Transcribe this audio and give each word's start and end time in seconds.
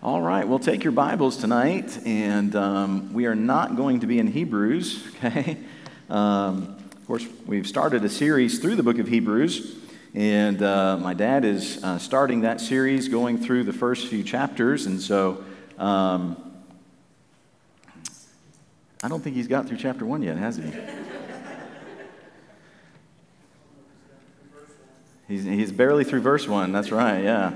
All 0.00 0.22
right, 0.22 0.46
well, 0.46 0.60
take 0.60 0.84
your 0.84 0.92
Bibles 0.92 1.38
tonight, 1.38 1.98
and 2.06 2.54
um, 2.54 3.12
we 3.12 3.26
are 3.26 3.34
not 3.34 3.74
going 3.74 3.98
to 3.98 4.06
be 4.06 4.20
in 4.20 4.28
Hebrews, 4.28 5.04
okay? 5.24 5.56
Um, 6.08 6.76
of 6.92 7.06
course, 7.08 7.26
we've 7.46 7.66
started 7.66 8.04
a 8.04 8.08
series 8.08 8.60
through 8.60 8.76
the 8.76 8.84
book 8.84 9.00
of 9.00 9.08
Hebrews, 9.08 9.76
and 10.14 10.62
uh, 10.62 10.98
my 10.98 11.14
dad 11.14 11.44
is 11.44 11.82
uh, 11.82 11.98
starting 11.98 12.42
that 12.42 12.60
series 12.60 13.08
going 13.08 13.38
through 13.38 13.64
the 13.64 13.72
first 13.72 14.06
few 14.06 14.22
chapters, 14.22 14.86
and 14.86 15.00
so 15.00 15.42
um, 15.78 16.40
I 19.02 19.08
don't 19.08 19.20
think 19.20 19.34
he's 19.34 19.48
got 19.48 19.66
through 19.66 19.78
chapter 19.78 20.06
one 20.06 20.22
yet, 20.22 20.36
has 20.36 20.58
he? 20.58 20.72
he's, 25.26 25.42
he's 25.42 25.72
barely 25.72 26.04
through 26.04 26.20
verse 26.20 26.46
one, 26.46 26.70
that's 26.70 26.92
right, 26.92 27.24
yeah. 27.24 27.52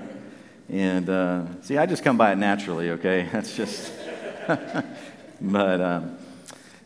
And 0.69 1.09
uh, 1.09 1.63
see, 1.63 1.77
I 1.79 1.87
just 1.87 2.05
come 2.05 2.17
by 2.17 2.33
it 2.33 2.37
naturally, 2.37 2.91
okay? 2.91 3.29
That's 3.33 3.57
just, 3.57 3.93
but 5.41 5.81
um, 5.81 6.19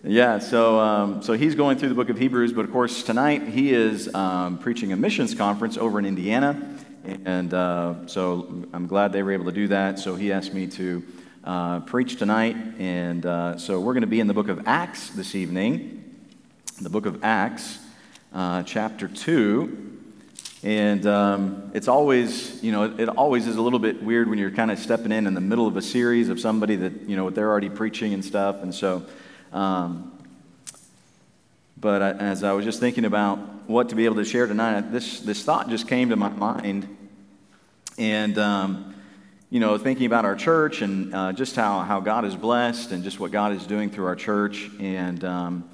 yeah, 0.03 0.39
so, 0.39 0.79
um, 0.79 1.23
so 1.23 1.33
he's 1.33 1.55
going 1.55 1.79
through 1.79 1.89
the 1.89 1.95
book 1.95 2.09
of 2.09 2.19
Hebrews, 2.19 2.53
but 2.53 2.65
of 2.65 2.73
course, 2.73 3.03
tonight 3.03 3.43
he 3.43 3.73
is 3.73 4.13
um, 4.15 4.59
preaching 4.59 4.93
a 4.93 4.97
missions 4.97 5.35
conference 5.35 5.77
over 5.77 5.99
in 5.99 6.07
Indiana. 6.07 6.79
And 7.25 7.55
uh, 7.55 8.07
so 8.07 8.65
I'm 8.73 8.87
glad 8.87 9.13
they 9.13 9.23
were 9.23 9.33
able 9.33 9.45
to 9.47 9.53
do 9.53 9.69
that. 9.69 9.99
So 9.99 10.17
he 10.17 10.33
asked 10.33 10.53
me 10.53 10.67
to 10.69 11.05
uh, 11.45 11.81
preach 11.81 12.17
tonight. 12.17 12.57
And 12.79 13.25
uh, 13.25 13.59
so 13.59 13.81
we're 13.81 13.93
going 13.93 14.01
to 14.03 14.09
be 14.09 14.21
in 14.21 14.27
the 14.27 14.35
book 14.35 14.49
of 14.49 14.67
Acts 14.67 15.11
this 15.11 15.35
evening, 15.35 16.17
the 16.81 16.91
book 16.91 17.07
of 17.07 17.23
Acts, 17.23 17.79
uh, 18.33 18.65
chapter 18.65 19.07
2. 19.07 19.86
And 20.67 21.07
um, 21.07 21.71
it's 21.75 21.87
always, 21.87 22.61
you 22.61 22.73
know, 22.73 22.93
it 22.99 23.09
always 23.09 23.47
is 23.47 23.55
a 23.55 23.63
little 23.63 23.79
bit 23.79 24.03
weird 24.03 24.29
when 24.29 24.37
you're 24.37 24.51
kind 24.51 24.73
of 24.73 24.81
stepping 24.81 25.13
in 25.13 25.29
in 25.29 25.35
the 25.35 25.41
middle 25.41 25.69
of 25.69 25.77
a 25.77 25.81
series 25.81 26.29
of 26.29 26.41
somebody 26.41 26.75
that, 26.75 27.09
you 27.09 27.15
know, 27.15 27.31
they're 27.31 27.49
already 27.49 27.71
preaching 27.71 28.13
and 28.13 28.25
stuff. 28.25 28.65
And 28.65 28.75
so, 28.75 29.07
um, 29.53 30.11
but 31.77 32.03
I, 32.03 32.11
as 32.15 32.43
I 32.43 32.53
was 32.53 32.65
just 32.65 32.81
thinking 32.81 33.05
about 33.05 33.39
what 33.69 33.91
to 33.91 33.95
be 33.95 34.07
able 34.07 34.17
to 34.17 34.25
share 34.25 34.49
tonight, 34.49 34.91
this, 34.91 35.21
this 35.21 35.45
thought 35.45 35.69
just 35.69 35.87
came 35.87 36.09
to 36.09 36.17
my 36.17 36.31
mind. 36.31 36.97
And, 37.97 38.37
um, 38.37 38.97
you 39.51 39.61
know, 39.61 39.79
thinking 39.79 40.07
about 40.07 40.25
our 40.25 40.35
church 40.35 40.83
and 40.83 41.15
uh, 41.15 41.33
just 41.33 41.55
how, 41.55 41.83
how 41.83 42.01
God 42.01 42.25
is 42.25 42.35
blessed 42.35 42.91
and 42.91 43.05
just 43.05 43.21
what 43.21 43.31
God 43.31 43.53
is 43.53 43.65
doing 43.69 43.89
through 43.89 44.07
our 44.07 44.17
church. 44.17 44.69
And, 44.81 45.23
um, 45.23 45.71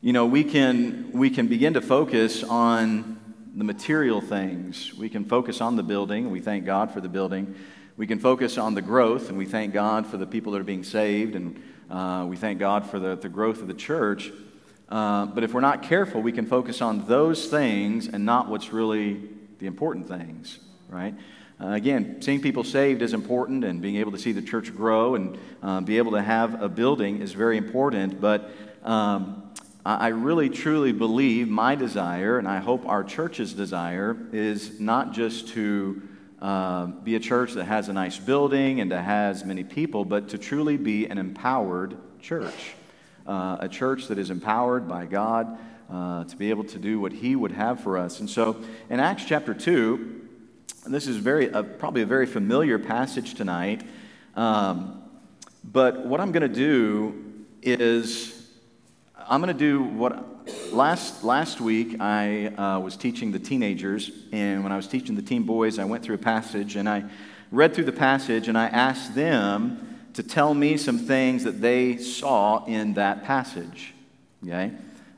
you 0.00 0.12
know, 0.12 0.26
we 0.26 0.42
can, 0.42 1.12
we 1.12 1.30
can 1.30 1.46
begin 1.46 1.74
to 1.74 1.80
focus 1.80 2.42
on 2.42 3.20
the 3.56 3.64
material 3.64 4.20
things. 4.20 4.92
We 4.94 5.08
can 5.08 5.24
focus 5.24 5.62
on 5.62 5.76
the 5.76 5.82
building. 5.82 6.30
We 6.30 6.40
thank 6.40 6.66
God 6.66 6.90
for 6.90 7.00
the 7.00 7.08
building. 7.08 7.54
We 7.96 8.06
can 8.06 8.18
focus 8.18 8.58
on 8.58 8.74
the 8.74 8.82
growth, 8.82 9.30
and 9.30 9.38
we 9.38 9.46
thank 9.46 9.72
God 9.72 10.06
for 10.06 10.18
the 10.18 10.26
people 10.26 10.52
that 10.52 10.60
are 10.60 10.64
being 10.64 10.84
saved, 10.84 11.34
and 11.34 11.62
uh, 11.90 12.26
we 12.28 12.36
thank 12.36 12.58
God 12.58 12.84
for 12.84 12.98
the, 12.98 13.16
the 13.16 13.30
growth 13.30 13.62
of 13.62 13.68
the 13.68 13.74
church. 13.74 14.30
Uh, 14.90 15.24
but 15.24 15.42
if 15.42 15.54
we're 15.54 15.62
not 15.62 15.82
careful, 15.82 16.20
we 16.20 16.32
can 16.32 16.44
focus 16.44 16.82
on 16.82 17.06
those 17.06 17.46
things 17.46 18.08
and 18.08 18.26
not 18.26 18.48
what's 18.48 18.74
really 18.74 19.22
the 19.58 19.66
important 19.66 20.06
things, 20.06 20.58
right? 20.90 21.14
Uh, 21.58 21.68
again, 21.68 22.20
seeing 22.20 22.42
people 22.42 22.62
saved 22.62 23.00
is 23.00 23.14
important, 23.14 23.64
and 23.64 23.80
being 23.80 23.96
able 23.96 24.12
to 24.12 24.18
see 24.18 24.32
the 24.32 24.42
church 24.42 24.76
grow 24.76 25.14
and 25.14 25.38
uh, 25.62 25.80
be 25.80 25.96
able 25.96 26.12
to 26.12 26.20
have 26.20 26.62
a 26.62 26.68
building 26.68 27.22
is 27.22 27.32
very 27.32 27.56
important. 27.56 28.20
But 28.20 28.50
um, 28.84 29.50
I 29.86 30.08
really 30.08 30.48
truly 30.48 30.90
believe 30.90 31.48
my 31.48 31.76
desire, 31.76 32.40
and 32.40 32.48
I 32.48 32.58
hope 32.58 32.84
our 32.88 33.04
church's 33.04 33.52
desire, 33.52 34.16
is 34.32 34.80
not 34.80 35.12
just 35.12 35.46
to 35.50 36.02
uh, 36.42 36.86
be 36.86 37.14
a 37.14 37.20
church 37.20 37.52
that 37.52 37.66
has 37.66 37.88
a 37.88 37.92
nice 37.92 38.18
building 38.18 38.80
and 38.80 38.90
that 38.90 39.02
has 39.02 39.44
many 39.44 39.62
people, 39.62 40.04
but 40.04 40.30
to 40.30 40.38
truly 40.38 40.76
be 40.76 41.06
an 41.06 41.18
empowered 41.18 41.96
church. 42.20 42.74
Uh, 43.28 43.58
a 43.60 43.68
church 43.68 44.08
that 44.08 44.18
is 44.18 44.30
empowered 44.30 44.88
by 44.88 45.06
God 45.06 45.56
uh, 45.88 46.24
to 46.24 46.36
be 46.36 46.50
able 46.50 46.64
to 46.64 46.78
do 46.80 46.98
what 46.98 47.12
He 47.12 47.36
would 47.36 47.52
have 47.52 47.78
for 47.78 47.96
us. 47.96 48.18
And 48.18 48.28
so 48.28 48.56
in 48.90 48.98
Acts 48.98 49.24
chapter 49.24 49.54
2, 49.54 50.28
this 50.88 51.06
is 51.06 51.16
very, 51.16 51.46
probably 51.46 52.02
a 52.02 52.06
very 52.06 52.26
familiar 52.26 52.80
passage 52.80 53.34
tonight, 53.34 53.84
um, 54.34 55.00
but 55.62 56.04
what 56.04 56.20
I'm 56.20 56.32
going 56.32 56.42
to 56.42 56.48
do 56.48 57.44
is 57.62 58.35
I'm 59.28 59.40
going 59.40 59.52
to 59.52 59.58
do 59.58 59.82
what 59.82 60.72
last 60.72 61.24
last 61.24 61.60
week 61.60 62.00
I 62.00 62.46
uh, 62.46 62.78
was 62.78 62.96
teaching 62.96 63.32
the 63.32 63.40
teenagers, 63.40 64.12
and 64.30 64.62
when 64.62 64.70
I 64.70 64.76
was 64.76 64.86
teaching 64.86 65.16
the 65.16 65.22
teen 65.22 65.42
boys, 65.42 65.80
I 65.80 65.84
went 65.84 66.04
through 66.04 66.14
a 66.14 66.18
passage 66.18 66.76
and 66.76 66.88
I 66.88 67.04
read 67.50 67.74
through 67.74 67.86
the 67.86 67.92
passage 67.92 68.46
and 68.46 68.56
I 68.56 68.66
asked 68.66 69.16
them 69.16 69.98
to 70.14 70.22
tell 70.22 70.54
me 70.54 70.76
some 70.76 70.98
things 70.98 71.42
that 71.42 71.60
they 71.60 71.96
saw 71.96 72.64
in 72.66 72.94
that 72.94 73.24
passage. 73.24 73.94
Okay, 74.44 74.70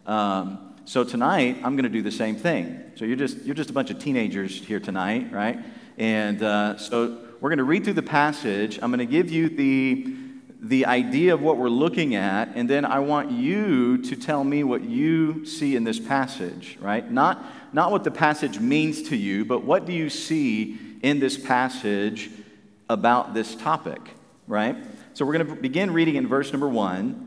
um, 0.06 0.75
so 0.86 1.04
tonight 1.04 1.56
I'm 1.62 1.76
going 1.76 1.84
to 1.84 1.90
do 1.90 2.02
the 2.02 2.10
same 2.10 2.36
thing. 2.36 2.92
So 2.94 3.04
you're 3.04 3.16
just 3.16 3.42
you're 3.42 3.54
just 3.54 3.69
a 3.69 3.75
bunch 3.75 3.90
of 3.90 3.98
teenagers 3.98 4.58
here 4.58 4.80
tonight, 4.80 5.30
right? 5.32 5.58
And 5.98 6.42
uh, 6.42 6.78
so 6.78 7.19
we're 7.42 7.50
going 7.50 7.58
to 7.58 7.64
read 7.64 7.84
through 7.84 7.92
the 7.94 8.02
passage. 8.02 8.78
I'm 8.80 8.90
going 8.90 9.06
to 9.06 9.12
give 9.12 9.30
you 9.30 9.50
the 9.50 10.27
the 10.60 10.86
idea 10.86 11.34
of 11.34 11.41
what 11.41 11.56
we're 11.56 11.69
looking 11.69 12.14
at, 12.16 12.50
and 12.54 12.69
then 12.69 12.84
I 12.84 12.98
want 12.98 13.30
you 13.30 13.98
to 13.98 14.16
tell 14.16 14.42
me 14.42 14.64
what 14.64 14.82
you 14.82 15.44
see 15.46 15.76
in 15.76 15.84
this 15.84 16.00
passage, 16.00 16.76
right? 16.80 17.08
Not, 17.08 17.44
not 17.72 17.92
what 17.92 18.02
the 18.02 18.10
passage 18.10 18.58
means 18.58 19.02
to 19.04 19.16
you, 19.16 19.44
but 19.44 19.62
what 19.62 19.86
do 19.86 19.92
you 19.92 20.10
see 20.10 20.76
in 21.02 21.20
this 21.20 21.36
passage 21.36 22.30
about 22.88 23.34
this 23.34 23.54
topic, 23.54 24.00
right? 24.48 24.76
So 25.14 25.24
we're 25.24 25.34
going 25.34 25.46
to 25.46 25.54
begin 25.54 25.92
reading 25.92 26.16
in 26.16 26.26
verse 26.26 26.52
number 26.52 26.69
one. 26.69 27.26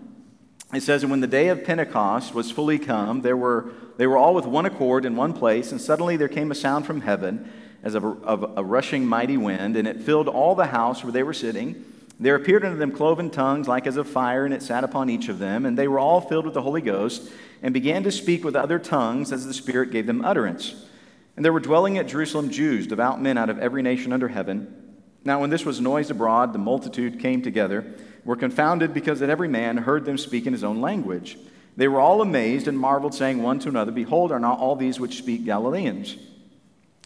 It 0.74 0.82
says, 0.82 1.04
And 1.04 1.12
when 1.12 1.22
the 1.22 1.28
day 1.28 1.48
of 1.48 1.64
Pentecost 1.64 2.34
was 2.34 2.52
fully 2.52 2.80
come, 2.80 3.22
there 3.22 3.38
were, 3.38 3.72
they 3.98 4.08
were 4.08 4.18
all 4.18 4.34
with 4.34 4.46
one 4.46 4.66
accord 4.66 5.06
in 5.06 5.16
one 5.16 5.32
place, 5.32 5.72
and 5.72 5.80
suddenly 5.80 6.18
there 6.18 6.28
came 6.28 6.52
a 6.52 6.56
sound 6.56 6.86
from 6.86 7.02
heaven 7.02 7.50
as 7.82 7.96
of 7.96 8.04
a, 8.04 8.08
of 8.08 8.58
a 8.58 8.64
rushing 8.64 9.06
mighty 9.06 9.38
wind, 9.38 9.78
and 9.78 9.88
it 9.88 10.02
filled 10.02 10.28
all 10.28 10.54
the 10.54 10.68
house 10.68 11.04
where 11.04 11.14
they 11.14 11.24
were 11.24 11.34
sitting. 11.34 11.86
There 12.22 12.36
appeared 12.36 12.64
unto 12.64 12.78
them 12.78 12.92
cloven 12.92 13.32
tongues 13.32 13.68
like 13.68 13.88
as 13.88 13.98
of 13.98 14.08
fire, 14.08 14.46
and 14.46 14.54
it 14.54 14.62
sat 14.62 14.84
upon 14.84 15.10
each 15.10 15.28
of 15.28 15.40
them. 15.40 15.66
And 15.66 15.76
they 15.76 15.88
were 15.88 15.98
all 15.98 16.22
filled 16.22 16.46
with 16.46 16.54
the 16.54 16.62
Holy 16.62 16.82
Ghost, 16.82 17.32
and 17.64 17.74
began 17.74 18.04
to 18.04 18.12
speak 18.12 18.44
with 18.44 18.56
other 18.56 18.78
tongues 18.78 19.32
as 19.32 19.48
the 19.48 19.56
Spirit 19.56 19.90
gave 19.90 20.06
them 20.06 20.24
utterance. 20.24 20.86
And 21.36 21.44
there 21.44 21.52
were 21.52 21.60
dwelling 21.60 21.98
at 21.98 22.08
Jerusalem 22.08 22.52
Jews, 22.52 22.86
devout 22.86 23.20
men 23.20 23.40
out 23.40 23.50
of 23.50 23.58
every 23.58 23.82
nation 23.82 24.14
under 24.14 24.28
heaven. 24.28 24.94
Now, 25.26 25.42
when 25.42 25.50
this 25.50 25.66
was 25.66 25.82
noised 25.82 26.12
abroad, 26.12 26.54
the 26.54 26.60
multitude 26.60 27.20
came 27.20 27.42
together, 27.42 27.92
were 28.24 28.36
confounded 28.36 28.94
because 28.94 29.20
that 29.22 29.32
every 29.32 29.48
man 29.48 29.78
heard 29.78 30.06
them 30.06 30.20
speak 30.20 30.46
in 30.46 30.54
his 30.54 30.64
own 30.64 30.80
language. 30.80 31.40
They 31.76 31.88
were 31.88 32.00
all 32.00 32.22
amazed 32.22 32.68
and 32.68 32.78
marveled, 32.78 33.16
saying 33.16 33.42
one 33.42 33.58
to 33.60 33.70
another, 33.70 33.92
Behold, 33.92 34.32
are 34.32 34.40
not 34.40 34.60
all 34.60 34.76
these 34.76 35.00
which 35.00 35.18
speak 35.18 35.44
Galileans? 35.44 36.18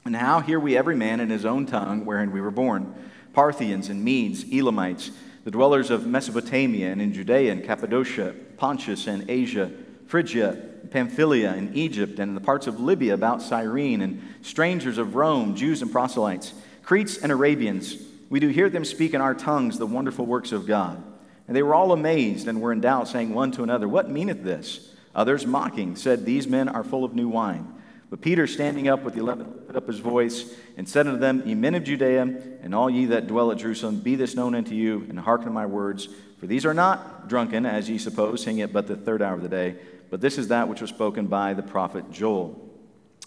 And 0.03 0.13
how 0.13 0.41
hear 0.41 0.59
we 0.59 0.75
every 0.75 0.95
man 0.97 1.21
in 1.21 1.29
his 1.29 1.45
own 1.45 1.65
tongue 1.65 2.03
wherein 2.03 2.31
we 2.33 2.41
were 2.41 2.51
born? 2.51 2.93
Parthians 3.35 3.89
and 3.89 4.03
Medes, 4.03 4.45
Elamites, 4.51 5.11
the 5.43 5.51
dwellers 5.51 5.91
of 5.91 6.07
Mesopotamia 6.07 6.89
and 6.89 7.01
in 7.01 7.13
Judea 7.13 7.51
and 7.51 7.63
Cappadocia, 7.63 8.33
Pontus 8.57 9.07
and 9.07 9.29
Asia, 9.29 9.69
Phrygia, 10.07 10.57
Pamphylia 10.89 11.51
and 11.51 11.75
Egypt, 11.75 12.19
and 12.19 12.29
in 12.29 12.35
the 12.35 12.41
parts 12.41 12.65
of 12.65 12.79
Libya 12.79 13.13
about 13.13 13.41
Cyrene, 13.41 14.01
and 14.01 14.21
strangers 14.41 14.97
of 14.97 15.15
Rome, 15.15 15.55
Jews 15.55 15.81
and 15.81 15.91
proselytes, 15.91 16.53
Cretes 16.81 17.17
and 17.17 17.31
Arabians. 17.31 17.97
We 18.29 18.39
do 18.39 18.47
hear 18.47 18.69
them 18.69 18.85
speak 18.85 19.13
in 19.13 19.21
our 19.21 19.35
tongues 19.35 19.77
the 19.77 19.85
wonderful 19.85 20.25
works 20.25 20.51
of 20.51 20.65
God. 20.65 21.03
And 21.47 21.55
they 21.55 21.63
were 21.63 21.75
all 21.75 21.91
amazed 21.91 22.47
and 22.47 22.61
were 22.61 22.71
in 22.71 22.79
doubt, 22.79 23.09
saying 23.09 23.33
one 23.33 23.51
to 23.51 23.63
another, 23.63 23.87
What 23.87 24.09
meaneth 24.09 24.43
this? 24.43 24.91
Others, 25.13 25.45
mocking, 25.45 25.95
said, 25.95 26.25
These 26.25 26.47
men 26.47 26.69
are 26.69 26.83
full 26.83 27.03
of 27.03 27.13
new 27.13 27.27
wine. 27.27 27.74
But 28.09 28.21
Peter, 28.21 28.45
standing 28.47 28.87
up 28.87 29.03
with 29.03 29.15
the 29.15 29.19
eleven, 29.21 29.51
lifted 29.51 29.75
up 29.75 29.87
his 29.87 29.99
voice 29.99 30.53
and 30.77 30.87
said 30.87 31.07
unto 31.07 31.19
them, 31.19 31.41
Ye 31.45 31.55
men 31.55 31.75
of 31.75 31.83
Judea, 31.83 32.21
and 32.61 32.75
all 32.75 32.89
ye 32.89 33.05
that 33.05 33.27
dwell 33.27 33.51
at 33.51 33.57
Jerusalem, 33.57 33.99
be 33.99 34.15
this 34.15 34.35
known 34.35 34.53
unto 34.55 34.75
you, 34.75 35.05
and 35.09 35.19
hearken 35.19 35.47
to 35.47 35.51
my 35.51 35.65
words. 35.65 36.07
For 36.39 36.47
these 36.47 36.65
are 36.65 36.73
not 36.73 37.27
drunken, 37.27 37.65
as 37.65 37.89
ye 37.89 37.97
suppose, 37.97 38.43
seeing 38.43 38.59
it 38.59 38.71
but 38.71 38.87
the 38.87 38.95
third 38.95 39.21
hour 39.21 39.33
of 39.33 39.41
the 39.41 39.49
day, 39.49 39.75
but 40.09 40.21
this 40.21 40.37
is 40.37 40.49
that 40.49 40.67
which 40.67 40.81
was 40.81 40.89
spoken 40.89 41.27
by 41.27 41.53
the 41.53 41.63
prophet 41.63 42.11
Joel. 42.11 42.61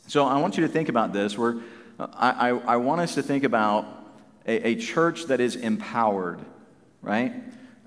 So 0.07 0.25
I 0.27 0.41
want 0.41 0.57
you 0.57 0.67
to 0.67 0.73
think 0.73 0.89
about 0.89 1.13
this. 1.13 1.37
Where 1.37 1.57
I, 1.99 2.31
I, 2.31 2.49
I 2.51 2.77
want 2.77 3.01
us 3.01 3.15
to 3.17 3.23
think 3.23 3.45
about 3.45 3.87
a, 4.47 4.69
a, 4.69 4.75
church 4.77 5.25
that 5.25 5.41
is 5.41 5.57
empowered, 5.57 6.41
right? 7.03 7.33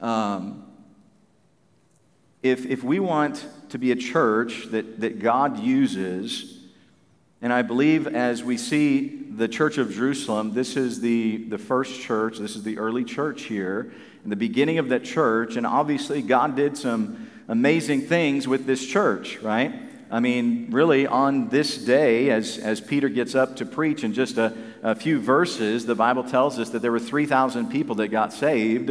Um, 0.02 0.66
if, 2.44 2.66
if 2.66 2.84
we 2.84 3.00
want 3.00 3.46
to 3.70 3.78
be 3.78 3.92
a 3.92 3.96
church 3.96 4.66
that, 4.72 5.00
that 5.00 5.20
God 5.20 5.60
uses 5.60 6.61
and 7.42 7.52
I 7.52 7.64
believe 7.64 8.08
as 8.08 8.44
we 8.44 8.58
see 8.58 9.08
the 9.08 9.48
church 9.48 9.78
of 9.78 9.92
Jerusalem, 9.92 10.54
this 10.54 10.78
is 10.78 11.02
the, 11.02 11.38
the 11.38 11.58
first 11.58 12.00
church, 12.00 12.38
this 12.38 12.56
is 12.56 12.64
the 12.64 12.78
early 12.78 13.04
church 13.04 13.44
here, 13.44 13.92
the 14.26 14.36
beginning 14.36 14.78
of 14.78 14.90
that 14.90 15.04
church. 15.04 15.56
And 15.56 15.66
obviously, 15.66 16.22
God 16.22 16.56
did 16.56 16.78
some 16.78 17.32
amazing 17.48 18.02
things 18.02 18.48
with 18.48 18.66
this 18.66 18.86
church, 18.86 19.40
right? 19.40 19.74
I 20.12 20.20
mean, 20.20 20.68
really, 20.72 21.08
on 21.08 21.50
this 21.50 21.78
day, 21.78 22.30
as, 22.30 22.58
as 22.58 22.82
Peter 22.82 23.10
gets 23.10 23.34
up 23.34 23.56
to 23.56 23.66
preach 23.66 24.04
in 24.04 24.14
just 24.14 24.38
a, 24.38 24.54
a 24.84 24.94
few 24.94 25.20
verses, 25.20 25.86
the 25.86 25.96
Bible 25.96 26.24
tells 26.24 26.60
us 26.60 26.70
that 26.72 26.82
there 26.82 26.92
were 26.92 27.00
3,000 27.00 27.72
people 27.72 27.96
that 27.96 28.10
got 28.10 28.34
saved 28.34 28.90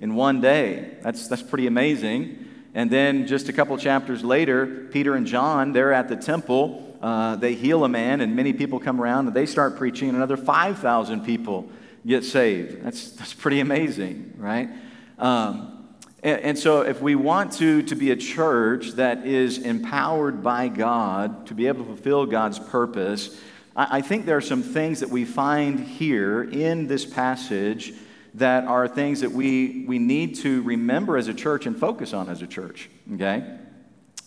in 0.00 0.14
one 0.14 0.40
day. 0.40 0.96
That's, 1.02 1.28
that's 1.28 1.42
pretty 1.42 1.66
amazing. 1.66 2.48
And 2.74 2.90
then 2.90 3.26
just 3.26 3.50
a 3.50 3.52
couple 3.52 3.76
chapters 3.76 4.24
later, 4.24 4.88
Peter 4.90 5.14
and 5.14 5.26
John, 5.26 5.72
they're 5.72 5.92
at 5.92 6.08
the 6.08 6.16
temple. 6.16 6.91
Uh, 7.02 7.34
they 7.34 7.54
heal 7.54 7.84
a 7.84 7.88
man, 7.88 8.20
and 8.20 8.36
many 8.36 8.52
people 8.52 8.78
come 8.78 9.00
around 9.00 9.26
and 9.26 9.34
they 9.34 9.44
start 9.44 9.76
preaching, 9.76 10.08
and 10.08 10.16
another 10.16 10.36
5,000 10.36 11.24
people 11.24 11.68
get 12.06 12.24
saved. 12.24 12.84
That's, 12.84 13.10
that's 13.10 13.34
pretty 13.34 13.58
amazing, 13.58 14.34
right? 14.38 14.68
Um, 15.18 15.88
and, 16.22 16.40
and 16.40 16.58
so, 16.58 16.82
if 16.82 17.02
we 17.02 17.16
want 17.16 17.54
to, 17.54 17.82
to 17.82 17.96
be 17.96 18.12
a 18.12 18.16
church 18.16 18.92
that 18.92 19.26
is 19.26 19.58
empowered 19.58 20.44
by 20.44 20.68
God 20.68 21.48
to 21.48 21.54
be 21.54 21.66
able 21.66 21.84
to 21.84 21.86
fulfill 21.86 22.26
God's 22.26 22.60
purpose, 22.60 23.36
I, 23.74 23.98
I 23.98 24.00
think 24.00 24.24
there 24.24 24.36
are 24.36 24.40
some 24.40 24.62
things 24.62 25.00
that 25.00 25.08
we 25.08 25.24
find 25.24 25.80
here 25.80 26.44
in 26.44 26.86
this 26.86 27.04
passage 27.04 27.94
that 28.34 28.64
are 28.64 28.86
things 28.86 29.20
that 29.20 29.32
we, 29.32 29.84
we 29.86 29.98
need 29.98 30.36
to 30.36 30.62
remember 30.62 31.16
as 31.16 31.26
a 31.26 31.34
church 31.34 31.66
and 31.66 31.76
focus 31.76 32.12
on 32.12 32.28
as 32.28 32.42
a 32.42 32.46
church, 32.46 32.88
okay? 33.14 33.58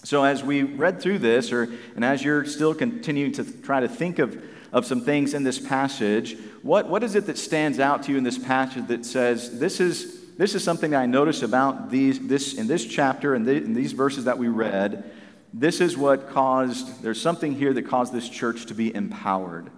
So, 0.05 0.23
as 0.23 0.43
we 0.43 0.61
read 0.61 1.01
through 1.01 1.17
this, 1.17 1.51
or, 1.51 1.63
and 1.95 2.05
as 2.05 2.23
you're 2.23 2.45
still 2.45 2.75
continuing 2.75 3.31
to 3.33 3.43
try 3.43 3.79
to 3.79 3.87
think 3.87 4.19
of, 4.19 4.39
of 4.71 4.85
some 4.85 5.01
things 5.01 5.33
in 5.33 5.43
this 5.43 5.57
passage, 5.57 6.37
what, 6.61 6.87
what 6.87 7.03
is 7.03 7.15
it 7.15 7.25
that 7.25 7.39
stands 7.39 7.79
out 7.79 8.03
to 8.03 8.11
you 8.11 8.19
in 8.19 8.23
this 8.23 8.37
passage 8.37 8.85
that 8.85 9.03
says, 9.03 9.59
this 9.59 9.79
is, 9.79 10.35
this 10.35 10.53
is 10.53 10.63
something 10.63 10.91
that 10.91 11.01
I 11.01 11.07
notice 11.07 11.41
about 11.41 11.89
these, 11.89 12.19
this, 12.19 12.53
in 12.53 12.67
this 12.67 12.85
chapter 12.85 13.33
and 13.33 13.47
the, 13.47 13.55
in 13.55 13.73
these 13.73 13.93
verses 13.93 14.25
that 14.25 14.37
we 14.37 14.47
read? 14.47 15.11
This 15.51 15.81
is 15.81 15.97
what 15.97 16.29
caused, 16.29 17.01
there's 17.01 17.19
something 17.19 17.55
here 17.55 17.73
that 17.73 17.87
caused 17.87 18.13
this 18.13 18.29
church 18.29 18.67
to 18.67 18.75
be 18.75 18.93
empowered. 18.93 19.71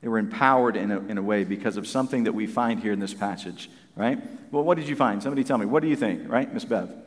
They 0.00 0.08
were 0.08 0.18
empowered 0.18 0.76
in 0.76 0.90
a, 0.90 1.00
in 1.00 1.18
a 1.18 1.22
way 1.22 1.44
because 1.44 1.76
of 1.76 1.86
something 1.86 2.24
that 2.24 2.32
we 2.32 2.46
find 2.46 2.80
here 2.80 2.94
in 2.94 2.98
this 2.98 3.12
passage, 3.12 3.68
right? 3.94 4.18
Well, 4.50 4.64
what 4.64 4.78
did 4.78 4.88
you 4.88 4.96
find? 4.96 5.22
Somebody 5.22 5.44
tell 5.44 5.58
me. 5.58 5.66
What 5.66 5.82
do 5.82 5.88
you 5.88 5.96
think, 5.96 6.30
right, 6.32 6.50
Miss 6.50 6.64
Bev? 6.64 7.05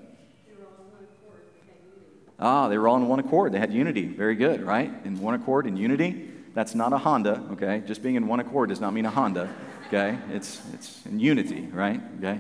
Ah, 2.40 2.70
they 2.70 2.78
were 2.78 2.88
all 2.88 2.96
in 2.96 3.08
one 3.08 3.20
accord. 3.20 3.52
They 3.52 3.60
had 3.60 3.74
unity. 3.74 4.06
Very 4.06 4.36
good, 4.36 4.64
right? 4.64 4.92
In 5.04 5.20
one 5.20 5.34
accord, 5.34 5.68
in 5.68 5.76
unity. 5.76 6.30
That's 6.54 6.74
not 6.74 6.94
a 6.94 6.98
Honda, 6.98 7.44
okay? 7.52 7.84
Just 7.86 8.02
being 8.02 8.16
in 8.16 8.28
one 8.28 8.40
accord 8.40 8.70
does 8.70 8.80
not 8.80 8.94
mean 8.94 9.06
a 9.06 9.10
Honda, 9.10 9.54
okay? 9.88 10.18
It's, 10.32 10.62
it's 10.74 11.06
in 11.06 11.20
unity, 11.20 11.68
right? 11.72 12.02
Okay? 12.18 12.40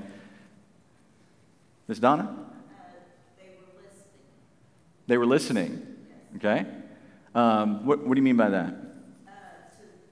Miss 1.87 1.99
Donna? 1.99 2.23
Uh, 2.23 2.85
they 3.37 3.49
were 3.49 3.81
listening. 3.83 4.11
They 5.07 5.17
were 5.17 5.25
listening, 5.25 5.95
okay? 6.37 6.65
Um, 7.35 7.85
what, 7.85 8.05
what 8.05 8.15
do 8.15 8.19
you 8.19 8.23
mean 8.23 8.37
by 8.37 8.49
that? 8.49 8.67
Uh 8.67 9.31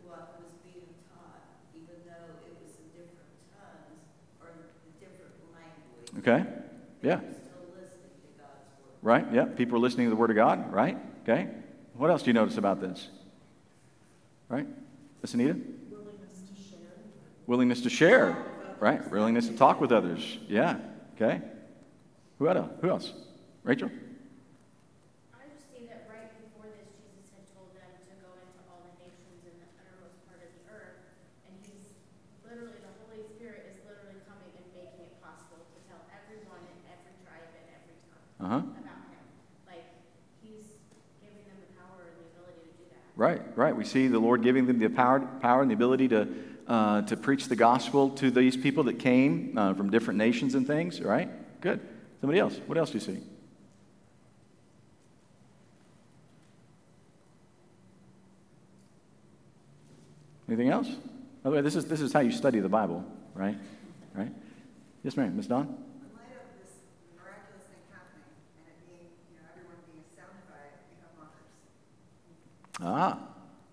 what 0.06 0.38
was 0.40 0.52
being 0.64 0.86
taught, 1.10 1.42
even 1.76 1.96
though 2.06 2.32
it 2.46 2.56
was 2.62 2.76
in 2.76 2.88
different 2.92 3.34
tones 3.56 4.04
or 4.42 4.50
different 5.00 5.34
languages. 5.56 6.20
Okay? 6.20 6.46
Yeah. 7.02 7.37
Right? 9.02 9.26
Yeah. 9.32 9.46
People 9.46 9.78
are 9.78 9.80
listening 9.80 10.08
to 10.08 10.10
the 10.10 10.16
Word 10.16 10.30
of 10.30 10.36
God, 10.36 10.72
right? 10.72 10.98
Okay. 11.24 11.48
What 11.94 12.10
else 12.10 12.24
do 12.24 12.28
you 12.28 12.34
notice 12.34 12.58
about 12.58 12.82
this? 12.82 13.08
Right? 14.50 14.68
Miss 15.22 15.34
Anita? 15.34 15.56
Willingness 15.90 16.42
to 16.48 16.70
share. 16.70 16.80
Willingness 17.48 17.82
to 17.82 17.90
share. 17.90 18.38
Right? 18.80 19.12
Willingness 19.12 19.48
to 19.48 19.58
talk 19.58 19.82
with 19.82 19.92
others. 19.92 20.38
Yeah. 20.48 20.78
Okay. 21.16 21.42
Who 22.40 22.48
else? 22.48 22.70
Who 22.82 22.90
else? 22.90 23.14
Rachel? 23.64 23.90
uh-huh. 38.48 38.64
about 38.64 39.04
him. 39.12 39.28
Like 39.68 39.84
he's 40.42 40.80
giving 41.20 41.44
them 41.44 41.60
the 41.60 41.72
power 41.76 42.08
and 42.08 42.16
the 42.16 42.28
ability 42.32 42.64
to 42.64 42.74
do 42.80 42.86
that. 42.96 43.04
Right, 43.16 43.42
right. 43.58 43.76
We 43.76 43.77
see 43.88 44.08
the 44.08 44.20
Lord 44.20 44.44
giving 44.44 44.66
them 44.68 44.80
the 44.80 44.90
power, 44.90 45.20
power 45.20 45.62
and 45.62 45.72
the 45.72 45.76
ability 45.76 46.08
to, 46.10 46.28
uh, 46.68 47.02
to 47.04 47.18
preach 47.18 47.48
the 47.48 47.56
gospel 47.56 48.10
to 48.12 48.30
these 48.30 48.58
people 48.58 48.84
that 48.86 49.00
came 49.00 49.58
uh, 49.58 49.74
from 49.74 49.90
different 49.90 50.18
nations 50.18 50.56
and 50.56 50.68
things, 50.68 51.02
right? 51.02 51.30
Good. 51.62 51.80
Somebody 52.22 52.40
else. 52.40 52.60
What 52.66 52.78
else 52.78 52.92
do 52.92 52.96
you 52.96 53.00
see? 53.00 53.20
Anything 60.48 60.70
else? 60.70 60.88
By 61.44 61.50
the 61.50 61.56
way, 61.58 61.62
this 61.62 61.76
is, 61.76 61.86
this 61.86 62.02
is 62.02 62.14
how 62.14 62.22
you 62.22 62.32
study 62.32 62.60
the 62.60 62.70
Bible, 62.70 63.04
right? 63.34 63.58
Right? 64.14 64.32
Yes, 65.04 65.18
ma'am. 65.18 65.36
Miss 65.36 65.48
Dawn? 65.48 65.84
Ah, 72.80 73.18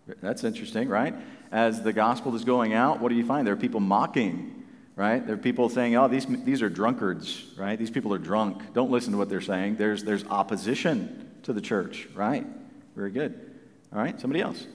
that's 0.06 0.44
interesting, 0.44 0.88
right? 0.88 1.14
As 1.50 1.82
the 1.82 1.92
gospel 1.92 2.34
is 2.34 2.44
going 2.44 2.74
out, 2.74 3.00
what 3.00 3.08
do 3.08 3.14
you 3.14 3.24
find? 3.24 3.46
There 3.46 3.54
are 3.54 3.58
people 3.58 3.80
mocking, 3.80 4.64
right? 4.96 5.24
There 5.24 5.34
are 5.34 5.38
people 5.38 5.68
saying, 5.68 5.96
oh, 5.96 6.08
these, 6.08 6.26
these 6.26 6.62
are 6.62 6.68
drunkards, 6.68 7.46
right? 7.56 7.78
These 7.78 7.90
people 7.90 8.12
are 8.12 8.18
drunk. 8.18 8.74
Don't 8.74 8.90
listen 8.90 9.12
to 9.12 9.18
what 9.18 9.28
they're 9.28 9.40
saying. 9.40 9.76
There's, 9.76 10.04
there's 10.04 10.24
opposition 10.26 11.30
to 11.44 11.52
the 11.52 11.60
church, 11.60 12.08
right? 12.14 12.46
Very 12.94 13.10
good. 13.10 13.38
All 13.92 13.98
right, 13.98 14.20
somebody 14.20 14.42
else. 14.42 14.66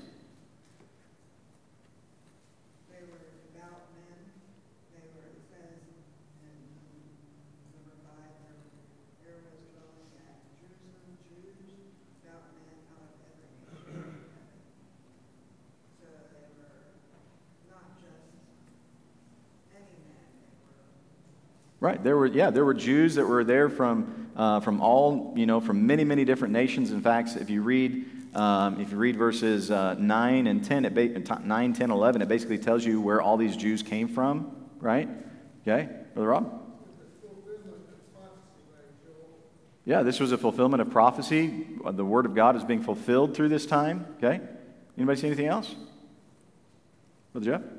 Right. 21.81 22.03
There 22.03 22.17
were, 22.17 22.25
yeah, 22.25 22.49
there 22.49 22.65
were 22.65 22.73
Jews 22.73 23.15
that 23.15 23.25
were 23.25 23.43
there 23.43 23.69
from, 23.69 24.31
uh, 24.35 24.59
from 24.59 24.81
all, 24.81 25.33
you 25.37 25.45
know, 25.45 25.61
from 25.61 25.87
many, 25.87 26.03
many 26.03 26.25
different 26.25 26.51
nations. 26.51 26.91
In 26.91 27.01
fact, 27.01 27.37
if 27.37 27.49
you 27.49 27.61
read, 27.61 28.05
um, 28.35 28.81
if 28.81 28.91
you 28.91 28.97
read 28.97 29.15
verses 29.15 29.71
uh, 29.71 29.93
9 29.93 30.47
and 30.47 30.63
10, 30.63 30.85
it 30.85 30.93
ba- 30.93 31.39
9, 31.39 31.73
10, 31.73 31.91
11, 31.91 32.21
it 32.21 32.27
basically 32.27 32.57
tells 32.57 32.83
you 32.83 32.99
where 32.99 33.21
all 33.21 33.37
these 33.37 33.55
Jews 33.55 33.81
came 33.81 34.09
from, 34.09 34.53
right? 34.81 35.07
Okay, 35.61 35.87
Brother 36.13 36.29
Rob? 36.29 36.59
Yeah, 39.85 40.03
this 40.03 40.19
was 40.19 40.31
a 40.31 40.37
fulfillment 40.37 40.81
of 40.81 40.91
prophecy. 40.91 41.65
The 41.83 42.05
word 42.05 42.27
of 42.27 42.35
God 42.35 42.55
is 42.55 42.63
being 42.63 42.83
fulfilled 42.83 43.35
through 43.35 43.49
this 43.49 43.65
time. 43.65 44.05
Okay? 44.17 44.39
Anybody 44.95 45.19
see 45.19 45.27
anything 45.27 45.47
else? 45.47 45.73
Brother 47.33 47.45
Jeff? 47.45 47.78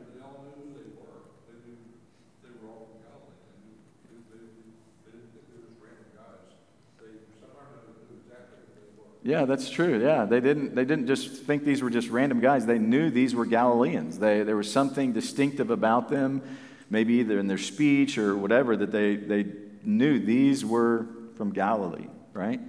Yeah, 9.22 9.44
that's 9.44 9.68
true. 9.68 10.02
Yeah, 10.02 10.24
they 10.24 10.40
didn't, 10.40 10.74
they 10.74 10.84
didn't 10.84 11.06
just 11.06 11.42
think 11.42 11.64
these 11.64 11.82
were 11.82 11.90
just 11.90 12.08
random 12.08 12.40
guys. 12.40 12.64
They 12.64 12.78
knew 12.78 13.10
these 13.10 13.34
were 13.34 13.44
Galileans. 13.44 14.18
They, 14.18 14.42
there 14.42 14.56
was 14.56 14.70
something 14.70 15.12
distinctive 15.12 15.70
about 15.70 16.08
them, 16.08 16.42
maybe 16.88 17.14
either 17.14 17.38
in 17.38 17.46
their 17.46 17.58
speech 17.58 18.16
or 18.16 18.34
whatever, 18.36 18.76
that 18.76 18.92
they, 18.92 19.16
they 19.16 19.46
knew 19.84 20.18
these 20.18 20.64
were 20.64 21.06
from 21.36 21.52
Galilee, 21.52 22.06
right? 22.32 22.60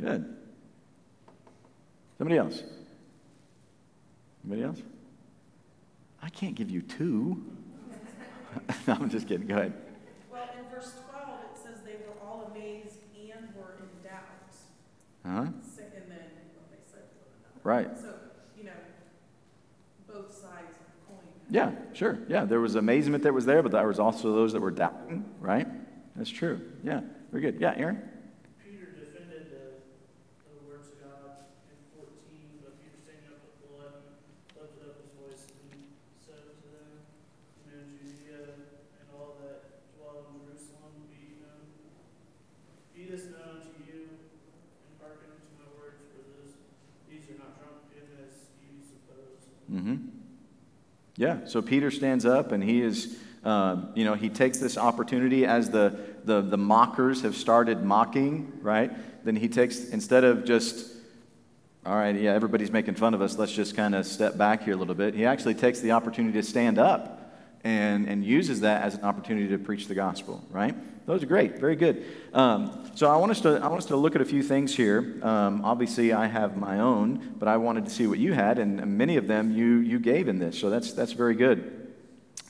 Good. 0.00 0.36
Somebody 2.18 2.38
else? 2.38 2.62
Anybody 4.44 4.64
else? 4.64 4.82
I 6.22 6.28
can't 6.28 6.54
give 6.54 6.70
you 6.70 6.82
two. 6.82 7.42
no, 8.86 8.94
I'm 8.94 9.10
just 9.10 9.26
kidding. 9.26 9.46
Go 9.46 9.56
ahead. 9.56 9.72
Well, 10.30 10.42
in 10.56 10.64
verse 10.70 10.92
12, 11.10 11.28
it 11.52 11.58
says 11.60 11.80
they 11.84 11.96
were 12.06 12.14
all 12.24 12.50
amazed 12.54 12.98
and 13.14 13.48
were 13.56 13.74
in 13.80 14.08
doubt. 14.08 14.20
Uh-huh. 15.24 15.50
Right. 17.62 17.88
So, 17.98 18.14
you 18.56 18.64
know, 18.64 18.70
both 20.06 20.32
sides 20.32 20.70
of 20.70 20.86
the 20.86 21.06
coin. 21.06 21.18
Yeah, 21.50 21.72
sure. 21.92 22.18
Yeah, 22.28 22.44
there 22.44 22.60
was 22.60 22.74
amazement 22.74 23.22
that 23.24 23.34
was 23.34 23.44
there, 23.44 23.62
but 23.62 23.72
there 23.72 23.86
was 23.86 23.98
also 23.98 24.34
those 24.34 24.52
that 24.52 24.60
were 24.60 24.70
doubting, 24.70 25.24
right? 25.40 25.66
That's 26.16 26.30
true. 26.30 26.60
Yeah, 26.82 27.00
very 27.30 27.42
good. 27.42 27.60
Yeah, 27.60 27.74
Aaron? 27.76 28.02
Yeah, 51.20 51.40
so 51.44 51.60
Peter 51.60 51.90
stands 51.90 52.24
up 52.24 52.50
and 52.50 52.64
he 52.64 52.80
is, 52.80 53.18
um, 53.44 53.90
you 53.94 54.06
know, 54.06 54.14
he 54.14 54.30
takes 54.30 54.56
this 54.56 54.78
opportunity 54.78 55.44
as 55.44 55.68
the, 55.68 55.94
the, 56.24 56.40
the 56.40 56.56
mockers 56.56 57.20
have 57.24 57.36
started 57.36 57.84
mocking, 57.84 58.50
right? 58.62 58.90
Then 59.22 59.36
he 59.36 59.46
takes, 59.46 59.90
instead 59.90 60.24
of 60.24 60.46
just, 60.46 60.90
all 61.84 61.94
right, 61.94 62.16
yeah, 62.16 62.32
everybody's 62.32 62.70
making 62.70 62.94
fun 62.94 63.12
of 63.12 63.20
us, 63.20 63.36
let's 63.36 63.52
just 63.52 63.76
kind 63.76 63.94
of 63.94 64.06
step 64.06 64.38
back 64.38 64.62
here 64.62 64.72
a 64.72 64.76
little 64.78 64.94
bit. 64.94 65.14
He 65.14 65.26
actually 65.26 65.52
takes 65.52 65.80
the 65.80 65.90
opportunity 65.90 66.40
to 66.40 66.42
stand 66.42 66.78
up 66.78 67.19
and, 67.64 68.08
and 68.08 68.24
uses 68.24 68.60
that 68.60 68.82
as 68.82 68.94
an 68.94 69.04
opportunity 69.04 69.48
to 69.48 69.58
preach 69.58 69.86
the 69.86 69.94
gospel, 69.94 70.42
right? 70.50 70.74
Those 71.06 71.22
are 71.22 71.26
great, 71.26 71.58
very 71.58 71.76
good. 71.76 72.04
Um, 72.32 72.90
so 72.94 73.10
I 73.10 73.16
want 73.16 73.32
us 73.32 73.40
to 73.40 73.58
I 73.62 73.66
want 73.68 73.78
us 73.78 73.86
to 73.86 73.96
look 73.96 74.14
at 74.14 74.22
a 74.22 74.24
few 74.24 74.42
things 74.42 74.74
here. 74.74 75.18
Um, 75.22 75.64
obviously, 75.64 76.12
I 76.12 76.26
have 76.26 76.56
my 76.56 76.78
own, 76.78 77.34
but 77.38 77.48
I 77.48 77.56
wanted 77.56 77.84
to 77.86 77.90
see 77.90 78.06
what 78.06 78.18
you 78.18 78.32
had, 78.32 78.58
and 78.58 78.98
many 78.98 79.16
of 79.16 79.26
them 79.26 79.50
you 79.50 79.78
you 79.78 79.98
gave 79.98 80.28
in 80.28 80.38
this. 80.38 80.58
So 80.58 80.70
that's 80.70 80.92
that's 80.92 81.12
very 81.12 81.34
good. 81.34 81.92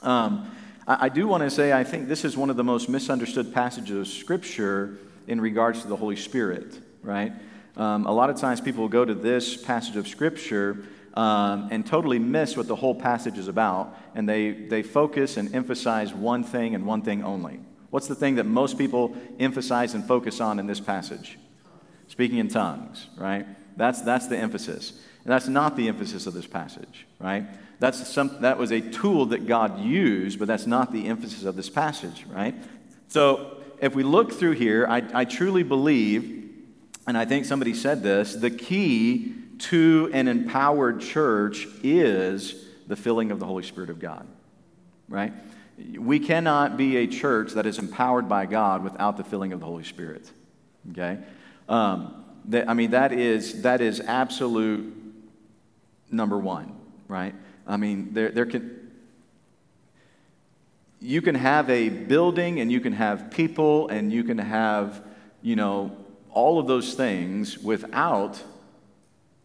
Um, 0.01 0.51
I, 0.87 1.05
I 1.05 1.09
do 1.09 1.27
want 1.27 1.43
to 1.43 1.49
say 1.49 1.73
I 1.73 1.83
think 1.83 2.07
this 2.07 2.23
is 2.23 2.37
one 2.37 2.49
of 2.49 2.55
the 2.55 2.63
most 2.63 2.89
misunderstood 2.89 3.53
passages 3.53 3.97
of 3.97 4.07
Scripture 4.07 4.97
in 5.27 5.41
regards 5.41 5.81
to 5.81 5.87
the 5.87 5.95
Holy 5.95 6.15
Spirit, 6.15 6.79
right? 7.03 7.33
Um, 7.77 8.05
a 8.05 8.11
lot 8.11 8.29
of 8.29 8.35
times 8.35 8.61
people 8.61 8.87
go 8.89 9.05
to 9.05 9.13
this 9.13 9.55
passage 9.55 9.95
of 9.95 10.07
Scripture 10.07 10.83
um, 11.13 11.67
and 11.71 11.85
totally 11.85 12.19
miss 12.19 12.55
what 12.55 12.67
the 12.67 12.75
whole 12.75 12.95
passage 12.95 13.37
is 13.37 13.47
about, 13.47 13.97
and 14.15 14.27
they, 14.27 14.51
they 14.51 14.83
focus 14.83 15.37
and 15.37 15.53
emphasize 15.53 16.13
one 16.13 16.43
thing 16.43 16.75
and 16.75 16.85
one 16.85 17.01
thing 17.01 17.23
only. 17.23 17.59
What's 17.89 18.07
the 18.07 18.15
thing 18.15 18.35
that 18.35 18.45
most 18.45 18.77
people 18.77 19.15
emphasize 19.39 19.93
and 19.93 20.05
focus 20.05 20.39
on 20.39 20.59
in 20.59 20.67
this 20.67 20.79
passage? 20.79 21.37
Speaking 22.07 22.37
in 22.37 22.47
tongues, 22.47 23.07
right? 23.17 23.45
That's, 23.77 24.01
that's 24.01 24.27
the 24.27 24.37
emphasis. 24.37 24.93
And 25.23 25.31
that's 25.31 25.47
not 25.47 25.75
the 25.75 25.87
emphasis 25.87 26.25
of 26.25 26.33
this 26.33 26.47
passage, 26.47 27.05
right? 27.19 27.45
That's 27.79 28.07
some, 28.07 28.41
that 28.41 28.57
was 28.57 28.71
a 28.71 28.79
tool 28.79 29.27
that 29.27 29.47
God 29.47 29.79
used, 29.79 30.39
but 30.39 30.47
that's 30.47 30.65
not 30.67 30.91
the 30.91 31.07
emphasis 31.07 31.43
of 31.43 31.55
this 31.55 31.69
passage, 31.69 32.25
right? 32.29 32.55
So 33.07 33.57
if 33.81 33.93
we 33.95 34.03
look 34.03 34.31
through 34.31 34.53
here, 34.53 34.87
I, 34.87 35.03
I 35.13 35.25
truly 35.25 35.63
believe, 35.63 36.49
and 37.07 37.17
I 37.17 37.25
think 37.25 37.45
somebody 37.45 37.73
said 37.73 38.03
this, 38.03 38.35
the 38.35 38.51
key 38.51 39.33
to 39.61 40.09
an 40.13 40.27
empowered 40.27 41.01
church 41.01 41.67
is 41.83 42.65
the 42.87 42.95
filling 42.95 43.31
of 43.31 43.39
the 43.39 43.45
Holy 43.45 43.63
Spirit 43.63 43.89
of 43.89 43.99
God, 43.99 44.27
right? 45.07 45.33
We 45.97 46.19
cannot 46.19 46.77
be 46.77 46.97
a 46.97 47.07
church 47.07 47.53
that 47.53 47.65
is 47.65 47.79
empowered 47.79 48.27
by 48.27 48.45
God 48.45 48.83
without 48.83 49.17
the 49.17 49.23
filling 49.23 49.53
of 49.53 49.59
the 49.59 49.65
Holy 49.65 49.83
Spirit, 49.83 50.29
okay? 50.91 51.19
Um, 51.69 52.25
that, 52.45 52.69
I 52.69 52.73
mean, 52.73 52.91
that 52.91 53.13
is, 53.13 53.61
that 53.61 53.81
is 53.81 53.99
absolute 53.99 54.93
number 56.11 56.37
one, 56.37 56.75
right? 57.07 57.35
I 57.67 57.77
mean, 57.77 58.13
there, 58.13 58.29
there 58.29 58.45
can, 58.45 58.91
you 60.99 61.21
can 61.21 61.35
have 61.35 61.69
a 61.69 61.89
building 61.89 62.59
and 62.59 62.71
you 62.71 62.79
can 62.79 62.93
have 62.93 63.31
people 63.31 63.87
and 63.89 64.11
you 64.11 64.23
can 64.23 64.37
have, 64.37 65.03
you 65.41 65.55
know, 65.55 65.95
all 66.31 66.59
of 66.59 66.67
those 66.67 66.93
things 66.93 67.57
without 67.57 68.41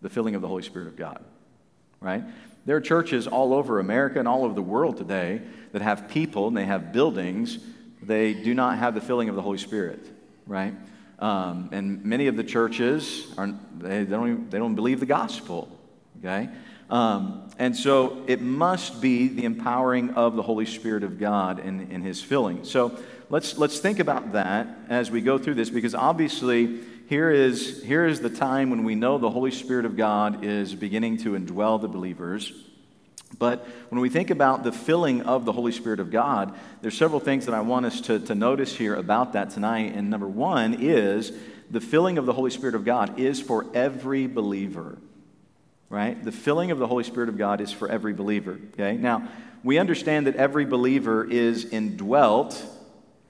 the 0.02 0.10
filling 0.10 0.34
of 0.34 0.42
the 0.42 0.48
Holy 0.48 0.62
Spirit 0.62 0.88
of 0.88 0.96
God, 0.96 1.22
right? 2.00 2.22
There 2.64 2.76
are 2.76 2.80
churches 2.80 3.26
all 3.26 3.54
over 3.54 3.78
America 3.78 4.18
and 4.18 4.26
all 4.26 4.44
over 4.44 4.54
the 4.54 4.62
world 4.62 4.96
today 4.96 5.40
that 5.72 5.82
have 5.82 6.08
people 6.08 6.48
and 6.48 6.56
they 6.56 6.64
have 6.64 6.92
buildings. 6.92 7.58
They 8.02 8.34
do 8.34 8.54
not 8.54 8.78
have 8.78 8.94
the 8.94 9.00
filling 9.00 9.28
of 9.28 9.36
the 9.36 9.42
Holy 9.42 9.58
Spirit, 9.58 10.04
right? 10.46 10.74
Um, 11.18 11.70
and 11.72 12.04
many 12.04 12.26
of 12.26 12.36
the 12.36 12.44
churches 12.44 13.32
are 13.38 13.54
they, 13.78 14.04
don't 14.04 14.28
even, 14.28 14.50
they 14.50 14.58
don't 14.58 14.74
believe 14.74 15.00
the 15.00 15.06
gospel, 15.06 15.68
okay? 16.18 16.48
Um, 16.90 17.48
and 17.58 17.74
so 17.74 18.22
it 18.26 18.40
must 18.40 19.00
be 19.00 19.28
the 19.28 19.44
empowering 19.44 20.10
of 20.10 20.36
the 20.36 20.42
Holy 20.42 20.66
Spirit 20.66 21.02
of 21.02 21.18
God 21.18 21.58
in, 21.58 21.90
in 21.90 22.02
His 22.02 22.22
filling. 22.22 22.64
So 22.64 22.96
let's 23.28 23.58
let's 23.58 23.80
think 23.80 23.98
about 23.98 24.32
that 24.32 24.68
as 24.88 25.10
we 25.10 25.20
go 25.20 25.38
through 25.38 25.54
this, 25.54 25.70
because 25.70 25.94
obviously 25.94 26.80
here 27.08 27.30
is, 27.30 27.82
here 27.84 28.04
is 28.04 28.20
the 28.20 28.30
time 28.30 28.70
when 28.70 28.82
we 28.82 28.96
know 28.96 29.18
the 29.18 29.30
Holy 29.30 29.52
Spirit 29.52 29.84
of 29.84 29.96
God 29.96 30.44
is 30.44 30.74
beginning 30.74 31.18
to 31.18 31.30
indwell 31.30 31.80
the 31.80 31.88
believers. 31.88 32.52
But 33.38 33.66
when 33.90 34.00
we 34.00 34.08
think 34.08 34.30
about 34.30 34.64
the 34.64 34.72
filling 34.72 35.22
of 35.22 35.44
the 35.44 35.52
Holy 35.52 35.72
Spirit 35.72 36.00
of 36.00 36.10
God, 36.10 36.58
there's 36.82 36.96
several 36.96 37.20
things 37.20 37.46
that 37.46 37.54
I 37.54 37.60
want 37.60 37.86
us 37.86 38.00
to, 38.02 38.18
to 38.20 38.34
notice 38.34 38.74
here 38.74 38.94
about 38.94 39.34
that 39.34 39.50
tonight. 39.50 39.94
And 39.94 40.10
number 40.10 40.26
one 40.26 40.78
is 40.80 41.32
the 41.70 41.80
filling 41.80 42.18
of 42.18 42.26
the 42.26 42.32
Holy 42.32 42.50
Spirit 42.50 42.74
of 42.74 42.84
God 42.84 43.20
is 43.20 43.40
for 43.40 43.66
every 43.74 44.26
believer, 44.26 44.98
right? 45.88 46.22
The 46.22 46.32
filling 46.32 46.70
of 46.70 46.78
the 46.78 46.86
Holy 46.86 47.04
Spirit 47.04 47.28
of 47.28 47.38
God 47.38 47.60
is 47.60 47.72
for 47.72 47.88
every 47.88 48.14
believer, 48.14 48.58
okay? 48.72 48.96
Now, 48.96 49.28
we 49.62 49.78
understand 49.78 50.26
that 50.26 50.36
every 50.36 50.64
believer 50.64 51.24
is 51.24 51.64
indwelt 51.66 52.64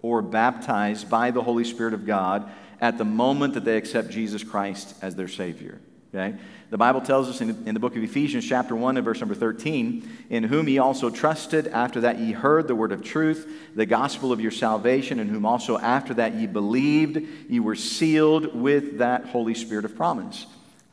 or 0.02 0.23
baptized 0.23 1.11
by 1.11 1.30
the 1.30 1.42
Holy 1.42 1.64
Spirit 1.64 1.95
of 1.95 2.06
God 2.06 2.50
at 2.80 2.99
the 2.99 3.04
moment 3.04 3.54
that 3.54 3.64
they 3.64 3.76
accept 3.76 4.11
Jesus 4.11 4.42
Christ 4.42 4.95
as 5.02 5.14
their 5.16 5.28
Savior. 5.28 5.80
Okay? 6.14 6.37
The 6.71 6.78
Bible 6.78 7.00
tells 7.00 7.28
us 7.28 7.40
in, 7.40 7.50
in, 7.66 7.75
the 7.75 7.80
book 7.80 7.95
of 7.95 8.02
Ephesians, 8.02 8.47
chapter 8.47 8.75
1, 8.75 8.97
and 8.97 9.04
verse 9.04 9.21
number 9.21 9.35
13, 9.35 10.26
in 10.30 10.45
whom 10.45 10.68
ye 10.68 10.78
also 10.78 11.11
trusted, 11.11 11.68
after 11.68 12.00
that 12.00 12.18
ye 12.18 12.33
heard 12.33 12.66
the 12.66 12.75
word 12.75 12.90
of 12.90 13.04
truth, 13.04 13.49
the 13.75 13.87
gospel 13.87 14.33
of 14.33 14.40
your 14.40 14.50
salvation, 14.50 15.21
in 15.21 15.28
whom 15.28 15.47
also 15.47 15.78
after 15.78 16.14
that 16.14 16.35
ye 16.35 16.47
believed, 16.47 17.23
ye 17.49 17.61
were 17.61 17.76
sealed 17.76 18.54
with 18.54 18.99
that 18.99 19.26
Holy 19.26 19.54
Spirit 19.54 19.85
of 19.85 19.95
promise. 19.95 20.47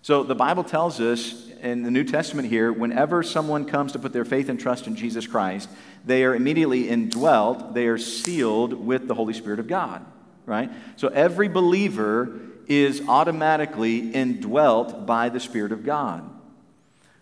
So 0.03 0.23
the 0.23 0.35
Bible 0.35 0.63
tells 0.63 0.99
us 0.99 1.49
in 1.61 1.81
the 1.83 1.91
New 1.91 2.03
Testament 2.03 2.49
here, 2.49 2.71
whenever 2.71 3.23
someone 3.23 3.65
comes 3.65 3.93
to 3.93 3.99
put 3.99 4.13
their 4.13 4.25
faith 4.25 4.49
and 4.49 4.59
trust 4.59 4.85
in 4.85 4.95
Jesus 4.95 5.25
Christ, 5.25 5.69
they 6.05 6.23
are 6.25 6.35
immediately 6.35 6.89
indwelt, 6.89 7.73
they 7.73 7.87
are 7.87 7.97
sealed 7.97 8.73
with 8.73 9.07
the 9.07 9.15
Holy 9.15 9.33
Spirit 9.33 9.59
of 9.59 9.67
God 9.67 10.05
right? 10.45 10.71
So 10.95 11.07
every 11.09 11.47
believer 11.47 12.39
is 12.67 13.01
automatically 13.07 14.11
indwelt 14.11 15.05
by 15.05 15.29
the 15.29 15.39
Spirit 15.39 15.71
of 15.71 15.85
God. 15.85 16.29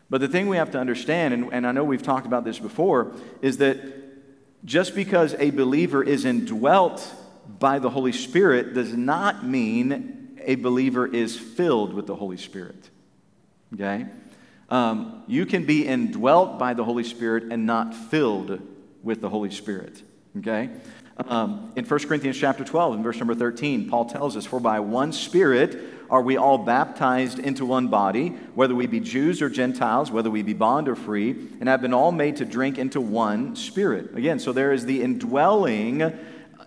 But 0.09 0.21
the 0.21 0.27
thing 0.27 0.47
we 0.47 0.57
have 0.57 0.71
to 0.71 0.79
understand, 0.79 1.33
and, 1.33 1.53
and 1.53 1.65
I 1.65 1.71
know 1.71 1.83
we've 1.83 2.03
talked 2.03 2.25
about 2.25 2.43
this 2.43 2.59
before, 2.59 3.13
is 3.41 3.57
that 3.57 3.79
just 4.65 4.93
because 4.93 5.33
a 5.35 5.51
believer 5.51 6.03
is 6.03 6.25
indwelt 6.25 7.13
by 7.59 7.79
the 7.79 7.89
Holy 7.89 8.11
Spirit 8.11 8.73
does 8.73 8.93
not 8.93 9.45
mean 9.45 10.37
a 10.43 10.55
believer 10.55 11.07
is 11.07 11.37
filled 11.37 11.93
with 11.93 12.07
the 12.07 12.15
Holy 12.15 12.37
Spirit. 12.37 12.89
Okay? 13.73 14.05
Um, 14.69 15.23
you 15.27 15.45
can 15.45 15.65
be 15.65 15.87
indwelt 15.87 16.59
by 16.59 16.73
the 16.73 16.83
Holy 16.83 17.03
Spirit 17.03 17.45
and 17.51 17.65
not 17.65 17.93
filled 17.93 18.61
with 19.03 19.21
the 19.21 19.29
Holy 19.29 19.51
Spirit. 19.51 20.01
Okay? 20.37 20.69
Um, 21.27 21.71
in 21.75 21.85
1 21.85 21.99
Corinthians 22.07 22.37
chapter 22.37 22.63
12, 22.63 22.95
in 22.95 23.03
verse 23.03 23.17
number 23.17 23.35
13, 23.35 23.89
Paul 23.89 24.05
tells 24.05 24.37
us, 24.37 24.45
For 24.45 24.59
by 24.59 24.79
one 24.79 25.11
Spirit 25.11 25.77
are 26.09 26.21
we 26.21 26.37
all 26.37 26.57
baptized 26.57 27.39
into 27.39 27.65
one 27.65 27.87
body, 27.87 28.29
whether 28.55 28.75
we 28.75 28.87
be 28.87 28.99
Jews 28.99 29.41
or 29.41 29.49
Gentiles, 29.49 30.11
whether 30.11 30.29
we 30.29 30.41
be 30.41 30.53
bond 30.53 30.87
or 30.87 30.95
free, 30.95 31.31
and 31.59 31.69
have 31.69 31.81
been 31.81 31.93
all 31.93 32.11
made 32.11 32.37
to 32.37 32.45
drink 32.45 32.77
into 32.77 32.99
one 32.99 33.55
Spirit. 33.55 34.15
Again, 34.15 34.39
so 34.39 34.51
there 34.51 34.73
is 34.73 34.85
the 34.85 35.01
indwelling 35.01 36.17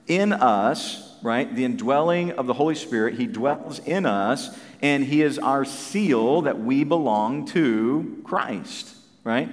in 0.06 0.32
us, 0.32 1.16
right? 1.22 1.52
The 1.52 1.64
indwelling 1.64 2.32
of 2.32 2.46
the 2.46 2.54
Holy 2.54 2.74
Spirit. 2.74 3.14
He 3.14 3.26
dwells 3.26 3.80
in 3.80 4.06
us, 4.06 4.56
and 4.82 5.04
He 5.04 5.22
is 5.22 5.38
our 5.38 5.64
seal 5.64 6.42
that 6.42 6.60
we 6.60 6.84
belong 6.84 7.46
to 7.48 8.22
Christ, 8.24 8.94
right? 9.24 9.48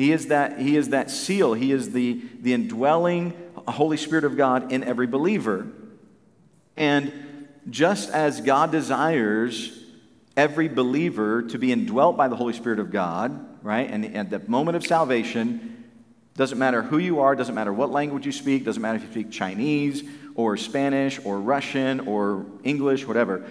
He 0.00 0.12
is 0.12 0.28
that, 0.28 0.58
he 0.58 0.78
is 0.78 0.90
that 0.90 1.10
seal. 1.10 1.52
He 1.52 1.72
is 1.72 1.92
the, 1.92 2.22
the 2.40 2.54
indwelling 2.54 3.34
Holy 3.68 3.96
Spirit 3.96 4.24
of 4.24 4.36
God 4.36 4.72
in 4.72 4.84
every 4.84 5.06
believer. 5.06 5.66
And 6.76 7.48
just 7.68 8.10
as 8.10 8.40
God 8.40 8.72
desires 8.72 9.78
every 10.36 10.68
believer 10.68 11.42
to 11.42 11.58
be 11.58 11.72
indwelt 11.72 12.16
by 12.16 12.28
the 12.28 12.36
Holy 12.36 12.52
Spirit 12.52 12.78
of 12.78 12.90
God, 12.90 13.62
right? 13.62 13.90
And 13.90 14.16
at 14.16 14.30
the 14.30 14.38
moment 14.48 14.76
of 14.76 14.86
salvation, 14.86 15.84
doesn't 16.36 16.58
matter 16.58 16.82
who 16.82 16.98
you 16.98 17.20
are, 17.20 17.36
doesn't 17.36 17.54
matter 17.54 17.72
what 17.72 17.90
language 17.90 18.24
you 18.24 18.32
speak, 18.32 18.64
doesn't 18.64 18.80
matter 18.80 18.96
if 18.96 19.04
you 19.04 19.10
speak 19.10 19.30
Chinese 19.30 20.02
or 20.34 20.56
Spanish 20.56 21.20
or 21.24 21.38
Russian 21.38 22.00
or 22.00 22.46
English, 22.64 23.06
whatever. 23.06 23.44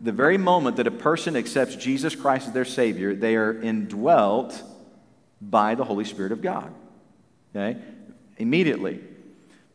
The 0.00 0.12
very 0.12 0.36
moment 0.36 0.76
that 0.76 0.86
a 0.86 0.90
person 0.90 1.36
accepts 1.36 1.76
Jesus 1.76 2.14
Christ 2.14 2.48
as 2.48 2.52
their 2.52 2.66
Savior, 2.66 3.14
they 3.14 3.36
are 3.36 3.58
indwelt 3.62 4.62
by 5.40 5.74
the 5.74 5.84
Holy 5.84 6.04
Spirit 6.04 6.32
of 6.32 6.42
God. 6.42 6.74
Okay? 7.54 7.80
Immediately. 8.36 9.00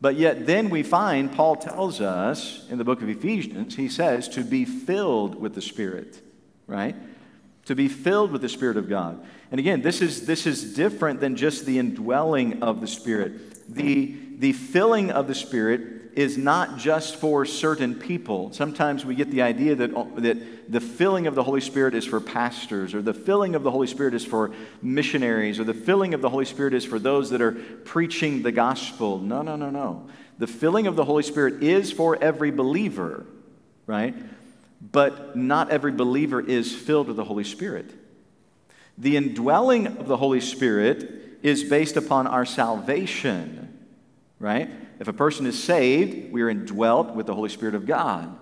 But 0.00 0.16
yet, 0.16 0.46
then 0.46 0.70
we 0.70 0.82
find 0.82 1.30
Paul 1.32 1.56
tells 1.56 2.00
us 2.00 2.66
in 2.70 2.78
the 2.78 2.84
book 2.84 3.02
of 3.02 3.08
Ephesians, 3.08 3.76
he 3.76 3.88
says 3.88 4.28
to 4.30 4.42
be 4.42 4.64
filled 4.64 5.38
with 5.38 5.54
the 5.54 5.60
Spirit, 5.60 6.20
right? 6.66 6.96
to 7.70 7.76
be 7.76 7.88
filled 7.88 8.32
with 8.32 8.42
the 8.42 8.48
Spirit 8.48 8.76
of 8.76 8.88
God. 8.88 9.24
And 9.52 9.60
again, 9.60 9.80
this 9.80 10.00
is, 10.02 10.26
this 10.26 10.44
is 10.44 10.74
different 10.74 11.20
than 11.20 11.36
just 11.36 11.66
the 11.66 11.78
indwelling 11.78 12.64
of 12.64 12.80
the 12.80 12.88
Spirit. 12.88 13.72
The, 13.72 14.16
the 14.38 14.52
filling 14.52 15.12
of 15.12 15.28
the 15.28 15.36
Spirit 15.36 15.99
is 16.14 16.36
not 16.36 16.76
just 16.76 17.16
for 17.16 17.44
certain 17.44 17.94
people. 17.94 18.52
Sometimes 18.52 19.04
we 19.04 19.14
get 19.14 19.30
the 19.30 19.42
idea 19.42 19.74
that, 19.74 19.92
that 20.16 20.72
the 20.72 20.80
filling 20.80 21.26
of 21.26 21.34
the 21.34 21.42
Holy 21.42 21.60
Spirit 21.60 21.94
is 21.94 22.04
for 22.04 22.20
pastors, 22.20 22.94
or 22.94 23.02
the 23.02 23.14
filling 23.14 23.54
of 23.54 23.62
the 23.62 23.70
Holy 23.70 23.86
Spirit 23.86 24.14
is 24.14 24.24
for 24.24 24.52
missionaries, 24.82 25.58
or 25.58 25.64
the 25.64 25.74
filling 25.74 26.14
of 26.14 26.20
the 26.20 26.28
Holy 26.28 26.44
Spirit 26.44 26.74
is 26.74 26.84
for 26.84 26.98
those 26.98 27.30
that 27.30 27.40
are 27.40 27.52
preaching 27.52 28.42
the 28.42 28.52
gospel. 28.52 29.18
No, 29.18 29.42
no, 29.42 29.56
no, 29.56 29.70
no. 29.70 30.08
The 30.38 30.46
filling 30.46 30.86
of 30.86 30.96
the 30.96 31.04
Holy 31.04 31.22
Spirit 31.22 31.62
is 31.62 31.92
for 31.92 32.16
every 32.22 32.50
believer, 32.50 33.26
right? 33.86 34.14
But 34.80 35.36
not 35.36 35.70
every 35.70 35.92
believer 35.92 36.40
is 36.40 36.74
filled 36.74 37.08
with 37.08 37.16
the 37.16 37.24
Holy 37.24 37.44
Spirit. 37.44 37.92
The 38.96 39.16
indwelling 39.16 39.86
of 39.86 40.06
the 40.06 40.16
Holy 40.16 40.40
Spirit 40.40 41.38
is 41.42 41.64
based 41.64 41.96
upon 41.96 42.26
our 42.26 42.44
salvation, 42.44 43.78
right? 44.38 44.70
If 45.00 45.08
a 45.08 45.12
person 45.14 45.46
is 45.46 45.60
saved, 45.60 46.30
we 46.30 46.42
are 46.42 46.50
indwelt 46.50 47.14
with 47.14 47.26
the 47.26 47.34
Holy 47.34 47.48
Spirit 47.48 47.74
of 47.74 47.86
God. 47.86 48.36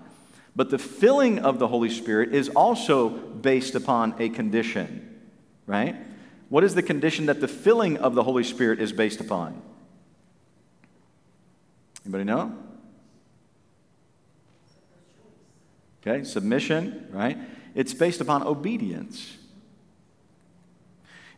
But 0.57 0.71
the 0.71 0.79
filling 0.79 1.39
of 1.39 1.61
the 1.61 1.69
Holy 1.69 1.89
Spirit 1.89 2.35
is 2.35 2.49
also 2.49 3.09
based 3.09 3.77
upon 3.77 4.17
a 4.19 4.29
condition, 4.29 5.21
right? 5.67 5.95
What 6.49 6.65
is 6.65 6.75
the 6.75 6.83
condition 6.83 7.27
that 7.27 7.41
the 7.41 7.47
filling 7.47 7.97
of 7.99 8.17
the 8.17 8.25
Holy 8.25 8.43
Spirit 8.43 8.81
is 8.81 8.93
based 8.93 9.21
upon? 9.21 9.63
Anybody 12.05 12.25
know? 12.25 12.53
Okay, 16.03 16.25
submission, 16.25 17.07
right? 17.13 17.39
It's 17.77 17.95
based 17.95 18.21
upon 18.21 18.43
obedience. 18.43 19.38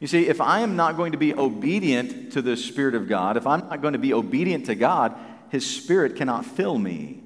You 0.01 0.07
see, 0.07 0.29
if 0.29 0.41
I 0.41 0.61
am 0.61 0.77
not 0.77 0.97
going 0.97 1.13
to 1.13 1.19
be 1.19 1.35
obedient 1.35 2.33
to 2.33 2.43
the 2.43 2.57
Spirit 2.57 2.95
of 2.95 3.07
God, 3.07 3.37
if 3.37 3.47
I'm 3.47 3.61
not 3.69 3.83
going 3.83 3.93
to 3.93 3.99
be 3.99 4.15
obedient 4.15 4.67
to 4.67 4.75
God, 4.75 5.15
His 5.51 5.69
Spirit 5.69 6.17
cannot 6.17 6.47
fill 6.47 6.79
me. 6.79 7.23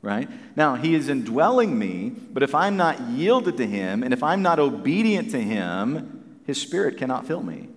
Right? 0.00 0.28
Now, 0.56 0.76
He 0.76 0.94
is 0.94 1.10
indwelling 1.10 1.78
me, 1.78 2.08
but 2.10 2.42
if 2.42 2.54
I'm 2.54 2.78
not 2.78 3.00
yielded 3.10 3.58
to 3.58 3.66
Him 3.66 4.02
and 4.02 4.14
if 4.14 4.22
I'm 4.22 4.40
not 4.40 4.58
obedient 4.58 5.30
to 5.32 5.40
Him, 5.40 6.40
His 6.46 6.60
Spirit 6.60 6.96
cannot 6.96 7.26
fill 7.26 7.42
me. 7.42 7.68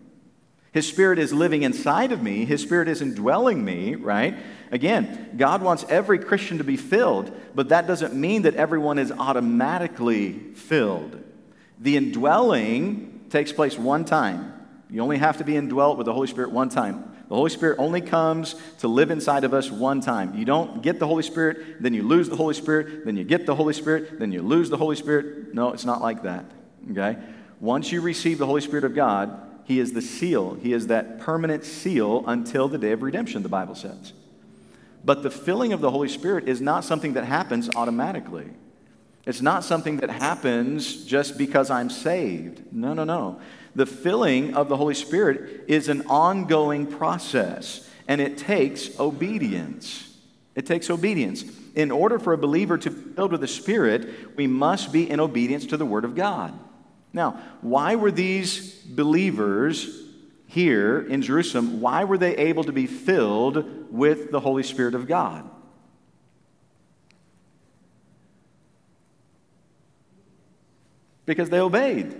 His 0.71 0.87
Spirit 0.87 1.19
is 1.19 1.33
living 1.33 1.63
inside 1.63 2.13
of 2.13 2.23
me, 2.23 2.45
His 2.45 2.61
Spirit 2.61 2.87
is 2.87 3.01
indwelling 3.01 3.65
me, 3.65 3.95
right? 3.95 4.37
Again, 4.71 5.31
God 5.35 5.61
wants 5.61 5.83
every 5.89 6.19
Christian 6.19 6.59
to 6.59 6.63
be 6.63 6.77
filled, 6.77 7.37
but 7.53 7.67
that 7.69 7.85
doesn't 7.87 8.13
mean 8.13 8.43
that 8.43 8.55
everyone 8.55 8.97
is 8.97 9.11
automatically 9.11 10.31
filled. 10.55 11.21
The 11.79 11.97
indwelling 11.97 13.10
takes 13.31 13.51
place 13.51 13.77
one 13.77 14.05
time. 14.05 14.53
You 14.89 15.01
only 15.01 15.17
have 15.17 15.37
to 15.37 15.43
be 15.43 15.55
indwelt 15.55 15.97
with 15.97 16.05
the 16.05 16.13
Holy 16.13 16.27
Spirit 16.27 16.51
one 16.51 16.69
time. 16.69 17.11
The 17.29 17.35
Holy 17.35 17.49
Spirit 17.49 17.79
only 17.79 18.01
comes 18.01 18.55
to 18.79 18.89
live 18.89 19.09
inside 19.09 19.45
of 19.45 19.53
us 19.53 19.71
one 19.71 20.01
time. 20.01 20.35
You 20.35 20.43
don't 20.43 20.81
get 20.81 20.99
the 20.99 21.07
Holy 21.07 21.23
Spirit, 21.23 21.81
then 21.81 21.93
you 21.93 22.03
lose 22.03 22.27
the 22.27 22.35
Holy 22.35 22.53
Spirit, 22.53 23.05
then 23.05 23.15
you 23.15 23.23
get 23.23 23.45
the 23.45 23.55
Holy 23.55 23.73
Spirit, 23.73 24.19
then 24.19 24.33
you 24.33 24.41
lose 24.41 24.69
the 24.69 24.75
Holy 24.75 24.97
Spirit. 24.97 25.53
No, 25.53 25.71
it's 25.71 25.85
not 25.85 26.01
like 26.01 26.23
that. 26.23 26.43
Okay? 26.91 27.17
Once 27.61 27.89
you 27.89 28.01
receive 28.01 28.37
the 28.37 28.45
Holy 28.45 28.59
Spirit 28.59 28.83
of 28.83 28.93
God, 28.93 29.39
He 29.63 29.79
is 29.79 29.93
the 29.93 30.01
seal. 30.01 30.55
He 30.55 30.73
is 30.73 30.87
that 30.87 31.19
permanent 31.21 31.63
seal 31.63 32.25
until 32.27 32.67
the 32.67 32.77
day 32.77 32.91
of 32.91 33.01
redemption, 33.01 33.43
the 33.43 33.49
Bible 33.49 33.75
says. 33.75 34.11
But 35.05 35.23
the 35.23 35.31
filling 35.31 35.71
of 35.71 35.79
the 35.79 35.91
Holy 35.91 36.09
Spirit 36.09 36.49
is 36.49 36.59
not 36.59 36.83
something 36.83 37.13
that 37.13 37.23
happens 37.23 37.69
automatically. 37.77 38.49
It's 39.25 39.41
not 39.41 39.63
something 39.63 39.97
that 39.97 40.09
happens 40.09 41.05
just 41.05 41.37
because 41.37 41.69
I'm 41.69 41.89
saved. 41.89 42.73
No, 42.73 42.93
no, 42.93 43.03
no. 43.03 43.39
The 43.75 43.85
filling 43.85 44.55
of 44.55 44.67
the 44.67 44.77
Holy 44.77 44.95
Spirit 44.95 45.65
is 45.67 45.89
an 45.89 46.03
ongoing 46.07 46.87
process, 46.87 47.87
and 48.07 48.19
it 48.19 48.37
takes 48.37 48.99
obedience. 48.99 50.17
It 50.55 50.65
takes 50.65 50.89
obedience. 50.89 51.45
In 51.75 51.91
order 51.91 52.19
for 52.19 52.33
a 52.33 52.37
believer 52.37 52.77
to 52.77 52.89
be 52.89 53.13
filled 53.13 53.31
with 53.31 53.41
the 53.41 53.47
Spirit, 53.47 54.35
we 54.35 54.47
must 54.47 54.91
be 54.91 55.09
in 55.09 55.19
obedience 55.19 55.67
to 55.67 55.77
the 55.77 55.85
Word 55.85 56.03
of 56.03 56.15
God. 56.15 56.57
Now, 57.13 57.41
why 57.61 57.95
were 57.95 58.11
these 58.11 58.73
believers 58.83 60.01
here 60.51 60.99
in 61.07 61.21
Jerusalem, 61.21 61.79
why 61.79 62.03
were 62.03 62.17
they 62.17 62.35
able 62.35 62.65
to 62.65 62.73
be 62.73 62.85
filled 62.85 63.89
with 63.89 64.31
the 64.31 64.39
Holy 64.41 64.63
Spirit 64.63 64.95
of 64.95 65.07
God? 65.07 65.49
Because 71.31 71.49
they 71.49 71.61
obeyed. 71.61 72.13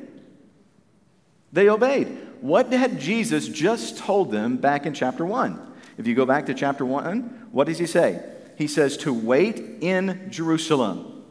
They 1.52 1.68
obeyed. 1.68 2.08
What 2.40 2.72
had 2.72 2.98
Jesus 2.98 3.50
just 3.50 3.98
told 3.98 4.32
them 4.32 4.56
back 4.56 4.86
in 4.86 4.94
chapter 4.94 5.26
1? 5.26 5.60
If 5.98 6.08
you 6.08 6.16
go 6.16 6.26
back 6.26 6.46
to 6.46 6.54
chapter 6.54 6.86
1, 6.86 7.50
what 7.52 7.68
does 7.68 7.78
he 7.78 7.88
say? 7.88 8.24
He 8.58 8.68
says 8.68 8.96
to 9.00 9.14
wait 9.14 9.60
in 9.82 10.30
Jerusalem, 10.30 11.26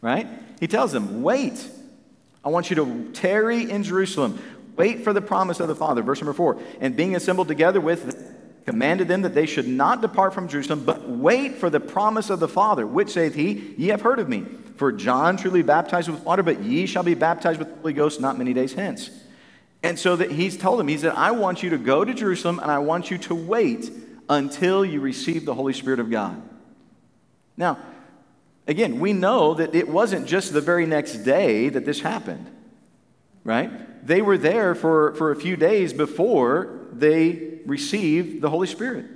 right? 0.00 0.28
He 0.60 0.68
tells 0.68 0.92
them, 0.92 1.24
wait. 1.24 1.68
I 2.44 2.48
want 2.50 2.70
you 2.70 2.76
to 2.76 3.10
tarry 3.12 3.68
in 3.68 3.82
Jerusalem. 3.82 4.38
Wait 4.76 5.02
for 5.02 5.12
the 5.12 5.20
promise 5.20 5.58
of 5.58 5.66
the 5.66 5.74
Father. 5.74 6.02
Verse 6.02 6.20
number 6.20 6.32
4. 6.32 6.62
And 6.80 6.94
being 6.94 7.16
assembled 7.16 7.48
together 7.48 7.80
with 7.80 8.34
commanded 8.66 9.08
them 9.08 9.22
that 9.22 9.34
they 9.34 9.46
should 9.46 9.66
not 9.66 10.00
depart 10.00 10.32
from 10.32 10.46
Jerusalem, 10.46 10.84
but 10.84 11.08
wait 11.08 11.56
for 11.56 11.70
the 11.70 11.80
promise 11.80 12.30
of 12.30 12.38
the 12.38 12.46
Father, 12.46 12.86
which 12.86 13.10
saith 13.10 13.34
he, 13.34 13.74
Ye 13.76 13.88
have 13.88 14.02
heard 14.02 14.20
of 14.20 14.28
me. 14.28 14.46
For 14.76 14.92
John 14.92 15.36
truly 15.36 15.62
baptized 15.62 16.08
with 16.08 16.20
water, 16.22 16.42
but 16.42 16.62
ye 16.62 16.86
shall 16.86 17.02
be 17.02 17.14
baptized 17.14 17.58
with 17.58 17.68
the 17.68 17.74
Holy 17.76 17.92
Ghost 17.94 18.20
not 18.20 18.36
many 18.36 18.52
days 18.52 18.74
hence. 18.74 19.10
And 19.82 19.98
so 19.98 20.16
that 20.16 20.30
he's 20.30 20.56
told 20.56 20.78
them, 20.78 20.88
he 20.88 20.98
said, 20.98 21.12
I 21.14 21.30
want 21.30 21.62
you 21.62 21.70
to 21.70 21.78
go 21.78 22.04
to 22.04 22.12
Jerusalem 22.12 22.58
and 22.58 22.70
I 22.70 22.78
want 22.78 23.10
you 23.10 23.18
to 23.18 23.34
wait 23.34 23.90
until 24.28 24.84
you 24.84 25.00
receive 25.00 25.44
the 25.44 25.54
Holy 25.54 25.72
Spirit 25.72 26.00
of 26.00 26.10
God. 26.10 26.42
Now, 27.56 27.78
again, 28.66 29.00
we 29.00 29.12
know 29.12 29.54
that 29.54 29.74
it 29.74 29.88
wasn't 29.88 30.26
just 30.26 30.52
the 30.52 30.60
very 30.60 30.84
next 30.84 31.18
day 31.18 31.68
that 31.70 31.86
this 31.86 32.00
happened, 32.00 32.50
right? 33.44 34.06
They 34.06 34.20
were 34.20 34.36
there 34.36 34.74
for, 34.74 35.14
for 35.14 35.30
a 35.30 35.36
few 35.36 35.56
days 35.56 35.92
before 35.92 36.80
they 36.92 37.60
received 37.64 38.42
the 38.42 38.50
Holy 38.50 38.66
Spirit. 38.66 39.06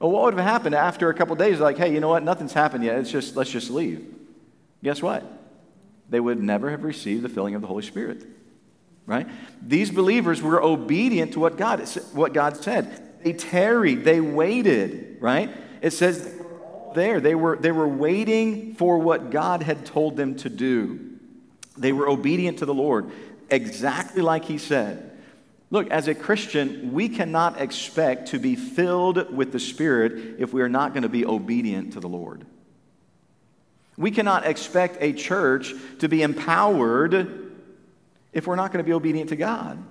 Well, 0.00 0.10
what 0.10 0.24
would 0.24 0.34
have 0.34 0.44
happened 0.44 0.74
after 0.74 1.08
a 1.08 1.14
couple 1.14 1.34
days? 1.36 1.60
Like, 1.60 1.78
hey, 1.78 1.92
you 1.92 2.00
know 2.00 2.08
what? 2.08 2.22
Nothing's 2.22 2.52
happened 2.52 2.84
yet. 2.84 2.98
It's 2.98 3.10
just, 3.10 3.36
let's 3.36 3.50
just 3.50 3.70
leave 3.70 4.17
guess 4.82 5.02
what? 5.02 5.24
They 6.08 6.20
would 6.20 6.42
never 6.42 6.70
have 6.70 6.84
received 6.84 7.22
the 7.22 7.28
filling 7.28 7.54
of 7.54 7.60
the 7.60 7.66
Holy 7.66 7.82
Spirit. 7.82 8.24
Right? 9.06 9.26
These 9.62 9.90
believers 9.90 10.42
were 10.42 10.62
obedient 10.62 11.32
to 11.32 11.40
what 11.40 11.56
God, 11.56 11.80
what 12.12 12.34
God 12.34 12.56
said. 12.56 13.22
They 13.22 13.32
tarried, 13.32 14.04
they 14.04 14.20
waited, 14.20 15.16
right? 15.20 15.50
It 15.80 15.92
says 15.92 16.34
there, 16.94 17.20
they 17.20 17.34
were, 17.34 17.56
they 17.56 17.72
were 17.72 17.88
waiting 17.88 18.74
for 18.74 18.98
what 18.98 19.30
God 19.30 19.62
had 19.62 19.86
told 19.86 20.16
them 20.16 20.36
to 20.36 20.48
do. 20.48 21.08
They 21.76 21.92
were 21.92 22.08
obedient 22.08 22.58
to 22.58 22.66
the 22.66 22.74
Lord, 22.74 23.10
exactly 23.50 24.22
like 24.22 24.44
He 24.44 24.58
said. 24.58 25.08
Look, 25.70 25.90
as 25.90 26.08
a 26.08 26.14
Christian, 26.14 26.92
we 26.92 27.08
cannot 27.08 27.60
expect 27.60 28.28
to 28.28 28.38
be 28.38 28.56
filled 28.56 29.34
with 29.34 29.52
the 29.52 29.60
Spirit 29.60 30.36
if 30.38 30.52
we 30.52 30.62
are 30.62 30.68
not 30.68 30.92
going 30.92 31.02
to 31.02 31.08
be 31.08 31.26
obedient 31.26 31.92
to 31.92 32.00
the 32.00 32.08
Lord. 32.08 32.46
We 33.98 34.12
cannot 34.12 34.46
expect 34.46 34.96
a 35.00 35.12
church 35.12 35.74
to 35.98 36.08
be 36.08 36.22
empowered 36.22 37.52
if 38.32 38.46
we're 38.46 38.56
not 38.56 38.72
going 38.72 38.82
to 38.82 38.88
be 38.88 38.94
obedient 38.94 39.30
to 39.30 39.36
God. 39.36 39.82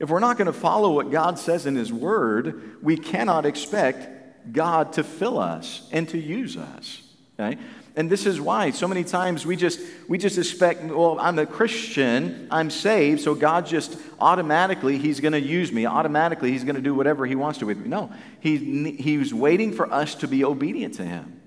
If 0.00 0.10
we're 0.10 0.18
not 0.18 0.36
going 0.36 0.46
to 0.46 0.52
follow 0.52 0.90
what 0.90 1.10
God 1.10 1.38
says 1.38 1.64
in 1.64 1.76
His 1.76 1.92
Word, 1.92 2.82
we 2.82 2.96
cannot 2.96 3.46
expect 3.46 4.52
God 4.52 4.94
to 4.94 5.04
fill 5.04 5.38
us 5.38 5.88
and 5.92 6.08
to 6.08 6.18
use 6.18 6.56
us. 6.56 7.02
Okay? 7.38 7.56
And 7.96 8.10
this 8.10 8.26
is 8.26 8.40
why 8.40 8.70
so 8.70 8.88
many 8.88 9.04
times 9.04 9.44
we 9.44 9.56
just 9.56 9.80
we 10.08 10.16
just 10.16 10.38
expect, 10.38 10.82
well, 10.84 11.18
I'm 11.20 11.38
a 11.38 11.46
Christian, 11.46 12.48
I'm 12.50 12.70
saved, 12.70 13.20
so 13.20 13.34
God 13.34 13.66
just 13.66 13.96
automatically 14.20 14.98
He's 14.98 15.20
going 15.20 15.32
to 15.32 15.40
use 15.40 15.70
me. 15.70 15.86
Automatically 15.86 16.50
He's 16.50 16.64
going 16.64 16.76
to 16.76 16.82
do 16.82 16.94
whatever 16.94 17.26
He 17.26 17.36
wants 17.36 17.58
to 17.60 17.66
with 17.66 17.78
me. 17.78 17.88
No, 17.88 18.10
He 18.40 18.92
He's 18.92 19.32
waiting 19.34 19.72
for 19.72 19.92
us 19.92 20.14
to 20.16 20.28
be 20.28 20.44
obedient 20.44 20.94
to 20.94 21.04
Him. 21.04 21.39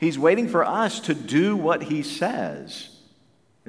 He's 0.00 0.18
waiting 0.18 0.48
for 0.48 0.64
us 0.64 1.00
to 1.00 1.14
do 1.14 1.54
what 1.54 1.82
he 1.82 2.02
says. 2.02 2.88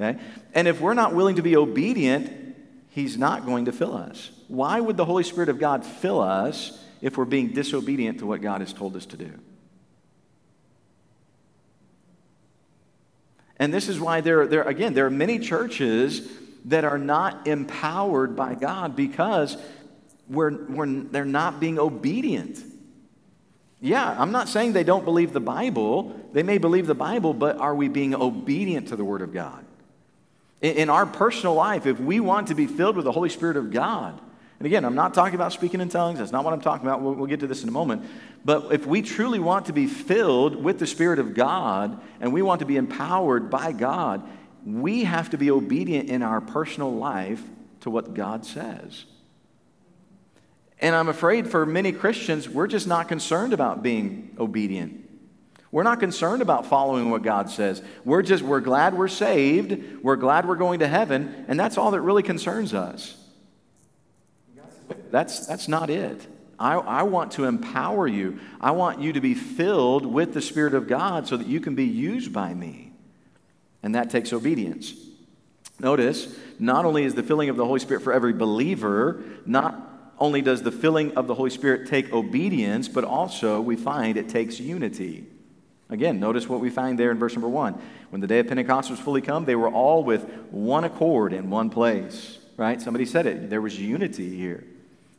Okay? 0.00 0.18
And 0.54 0.66
if 0.66 0.80
we're 0.80 0.94
not 0.94 1.14
willing 1.14 1.36
to 1.36 1.42
be 1.42 1.56
obedient, 1.56 2.56
he's 2.88 3.18
not 3.18 3.44
going 3.44 3.66
to 3.66 3.72
fill 3.72 3.94
us. 3.94 4.30
Why 4.48 4.80
would 4.80 4.96
the 4.96 5.04
Holy 5.04 5.24
Spirit 5.24 5.50
of 5.50 5.58
God 5.58 5.84
fill 5.84 6.22
us 6.22 6.82
if 7.02 7.18
we're 7.18 7.26
being 7.26 7.48
disobedient 7.48 8.20
to 8.20 8.26
what 8.26 8.40
God 8.40 8.62
has 8.62 8.72
told 8.72 8.96
us 8.96 9.04
to 9.06 9.18
do? 9.18 9.30
And 13.58 13.72
this 13.72 13.90
is 13.90 14.00
why 14.00 14.22
there, 14.22 14.46
there 14.46 14.62
again, 14.62 14.94
there 14.94 15.04
are 15.04 15.10
many 15.10 15.38
churches 15.38 16.26
that 16.64 16.84
are 16.84 16.98
not 16.98 17.46
empowered 17.46 18.34
by 18.34 18.54
God 18.54 18.96
because 18.96 19.58
we're, 20.28 20.64
we're, 20.64 20.86
they're 20.86 21.26
not 21.26 21.60
being 21.60 21.78
obedient. 21.78 22.71
Yeah, 23.82 24.14
I'm 24.16 24.30
not 24.30 24.48
saying 24.48 24.74
they 24.74 24.84
don't 24.84 25.04
believe 25.04 25.32
the 25.32 25.40
Bible. 25.40 26.14
They 26.32 26.44
may 26.44 26.58
believe 26.58 26.86
the 26.86 26.94
Bible, 26.94 27.34
but 27.34 27.58
are 27.58 27.74
we 27.74 27.88
being 27.88 28.14
obedient 28.14 28.88
to 28.88 28.96
the 28.96 29.04
Word 29.04 29.22
of 29.22 29.32
God? 29.34 29.64
In, 30.60 30.76
in 30.76 30.90
our 30.90 31.04
personal 31.04 31.54
life, 31.54 31.84
if 31.84 31.98
we 31.98 32.20
want 32.20 32.46
to 32.46 32.54
be 32.54 32.68
filled 32.68 32.94
with 32.94 33.04
the 33.04 33.10
Holy 33.10 33.28
Spirit 33.28 33.56
of 33.56 33.72
God, 33.72 34.20
and 34.60 34.66
again, 34.66 34.84
I'm 34.84 34.94
not 34.94 35.14
talking 35.14 35.34
about 35.34 35.52
speaking 35.52 35.80
in 35.80 35.88
tongues. 35.88 36.20
That's 36.20 36.30
not 36.30 36.44
what 36.44 36.54
I'm 36.54 36.60
talking 36.60 36.86
about. 36.86 37.00
We'll, 37.00 37.14
we'll, 37.14 37.26
get 37.26 37.40
to 37.40 37.48
this 37.48 37.64
in 37.64 37.68
a 37.68 37.72
moment. 37.72 38.04
But 38.44 38.72
if 38.72 38.86
we 38.86 39.02
truly 39.02 39.40
want 39.40 39.66
to 39.66 39.72
be 39.72 39.88
filled 39.88 40.54
with 40.54 40.78
the 40.78 40.86
Spirit 40.86 41.18
of 41.18 41.34
God 41.34 42.00
and 42.20 42.32
we 42.32 42.42
want 42.42 42.60
to 42.60 42.66
be 42.66 42.76
empowered 42.76 43.50
by 43.50 43.72
God, 43.72 44.22
we 44.64 45.02
have 45.02 45.30
to 45.30 45.38
be 45.38 45.50
obedient 45.50 46.08
in 46.08 46.22
our 46.22 46.40
personal 46.40 46.94
life 46.94 47.42
to 47.80 47.90
what 47.90 48.14
God 48.14 48.46
says. 48.46 49.06
And 50.82 50.96
I'm 50.96 51.08
afraid 51.08 51.48
for 51.48 51.64
many 51.64 51.92
Christians, 51.92 52.48
we're 52.48 52.66
just 52.66 52.88
not 52.88 53.06
concerned 53.06 53.52
about 53.52 53.84
being 53.84 54.34
obedient. 54.38 55.08
We're 55.70 55.84
not 55.84 56.00
concerned 56.00 56.42
about 56.42 56.66
following 56.66 57.08
what 57.08 57.22
God 57.22 57.48
says. 57.48 57.80
We're 58.04 58.22
just, 58.22 58.42
we're 58.42 58.60
glad 58.60 58.92
we're 58.92 59.08
saved. 59.08 60.02
We're 60.02 60.16
glad 60.16 60.46
we're 60.46 60.56
going 60.56 60.80
to 60.80 60.88
heaven. 60.88 61.46
And 61.48 61.58
that's 61.58 61.78
all 61.78 61.92
that 61.92 62.00
really 62.00 62.24
concerns 62.24 62.74
us. 62.74 63.16
That's, 65.10 65.46
that's 65.46 65.68
not 65.68 65.88
it. 65.88 66.26
I, 66.58 66.74
I 66.74 67.02
want 67.04 67.32
to 67.32 67.44
empower 67.44 68.08
you. 68.08 68.40
I 68.60 68.72
want 68.72 69.00
you 69.00 69.12
to 69.12 69.20
be 69.20 69.34
filled 69.34 70.04
with 70.04 70.34
the 70.34 70.42
Spirit 70.42 70.74
of 70.74 70.88
God 70.88 71.28
so 71.28 71.36
that 71.36 71.46
you 71.46 71.60
can 71.60 71.74
be 71.74 71.86
used 71.86 72.32
by 72.32 72.52
me. 72.52 72.92
And 73.82 73.94
that 73.94 74.10
takes 74.10 74.32
obedience. 74.32 74.94
Notice, 75.78 76.36
not 76.58 76.84
only 76.84 77.04
is 77.04 77.14
the 77.14 77.22
filling 77.22 77.48
of 77.48 77.56
the 77.56 77.64
Holy 77.64 77.80
Spirit 77.80 78.02
for 78.02 78.12
every 78.12 78.32
believer, 78.32 79.22
not 79.46 79.91
only 80.22 80.40
does 80.40 80.62
the 80.62 80.70
filling 80.70 81.16
of 81.16 81.26
the 81.26 81.34
Holy 81.34 81.50
Spirit 81.50 81.88
take 81.88 82.12
obedience, 82.12 82.86
but 82.86 83.02
also 83.02 83.60
we 83.60 83.74
find 83.74 84.16
it 84.16 84.28
takes 84.28 84.60
unity. 84.60 85.26
Again, 85.90 86.20
notice 86.20 86.48
what 86.48 86.60
we 86.60 86.70
find 86.70 86.96
there 86.96 87.10
in 87.10 87.18
verse 87.18 87.34
number 87.34 87.48
one. 87.48 87.74
When 88.10 88.20
the 88.20 88.28
day 88.28 88.38
of 88.38 88.46
Pentecost 88.46 88.88
was 88.88 89.00
fully 89.00 89.20
come, 89.20 89.44
they 89.44 89.56
were 89.56 89.68
all 89.68 90.04
with 90.04 90.22
one 90.52 90.84
accord 90.84 91.32
in 91.32 91.50
one 91.50 91.70
place. 91.70 92.38
Right? 92.56 92.80
Somebody 92.80 93.04
said 93.04 93.26
it. 93.26 93.50
There 93.50 93.60
was 93.60 93.76
unity 93.80 94.36
here. 94.36 94.62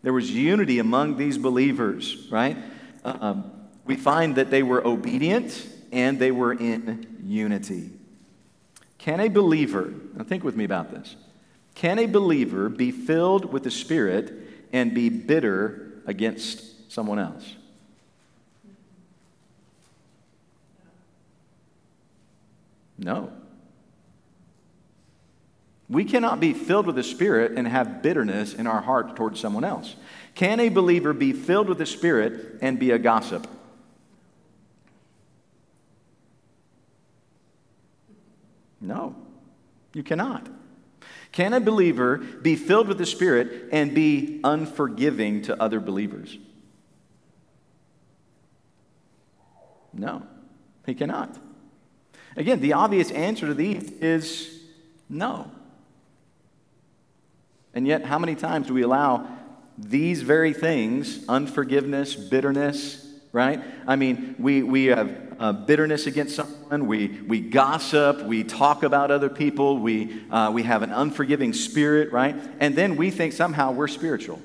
There 0.03 0.13
was 0.13 0.31
unity 0.31 0.79
among 0.79 1.17
these 1.17 1.37
believers, 1.37 2.27
right? 2.31 2.55
Um, 3.03 3.51
we 3.85 3.97
find 3.97 4.35
that 4.37 4.51
they 4.51 4.63
were 4.63 4.85
obedient 4.87 5.67
and 5.91 6.17
they 6.17 6.31
were 6.31 6.53
in 6.53 7.19
unity. 7.25 7.91
Can 8.99 9.19
a 9.19 9.27
believer, 9.27 9.93
now 10.15 10.23
think 10.23 10.45
with 10.45 10.55
me 10.55 10.63
about 10.63 10.91
this, 10.91 11.17
can 11.75 11.99
a 11.99 12.05
believer 12.05 12.69
be 12.69 12.91
filled 12.91 13.51
with 13.51 13.63
the 13.63 13.71
Spirit 13.71 14.42
and 14.73 14.93
be 14.93 15.07
bitter 15.07 16.01
against 16.05 16.91
someone 16.91 17.19
else? 17.19 17.55
No. 22.97 23.31
We 25.89 26.05
cannot 26.05 26.39
be 26.39 26.53
filled 26.53 26.88
with 26.88 26.95
the 26.95 27.03
Spirit 27.03 27.53
and 27.57 27.67
have 27.67 28.01
bitterness 28.01 28.53
in 28.53 28.65
our 28.65 28.81
heart 28.81 29.15
towards 29.15 29.39
someone 29.39 29.63
else. 29.63 29.95
Can 30.33 30.59
a 30.59 30.69
believer 30.69 31.13
be 31.13 31.33
filled 31.33 31.69
with 31.69 31.77
the 31.77 31.86
Spirit 31.86 32.57
and 32.62 32.79
be 32.79 32.91
a 32.91 32.97
gossip? 32.97 33.47
No, 38.81 39.15
you 39.93 40.03
cannot. 40.03 40.47
Can 41.33 41.53
a 41.53 41.59
believer 41.59 42.17
be 42.17 42.55
filled 42.55 42.87
with 42.87 42.99
the 42.99 43.05
Spirit 43.05 43.69
and 43.71 43.93
be 43.93 44.39
unforgiving 44.43 45.41
to 45.41 45.61
other 45.61 45.79
believers? 45.79 46.37
No, 49.91 50.23
he 50.85 50.93
cannot. 50.93 51.35
Again, 52.37 52.61
the 52.61 52.73
obvious 52.73 53.11
answer 53.11 53.47
to 53.47 53.53
these 53.53 53.91
is 53.93 54.61
no. 55.09 55.51
And 57.73 57.87
yet, 57.87 58.05
how 58.05 58.19
many 58.19 58.35
times 58.35 58.67
do 58.67 58.73
we 58.75 58.83
allow 58.83 59.27
these 59.77 60.21
very 60.21 60.53
things, 60.53 61.27
unforgiveness, 61.27 62.15
bitterness, 62.15 63.07
right? 63.31 63.59
I 63.87 63.95
mean, 63.95 64.35
we, 64.37 64.61
we 64.61 64.85
have 64.85 65.35
uh, 65.39 65.51
bitterness 65.53 66.05
against 66.05 66.35
someone, 66.35 66.52
we, 66.88 67.07
we 67.07 67.39
gossip, 67.39 68.23
we 68.23 68.43
talk 68.43 68.83
about 68.83 69.12
other 69.12 69.29
people, 69.29 69.77
we, 69.77 70.23
uh, 70.31 70.51
we 70.51 70.63
have 70.63 70.81
an 70.81 70.91
unforgiving 70.91 71.53
spirit, 71.53 72.12
right? 72.12 72.36
And 72.59 72.75
then 72.75 72.95
we 72.95 73.12
think 73.12 73.33
somehow 73.33 73.71
we're 73.71 73.88
spiritual. 73.88 74.41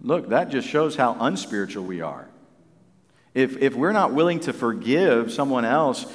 Look, 0.00 0.28
that 0.28 0.50
just 0.50 0.68
shows 0.68 0.96
how 0.96 1.16
unspiritual 1.18 1.84
we 1.84 2.00
are. 2.00 2.28
If, 3.34 3.56
if 3.58 3.74
we're 3.74 3.92
not 3.92 4.14
willing 4.14 4.40
to 4.40 4.52
forgive 4.52 5.32
someone 5.32 5.64
else 5.64 6.06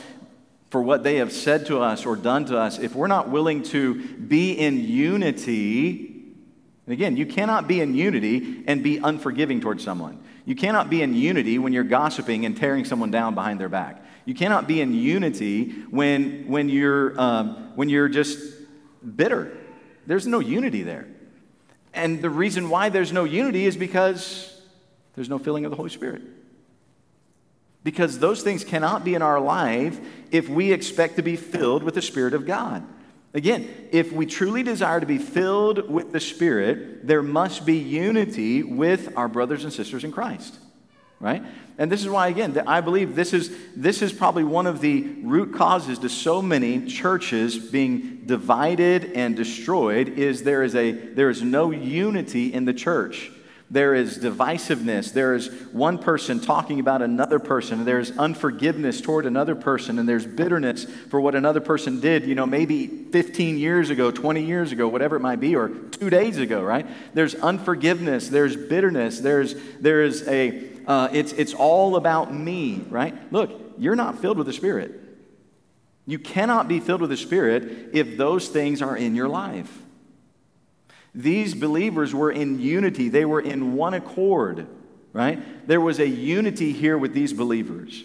for 0.70 0.82
what 0.82 1.04
they 1.04 1.18
have 1.18 1.32
said 1.32 1.68
to 1.68 1.80
us 1.80 2.06
or 2.06 2.16
done 2.16 2.46
to 2.46 2.58
us, 2.58 2.80
if 2.80 2.96
we're 2.96 3.08
not 3.08 3.30
willing 3.30 3.62
to 3.64 3.96
be 4.18 4.54
in 4.54 4.80
unity, 4.80 6.14
and 6.86 6.94
again, 6.94 7.18
you 7.18 7.26
cannot 7.26 7.68
be 7.68 7.82
in 7.82 7.94
unity 7.94 8.64
and 8.68 8.82
be 8.82 8.98
unforgiving 8.98 9.62
towards 9.62 9.84
someone. 9.84 10.23
You 10.46 10.56
cannot 10.56 10.90
be 10.90 11.02
in 11.02 11.14
unity 11.14 11.58
when 11.58 11.74
you're 11.74 11.84
gossiping 11.84 12.46
and 12.46 12.56
tearing 12.56 12.86
someone 12.86 13.12
down 13.12 13.36
behind 13.36 13.60
their 13.60 13.70
back. 13.70 14.04
You 14.26 14.34
cannot 14.34 14.68
be 14.68 14.82
in 14.82 14.94
unity 14.94 15.72
when, 15.90 16.48
when, 16.48 16.70
you're, 16.70 17.20
um, 17.20 17.72
when 17.76 17.90
you're 17.90 18.10
just 18.10 18.40
bitter. 19.16 19.58
There's 20.06 20.28
no 20.28 20.40
unity 20.40 20.84
there. 20.84 21.08
And 21.94 22.22
the 22.22 22.30
reason 22.30 22.70
why 22.70 22.90
there's 22.90 23.14
no 23.14 23.24
unity 23.24 23.66
is 23.66 23.78
because 23.78 24.62
there's 25.16 25.30
no 25.30 25.38
filling 25.38 25.66
of 25.66 25.72
the 25.72 25.78
Holy 25.78 25.90
Spirit 25.90 26.22
because 27.84 28.20
those 28.20 28.42
things 28.42 28.64
cannot 28.64 29.04
be 29.04 29.14
in 29.14 29.22
our 29.22 29.40
life 29.40 30.00
if 30.32 30.48
we 30.48 30.72
expect 30.72 31.18
to 31.18 31.22
be 31.22 31.36
filled 31.36 31.84
with 31.84 31.96
the 31.96 32.02
Spirit 32.02 32.34
of 32.34 32.46
God. 32.46 32.86
Again, 33.34 33.68
if 33.92 34.12
we 34.12 34.28
truly 34.28 34.62
desire 34.62 35.00
to 35.00 35.06
be 35.08 35.18
filled 35.18 35.90
with 35.90 36.12
the 36.12 36.20
Spirit, 36.20 37.08
there 37.08 37.24
must 37.24 37.66
be 37.66 37.78
unity 37.78 38.62
with 38.62 39.18
our 39.18 39.28
brothers 39.28 39.64
and 39.64 39.74
sisters 39.74 40.04
in 40.04 40.12
Christ, 40.12 40.60
right? 41.20 41.44
And 41.80 41.92
this 41.92 42.02
is 42.02 42.10
why, 42.10 42.28
again, 42.28 42.56
I 42.68 42.82
believe 42.82 43.16
this 43.16 43.34
is, 43.34 43.56
this 43.76 44.04
is 44.04 44.14
probably 44.14 44.44
one 44.44 44.68
of 44.68 44.82
the 44.82 45.02
root 45.24 45.56
causes 45.56 45.98
to 46.00 46.10
so 46.10 46.44
many 46.44 46.86
churches 46.86 47.58
being 47.58 48.28
divided 48.28 49.14
and 49.14 49.36
destroyed 49.36 50.10
is 50.10 50.44
there 50.44 50.62
is, 50.62 50.76
a, 50.76 50.92
there 50.92 51.32
is 51.32 51.42
no 51.42 51.72
unity 51.72 52.54
in 52.54 52.66
the 52.66 52.74
church. 52.74 53.32
There 53.74 53.96
is 53.96 54.20
divisiveness. 54.20 55.14
There 55.14 55.34
is 55.34 55.48
one 55.72 55.98
person 55.98 56.40
talking 56.40 56.80
about 56.80 57.02
another 57.02 57.40
person. 57.40 57.86
There's 57.86 58.16
unforgiveness 58.20 59.02
toward 59.02 59.26
another 59.26 59.56
person. 59.56 59.98
And 59.98 60.08
there's 60.08 60.28
bitterness 60.28 60.86
for 61.10 61.20
what 61.20 61.34
another 61.34 61.60
person 61.60 62.00
did, 62.00 62.28
you 62.28 62.36
know, 62.36 62.46
maybe 62.46 62.86
15 62.86 63.58
years 63.58 63.90
ago, 63.90 64.12
20 64.12 64.44
years 64.44 64.72
ago, 64.72 64.88
whatever 64.88 65.16
it 65.16 65.22
might 65.22 65.40
be, 65.40 65.56
or 65.56 65.70
two 65.70 66.12
days 66.12 66.38
ago, 66.38 66.62
right? 66.62 66.86
There's 67.16 67.34
unforgiveness. 67.34 68.30
There's 68.30 68.56
bitterness. 68.56 69.22
There's, 69.22 69.56
there 69.80 70.04
is 70.04 70.28
a, 70.28 70.70
uh, 70.86 71.08
it's, 71.12 71.34
it's 71.34 71.56
all 71.56 71.96
about 71.96 72.32
me, 72.32 72.86
right? 72.92 73.16
Look, 73.34 73.60
you're 73.80 73.96
not 73.96 74.20
filled 74.20 74.38
with 74.38 74.46
the 74.46 74.54
Spirit. 74.54 75.02
You 76.06 76.20
cannot 76.20 76.68
be 76.68 76.80
filled 76.80 77.02
with 77.02 77.10
the 77.10 77.18
Spirit 77.18 77.90
if 77.92 78.18
those 78.18 78.50
things 78.50 78.84
are 78.84 78.96
in 78.96 79.16
your 79.16 79.30
life. 79.30 79.83
These 81.16 81.54
believers 81.54 82.14
were 82.14 82.32
in 82.32 82.60
unity, 82.60 83.10
they 83.10 83.26
were 83.26 83.42
in 83.42 83.74
one 83.74 83.94
accord, 83.94 84.68
right? 85.12 85.68
There 85.68 85.82
was 85.82 86.00
a 86.00 86.08
unity 86.08 86.72
here 86.72 86.98
with 86.98 87.14
these 87.14 87.34
believers. 87.34 88.04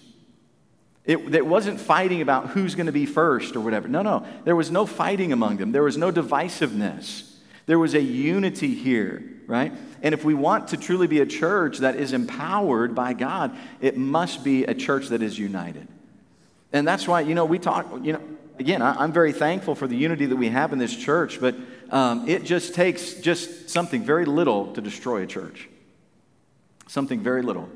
It, 1.04 1.34
it 1.34 1.46
wasn't 1.46 1.80
fighting 1.80 2.20
about 2.20 2.48
who's 2.48 2.74
going 2.74 2.86
to 2.86 2.92
be 2.92 3.06
first 3.06 3.56
or 3.56 3.60
whatever. 3.60 3.88
No, 3.88 4.02
no. 4.02 4.26
There 4.44 4.54
was 4.54 4.70
no 4.70 4.84
fighting 4.84 5.32
among 5.32 5.56
them, 5.56 5.72
there 5.72 5.82
was 5.82 5.96
no 5.96 6.12
divisiveness. 6.12 7.24
There 7.64 7.78
was 7.78 7.94
a 7.94 8.00
unity 8.00 8.74
here, 8.74 9.22
right? 9.46 9.72
And 10.02 10.14
if 10.14 10.24
we 10.24 10.32
want 10.32 10.68
to 10.68 10.78
truly 10.78 11.06
be 11.06 11.20
a 11.20 11.26
church 11.26 11.78
that 11.78 11.96
is 11.96 12.14
empowered 12.14 12.94
by 12.94 13.12
God, 13.12 13.54
it 13.82 13.94
must 13.98 14.42
be 14.42 14.64
a 14.64 14.72
church 14.72 15.08
that 15.08 15.20
is 15.20 15.38
united. 15.38 15.86
And 16.72 16.88
that's 16.88 17.06
why, 17.06 17.20
you 17.20 17.34
know, 17.34 17.44
we 17.44 17.58
talk, 17.58 17.86
you 18.02 18.14
know, 18.14 18.22
again, 18.58 18.80
I, 18.80 19.04
am 19.04 19.12
very 19.12 19.32
thankful 19.32 19.74
for 19.74 19.86
the 19.86 19.96
unity 19.96 20.24
that 20.24 20.36
we 20.36 20.48
have 20.48 20.72
in 20.72 20.78
this 20.78 20.96
church, 20.96 21.40
but 21.42 21.54
um, 21.90 22.28
it 22.28 22.44
just 22.44 22.74
takes 22.74 23.14
just 23.14 23.70
something 23.70 24.02
very 24.02 24.24
little 24.24 24.72
to 24.74 24.80
destroy 24.80 25.22
a 25.22 25.26
church. 25.26 25.68
Something 26.86 27.20
very 27.20 27.42
little. 27.42 27.68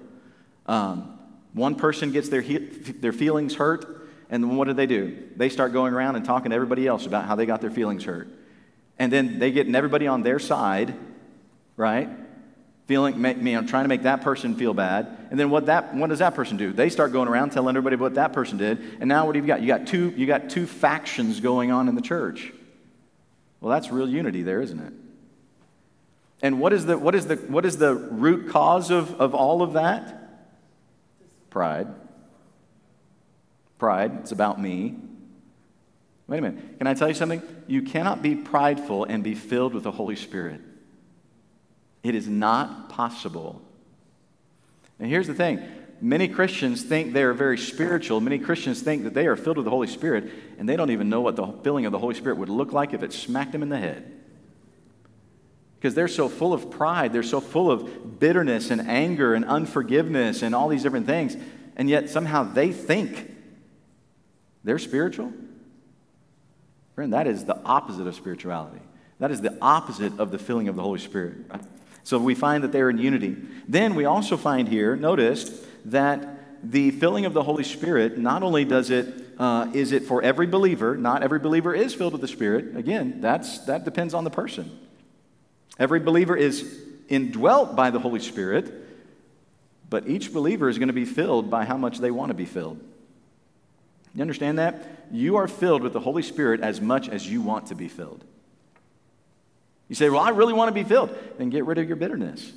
Um, 0.67 1.19
one 1.53 1.75
person 1.75 2.13
gets 2.13 2.29
their, 2.29 2.41
he- 2.41 2.59
their 2.59 3.13
feelings 3.13 3.55
hurt, 3.55 4.09
and 4.31 4.57
what 4.57 4.69
do 4.69 4.75
they 4.75 4.87
do? 4.87 5.17
They 5.37 5.49
start 5.49 5.73
going 5.73 5.93
around 5.93 6.17
and 6.17 6.25
talking 6.25 6.51
to 6.51 6.55
everybody 6.55 6.87
else 6.87 7.07
about 7.07 7.27
how 7.27 7.35
they 7.35 7.47
got 7.47 7.61
their 7.61 7.71
feelings 7.71 8.05
hurt. 8.05 8.29
And 8.99 9.13
then 9.13 9.39
they 9.39 9.51
get 9.51 9.73
everybody 9.75 10.07
on 10.07 10.23
their 10.23 10.39
side, 10.39 10.95
right? 11.77 12.09
feeling, 12.87 13.15
you 13.25 13.61
know, 13.61 13.67
trying 13.67 13.85
to 13.85 13.89
make 13.89 14.03
that 14.03 14.23
person 14.23 14.55
feel 14.55 14.75
bad. 14.75 15.17
And 15.31 15.39
then 15.41 15.49
what, 15.51 15.67
that, 15.67 15.95
what 15.95 16.11
does 16.11 16.19
that 16.19 16.35
person 16.35 16.57
do? 16.59 16.73
They 16.73 16.91
start 16.91 17.13
going 17.13 17.29
around 17.29 17.51
telling 17.51 17.75
everybody 17.75 17.97
what 17.97 18.17
that 18.17 18.33
person 18.33 18.59
did. 18.59 18.79
And 19.01 19.09
now 19.09 19.25
what 19.25 19.33
do 19.33 19.39
you 19.39 19.47
got? 19.47 19.63
You 19.63 19.67
got 19.67 19.87
two, 19.87 20.13
you 20.17 20.27
got 20.27 20.51
two 20.51 20.67
factions 20.67 21.41
going 21.41 21.71
on 21.71 21.89
in 21.89 21.95
the 21.95 22.03
church. 22.03 22.53
Well, 23.63 23.71
that's 23.71 23.93
real 23.93 24.09
unity 24.09 24.43
there, 24.43 24.61
isn't 24.61 24.81
it? 24.81 24.93
And 26.43 26.59
what 26.59 26.73
is 26.73 26.85
the, 26.85 26.99
what 26.99 27.15
is 27.15 27.29
the, 27.29 27.37
what 27.37 27.65
is 27.65 27.77
the 27.77 27.95
root 27.95 28.51
cause 28.51 28.91
of, 28.91 29.21
of 29.21 29.37
all 29.37 29.63
of 29.63 29.75
that? 29.75 30.19
Pride. 31.49 31.87
pride. 33.79 34.19
It's 34.21 34.33
about 34.33 34.61
me. 34.61 34.97
Wait 36.27 36.39
a 36.39 36.41
minute. 36.41 36.79
Can 36.79 36.89
I 36.89 36.95
tell 36.95 37.07
you 37.07 37.15
something? 37.15 37.41
You 37.69 37.83
cannot 37.83 38.21
be 38.21 38.35
prideful 38.35 39.05
and 39.05 39.23
be 39.23 39.37
filled 39.37 39.75
with 39.75 39.85
the 39.85 39.93
Holy 39.93 40.17
Spirit. 40.17 40.61
It 42.03 42.17
is 42.17 42.27
not 42.27 42.89
possible. 42.89 43.63
And 44.99 45.09
here's 45.09 45.29
the 45.29 45.35
thing 45.35 45.63
many 46.03 46.29
Christians 46.29 46.83
think 46.83 47.13
they 47.13 47.23
are 47.23 47.33
very 47.33 47.57
spiritual. 47.57 48.21
Many 48.21 48.39
Christians 48.39 48.83
think 48.83 49.05
that 49.05 49.15
they 49.15 49.27
are 49.27 49.37
filled 49.37 49.57
with 49.57 49.65
the 49.65 49.71
Holy 49.71 49.87
Spirit, 49.87 50.31
and 50.59 50.69
they 50.69 50.77
don't 50.77 50.91
even 50.91 51.09
know 51.09 51.21
what 51.21 51.37
the 51.37 51.47
filling 51.47 51.87
of 51.87 51.93
the 51.93 51.99
Holy 51.99 52.15
Spirit 52.15 52.37
would 52.39 52.49
look 52.49 52.73
like 52.73 52.93
if 52.93 53.03
it 53.03 53.13
smacked 53.13 53.53
them 53.53 53.63
in 53.63 53.69
the 53.69 53.79
head. 53.79 54.11
Because 55.79 55.95
they're 55.95 56.09
so 56.09 56.29
full 56.29 56.53
of 56.53 56.71
pride, 56.71 57.13
they're 57.13 57.23
so 57.23 57.41
full 57.41 57.71
of 57.71 58.21
bitterness 58.21 58.71
and 58.71 58.81
anger 58.83 59.35
and 59.35 59.45
unforgiveness 59.45 60.43
and 60.43 60.55
all 60.55 60.69
these 60.69 60.83
different 60.83 61.07
things, 61.07 61.37
and 61.77 61.89
yet 61.89 62.11
somehow 62.11 62.43
they 62.43 62.73
think 62.73 63.35
they're 64.65 64.79
spiritual. 64.79 65.33
Friend, 66.95 67.13
that 67.13 67.27
is 67.27 67.45
the 67.45 67.59
opposite 67.65 68.07
of 68.07 68.15
spirituality. 68.15 68.83
That 69.19 69.31
is 69.31 69.41
the 69.41 69.57
opposite 69.63 70.19
of 70.19 70.31
the 70.31 70.39
filling 70.39 70.69
of 70.69 70.77
the 70.77 70.83
Holy 70.83 70.99
Spirit. 70.99 71.37
So 72.05 72.19
we 72.19 72.35
find 72.35 72.65
that 72.65 72.73
they're 72.73 72.91
in 72.91 72.99
unity. 72.99 73.37
Then 73.69 73.95
we 73.95 74.05
also 74.05 74.37
find 74.37 74.69
here, 74.69 74.97
notice, 74.97 75.65
that 75.87 76.39
the 76.63 76.91
filling 76.93 77.27
of 77.27 77.33
the 77.33 77.43
Holy 77.43 77.65
Spirit, 77.65 78.19
not 78.19 78.43
only 78.43 78.65
does 78.65 78.91
it, 78.91 79.13
uh, 79.39 79.69
is 79.75 79.93
it 79.93 80.05
for 80.05 80.23
every 80.23 80.47
believer, 80.47 80.97
not 80.97 81.23
every 81.23 81.39
believer 81.39 81.75
is 81.75 81.95
filled 81.95 82.13
with 82.13 82.21
the 82.23 82.29
Spirit. 82.29 82.77
Again, 82.77 83.21
that's, 83.21 83.61
that 83.67 83.85
depends 83.85 84.15
on 84.15 84.25
the 84.25 84.31
person. 84.31 84.79
Every 85.79 86.01
believer 86.01 86.37
is 86.37 86.81
indwelt 87.09 87.75
by 87.75 87.91
the 87.91 87.99
Holy 87.99 88.21
Spirit, 88.21 88.73
but 89.91 90.09
each 90.09 90.33
believer 90.33 90.69
is 90.69 90.79
going 90.79 90.89
to 90.89 90.95
be 90.95 91.05
filled 91.05 91.51
by 91.51 91.65
how 91.65 91.77
much 91.77 91.99
they 91.99 92.11
want 92.11 92.31
to 92.31 92.35
be 92.35 92.45
filled. 92.45 92.79
You 94.15 94.23
understand 94.23 94.59
that? 94.59 95.07
You 95.11 95.37
are 95.37 95.49
filled 95.49 95.83
with 95.83 95.93
the 95.93 96.01
Holy 96.01 96.23
Spirit 96.23 96.61
as 96.61 96.81
much 96.81 97.09
as 97.09 97.29
you 97.29 97.43
want 97.43 97.67
to 97.67 97.75
be 97.75 97.89
filled. 97.89 98.25
You 99.89 99.95
say, 99.95 100.09
Well, 100.09 100.21
I 100.21 100.31
really 100.31 100.53
want 100.55 100.69
to 100.69 100.73
be 100.73 100.85
filled. 100.85 101.17
Then 101.39 101.51
get 101.51 101.65
rid 101.65 101.79
of 101.79 101.87
your 101.87 101.97
bitterness. 101.97 102.53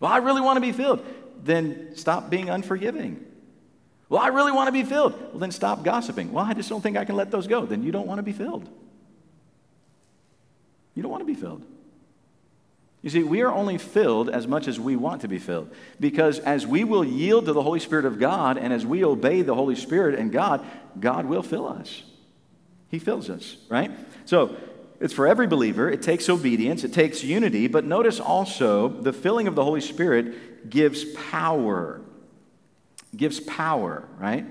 Well, 0.00 0.10
I 0.10 0.18
really 0.18 0.40
want 0.40 0.56
to 0.56 0.60
be 0.60 0.72
filled. 0.72 1.04
Then 1.42 1.96
stop 1.96 2.30
being 2.30 2.50
unforgiving. 2.50 3.24
Well, 4.08 4.20
I 4.20 4.28
really 4.28 4.52
want 4.52 4.68
to 4.68 4.72
be 4.72 4.84
filled. 4.84 5.12
Well, 5.12 5.38
then 5.38 5.50
stop 5.50 5.82
gossiping. 5.84 6.32
Well, 6.32 6.44
I 6.44 6.54
just 6.54 6.68
don't 6.68 6.80
think 6.80 6.96
I 6.96 7.04
can 7.04 7.16
let 7.16 7.30
those 7.30 7.46
go. 7.46 7.66
Then 7.66 7.82
you 7.82 7.92
don't 7.92 8.06
want 8.06 8.18
to 8.18 8.22
be 8.22 8.32
filled. 8.32 8.68
You 10.94 11.02
don't 11.02 11.12
want 11.12 11.20
to 11.20 11.26
be 11.26 11.34
filled. 11.34 11.64
You 13.02 13.10
see, 13.10 13.22
we 13.22 13.42
are 13.42 13.52
only 13.52 13.78
filled 13.78 14.28
as 14.28 14.46
much 14.46 14.66
as 14.66 14.80
we 14.80 14.96
want 14.96 15.20
to 15.20 15.28
be 15.28 15.38
filled. 15.38 15.70
Because 16.00 16.40
as 16.40 16.66
we 16.66 16.82
will 16.84 17.04
yield 17.04 17.46
to 17.46 17.52
the 17.52 17.62
Holy 17.62 17.80
Spirit 17.80 18.04
of 18.04 18.18
God 18.18 18.58
and 18.58 18.72
as 18.72 18.84
we 18.84 19.04
obey 19.04 19.42
the 19.42 19.54
Holy 19.54 19.76
Spirit 19.76 20.18
and 20.18 20.32
God, 20.32 20.66
God 20.98 21.26
will 21.26 21.42
fill 21.42 21.68
us. 21.68 22.02
He 22.90 22.98
fills 22.98 23.30
us, 23.30 23.56
right? 23.68 23.92
So 24.24 24.56
it's 25.00 25.14
for 25.14 25.28
every 25.28 25.46
believer. 25.46 25.88
It 25.88 26.02
takes 26.02 26.28
obedience, 26.28 26.82
it 26.82 26.92
takes 26.92 27.22
unity. 27.22 27.68
But 27.68 27.84
notice 27.84 28.18
also 28.18 28.88
the 28.88 29.12
filling 29.12 29.46
of 29.46 29.54
the 29.54 29.62
Holy 29.62 29.80
Spirit 29.80 30.47
gives 30.68 31.04
power. 31.30 32.00
Gives 33.16 33.40
power, 33.40 34.08
right? 34.18 34.44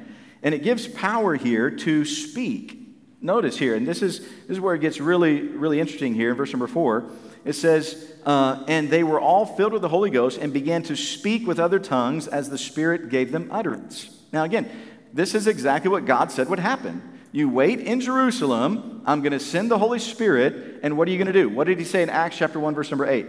And 0.43 0.53
it 0.53 0.63
gives 0.63 0.87
power 0.87 1.35
here 1.35 1.69
to 1.69 2.05
speak. 2.05 2.79
Notice 3.19 3.57
here, 3.57 3.75
and 3.75 3.87
this 3.87 4.01
is, 4.01 4.19
this 4.19 4.51
is 4.57 4.59
where 4.59 4.75
it 4.75 4.81
gets 4.81 4.99
really, 4.99 5.41
really 5.41 5.79
interesting 5.79 6.13
here 6.13 6.29
in 6.29 6.37
verse 6.37 6.51
number 6.53 6.67
four. 6.67 7.09
It 7.45 7.53
says, 7.53 8.11
uh, 8.25 8.63
And 8.67 8.89
they 8.89 9.03
were 9.03 9.19
all 9.19 9.45
filled 9.45 9.73
with 9.73 9.81
the 9.81 9.89
Holy 9.89 10.09
Ghost 10.09 10.37
and 10.37 10.53
began 10.53 10.83
to 10.83 10.95
speak 10.95 11.47
with 11.47 11.59
other 11.59 11.79
tongues 11.79 12.27
as 12.27 12.49
the 12.49 12.57
Spirit 12.57 13.09
gave 13.09 13.31
them 13.31 13.49
utterance. 13.51 14.09
Now, 14.31 14.43
again, 14.43 14.69
this 15.13 15.33
is 15.33 15.47
exactly 15.47 15.89
what 15.89 16.05
God 16.05 16.31
said 16.31 16.49
would 16.49 16.59
happen. 16.59 17.01
You 17.31 17.49
wait 17.49 17.79
in 17.79 18.01
Jerusalem, 18.01 19.01
I'm 19.05 19.21
going 19.21 19.31
to 19.31 19.39
send 19.39 19.71
the 19.71 19.77
Holy 19.77 19.99
Spirit, 19.99 20.79
and 20.83 20.97
what 20.97 21.07
are 21.07 21.11
you 21.11 21.17
going 21.17 21.27
to 21.27 21.33
do? 21.33 21.49
What 21.49 21.67
did 21.67 21.79
he 21.79 21.85
say 21.85 22.03
in 22.03 22.09
Acts 22.09 22.37
chapter 22.37 22.59
1, 22.59 22.75
verse 22.75 22.91
number 22.91 23.05
8? 23.05 23.25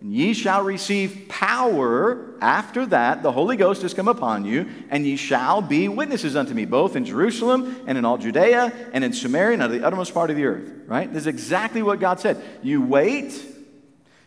And 0.00 0.12
ye 0.12 0.32
shall 0.32 0.62
receive 0.62 1.26
power. 1.28 2.34
After 2.40 2.86
that, 2.86 3.22
the 3.22 3.32
Holy 3.32 3.56
Ghost 3.56 3.82
has 3.82 3.92
come 3.92 4.08
upon 4.08 4.44
you, 4.44 4.66
and 4.88 5.06
ye 5.06 5.16
shall 5.16 5.60
be 5.60 5.88
witnesses 5.88 6.36
unto 6.36 6.54
me, 6.54 6.64
both 6.64 6.96
in 6.96 7.04
Jerusalem 7.04 7.82
and 7.86 7.98
in 7.98 8.04
all 8.04 8.16
Judea 8.16 8.72
and 8.92 9.04
in 9.04 9.12
Samaria 9.12 9.54
and 9.54 9.62
of 9.62 9.70
the 9.70 9.84
uttermost 9.84 10.14
part 10.14 10.30
of 10.30 10.36
the 10.36 10.46
earth. 10.46 10.72
Right? 10.86 11.12
This 11.12 11.22
is 11.22 11.26
exactly 11.26 11.82
what 11.82 12.00
God 12.00 12.18
said. 12.18 12.42
You 12.62 12.80
wait, 12.80 13.44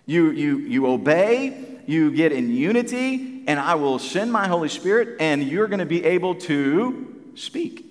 you, 0.06 0.30
you, 0.30 0.60
you 0.60 0.88
obey, 0.88 1.80
you 1.88 2.12
get 2.12 2.32
in 2.32 2.52
unity, 2.52 3.44
and 3.48 3.60
I 3.60 3.76
will 3.76 4.00
send 4.00 4.32
my 4.32 4.48
Holy 4.48 4.70
Spirit, 4.70 5.18
and 5.20 5.44
you're 5.44 5.68
going 5.68 5.80
to 5.80 5.86
be 5.86 6.06
able 6.06 6.36
to 6.36 7.32
speak. 7.36 7.84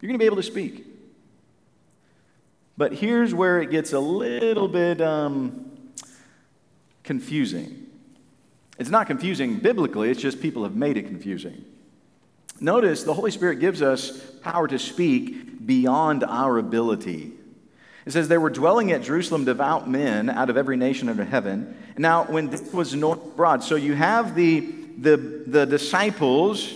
You're 0.00 0.08
going 0.08 0.18
to 0.18 0.22
be 0.22 0.26
able 0.26 0.36
to 0.36 0.42
speak. 0.42 0.84
But 2.76 2.92
here's 2.92 3.34
where 3.34 3.60
it 3.60 3.70
gets 3.70 3.92
a 3.92 3.98
little 3.98 4.68
bit 4.68 5.00
um, 5.00 5.67
confusing. 7.08 7.86
It's 8.78 8.90
not 8.90 9.06
confusing 9.06 9.60
biblically, 9.60 10.10
it's 10.10 10.20
just 10.20 10.42
people 10.42 10.64
have 10.64 10.76
made 10.76 10.98
it 10.98 11.04
confusing. 11.04 11.64
Notice 12.60 13.02
the 13.02 13.14
Holy 13.14 13.30
Spirit 13.30 13.60
gives 13.60 13.80
us 13.80 14.20
power 14.42 14.68
to 14.68 14.78
speak 14.78 15.66
beyond 15.66 16.22
our 16.22 16.58
ability. 16.58 17.32
It 18.04 18.12
says, 18.12 18.28
There 18.28 18.42
were 18.42 18.50
dwelling 18.50 18.92
at 18.92 19.00
Jerusalem 19.00 19.46
devout 19.46 19.88
men 19.88 20.28
out 20.28 20.50
of 20.50 20.58
every 20.58 20.76
nation 20.76 21.08
under 21.08 21.24
heaven. 21.24 21.74
Now, 21.96 22.24
when 22.24 22.50
this 22.50 22.74
was 22.74 22.94
known 22.94 23.14
abroad, 23.14 23.64
so 23.64 23.74
you 23.76 23.94
have 23.94 24.34
the, 24.34 24.60
the, 24.98 25.16
the 25.46 25.64
disciples 25.64 26.74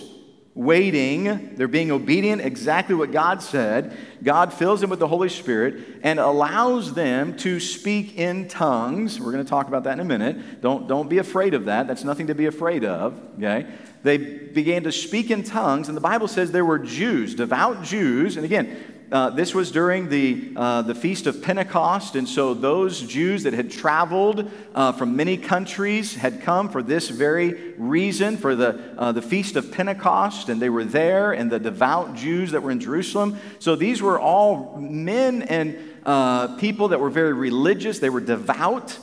waiting, 0.55 1.55
they're 1.55 1.67
being 1.67 1.91
obedient, 1.91 2.41
exactly 2.41 2.93
what 2.93 3.11
God 3.11 3.41
said. 3.41 3.97
God 4.23 4.53
fills 4.53 4.81
them 4.81 4.89
with 4.89 4.99
the 4.99 5.07
Holy 5.07 5.29
Spirit 5.29 5.99
and 6.03 6.19
allows 6.19 6.93
them 6.93 7.35
to 7.37 7.59
speak 7.59 8.17
in 8.17 8.47
tongues. 8.47 9.19
We're 9.19 9.31
going 9.31 9.43
to 9.43 9.49
talk 9.49 9.67
about 9.67 9.85
that 9.85 9.93
in 9.93 9.99
a 9.99 10.05
minute. 10.05 10.61
Don't, 10.61 10.87
don't 10.87 11.09
be 11.09 11.17
afraid 11.17 11.55
of 11.55 11.65
that. 11.65 11.87
That's 11.87 12.03
nothing 12.03 12.27
to 12.27 12.35
be 12.35 12.45
afraid 12.45 12.85
of, 12.85 13.19
okay? 13.37 13.65
They 14.03 14.17
began 14.17 14.83
to 14.83 14.91
speak 14.91 15.31
in 15.31 15.43
tongues, 15.43 15.87
and 15.87 15.97
the 15.97 16.01
Bible 16.01 16.27
says 16.27 16.51
there 16.51 16.65
were 16.65 16.79
Jews, 16.79 17.33
devout 17.33 17.83
Jews, 17.83 18.37
and 18.37 18.45
again, 18.45 18.92
uh, 19.13 19.29
this 19.29 19.53
was 19.53 19.69
during 19.69 20.09
the, 20.09 20.51
uh, 20.55 20.81
the 20.81 20.95
Feast 20.95 21.27
of 21.27 21.43
Pentecost, 21.43 22.15
and 22.15 22.27
so 22.27 22.55
those 22.55 22.99
Jews 22.99 23.43
that 23.43 23.53
had 23.53 23.69
traveled 23.69 24.49
uh, 24.73 24.91
from 24.93 25.15
many 25.15 25.37
countries 25.37 26.15
had 26.15 26.41
come 26.41 26.67
for 26.67 26.81
this 26.81 27.09
very 27.09 27.75
reason, 27.77 28.37
for 28.37 28.55
the, 28.55 28.95
uh, 28.97 29.11
the 29.11 29.21
Feast 29.21 29.55
of 29.55 29.71
Pentecost, 29.71 30.49
and 30.49 30.59
they 30.59 30.69
were 30.71 30.83
there, 30.83 31.31
and 31.31 31.51
the 31.51 31.59
devout 31.59 32.15
Jews 32.15 32.53
that 32.53 32.63
were 32.63 32.71
in 32.71 32.79
Jerusalem. 32.79 33.37
So 33.59 33.75
these 33.75 34.01
were 34.01 34.19
all 34.19 34.77
men 34.79 35.43
and 35.43 35.77
uh, 36.07 36.55
people 36.57 36.87
that 36.87 36.99
were 36.99 37.11
very 37.11 37.33
religious, 37.33 37.99
they 37.99 38.09
were 38.09 38.19
devout. 38.19 38.97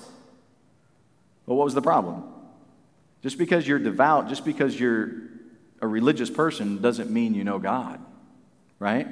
Well, 1.46 1.56
what 1.56 1.66
was 1.66 1.74
the 1.74 1.82
problem? 1.82 2.24
Just 3.22 3.38
because 3.38 3.64
you're 3.64 3.78
devout, 3.78 4.28
just 4.28 4.44
because 4.44 4.78
you're 4.78 5.12
a 5.80 5.86
religious 5.86 6.30
person, 6.30 6.82
doesn't 6.82 7.12
mean 7.12 7.34
you 7.34 7.44
know 7.44 7.60
God, 7.60 8.00
right? 8.80 9.06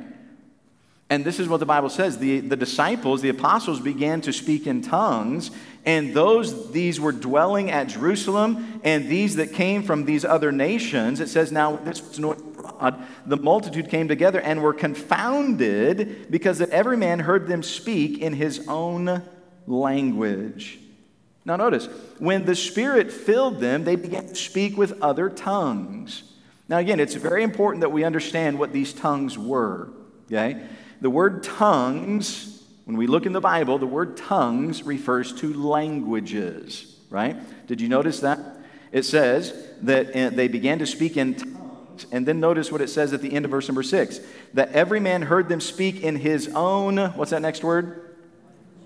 And 1.11 1.25
this 1.25 1.41
is 1.41 1.49
what 1.49 1.61
the 1.61 1.67
Bible 1.67 1.89
says. 1.89 2.19
The, 2.19 2.41
the 2.41 2.57
disciples, 2.57 3.23
the 3.23 3.31
apostles, 3.31 3.81
began 3.81 4.21
to 4.23 4.33
speak 4.33 4.67
in 4.67 4.83
tongues, 4.83 5.51
and 5.87 6.13
those, 6.13 6.71
these 6.71 7.01
were 7.01 7.13
dwelling 7.13 7.71
at 7.71 7.89
Jerusalem, 7.89 8.81
and 8.85 9.09
these 9.09 9.37
that 9.37 9.55
came 9.55 9.83
from 9.83 10.05
these 10.05 10.25
other 10.25 10.53
nations, 10.53 11.21
it 11.21 11.29
says, 11.29 11.51
now 11.51 11.77
this 11.77 12.07
was 12.07 12.19
north 12.19 12.41
abroad, 12.41 13.03
the 13.27 13.37
multitude 13.37 13.89
came 13.89 14.09
together 14.09 14.41
and 14.41 14.63
were 14.63 14.75
confounded 14.75 16.31
because 16.31 16.59
that 16.59 16.71
every 16.71 16.97
man 16.97 17.21
heard 17.21 17.47
them 17.47 17.63
speak 17.63 18.19
in 18.19 18.35
his 18.35 18.67
own 18.69 19.23
language. 19.67 20.79
Now, 21.45 21.57
notice, 21.57 21.87
when 22.19 22.45
the 22.45 22.55
Spirit 22.55 23.11
filled 23.11 23.61
them, 23.61 23.85
they 23.85 23.97
began 23.97 24.29
to 24.29 24.35
speak 24.35 24.77
with 24.77 25.01
other 25.01 25.31
tongues. 25.31 26.23
Now, 26.69 26.77
again, 26.79 27.01
it's 27.01 27.15
very 27.15 27.43
important 27.43 27.81
that 27.81 27.93
we 27.93 28.05
understand 28.05 28.59
what 28.59 28.73
these 28.73 28.93
tongues 28.93 29.39
were, 29.39 29.89
okay? 30.27 30.67
The 31.01 31.11
word 31.11 31.43
tongues, 31.43 32.63
when 32.85 32.97
we 32.97 33.07
look 33.07 33.27
in 33.27 33.33
the 33.33 33.41
Bible, 33.41 33.79
the 33.79 33.87
word 33.87 34.17
tongues 34.17 34.83
refers 34.83 35.33
to 35.41 35.53
languages, 35.55 36.97
right? 37.11 37.37
Did 37.67 37.81
you 37.81 37.89
notice 37.89 38.21
that? 38.21 38.39
It 38.91 39.05
says 39.05 39.55
that 39.83 40.17
uh, 40.17 40.31
they 40.31 40.49
began 40.49 40.79
to 40.81 40.87
speak 40.87 41.17
in 41.17 41.35
tongues. 41.35 42.07
And 42.11 42.27
then 42.27 42.41
notice 42.41 42.73
what 42.73 42.81
it 42.81 42.89
says 42.89 43.13
at 43.13 43.23
the 43.23 43.33
end 43.33 43.45
of 43.45 43.51
verse 43.51 43.69
number 43.69 43.83
six 43.83 44.21
that 44.55 44.73
every 44.73 45.01
man 45.01 45.23
heard 45.23 45.49
them 45.49 45.61
speak 45.61 46.03
in 46.03 46.17
his 46.17 46.49
own, 46.55 46.97
what's 46.97 47.33
that 47.33 47.43
next 47.43 47.63
word? 47.63 48.17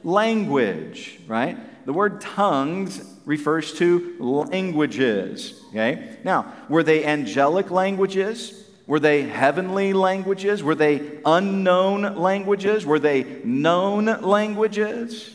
Language, 0.03 1.21
right? 1.29 1.57
The 1.87 1.93
word 1.93 2.21
tongues 2.21 3.03
refers 3.25 3.75
to 3.75 4.17
languages, 4.19 5.63
okay? 5.71 6.17
Now, 6.25 6.53
were 6.69 6.83
they 6.83 7.05
angelic 7.05 7.71
languages? 7.71 8.62
Were 8.93 9.01
they 9.01 9.23
heavenly 9.23 9.95
languages? 9.95 10.63
Were 10.63 10.75
they 10.75 11.19
unknown 11.25 12.17
languages? 12.17 12.85
Were 12.85 12.99
they 12.99 13.41
known 13.43 14.05
languages? 14.05 15.35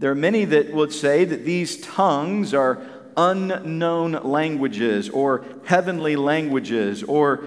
There 0.00 0.10
are 0.10 0.16
many 0.16 0.44
that 0.46 0.74
would 0.74 0.92
say 0.92 1.24
that 1.24 1.44
these 1.44 1.80
tongues 1.82 2.52
are 2.52 2.82
unknown 3.16 4.24
languages 4.24 5.08
or 5.08 5.44
heavenly 5.64 6.16
languages 6.16 7.04
or 7.04 7.46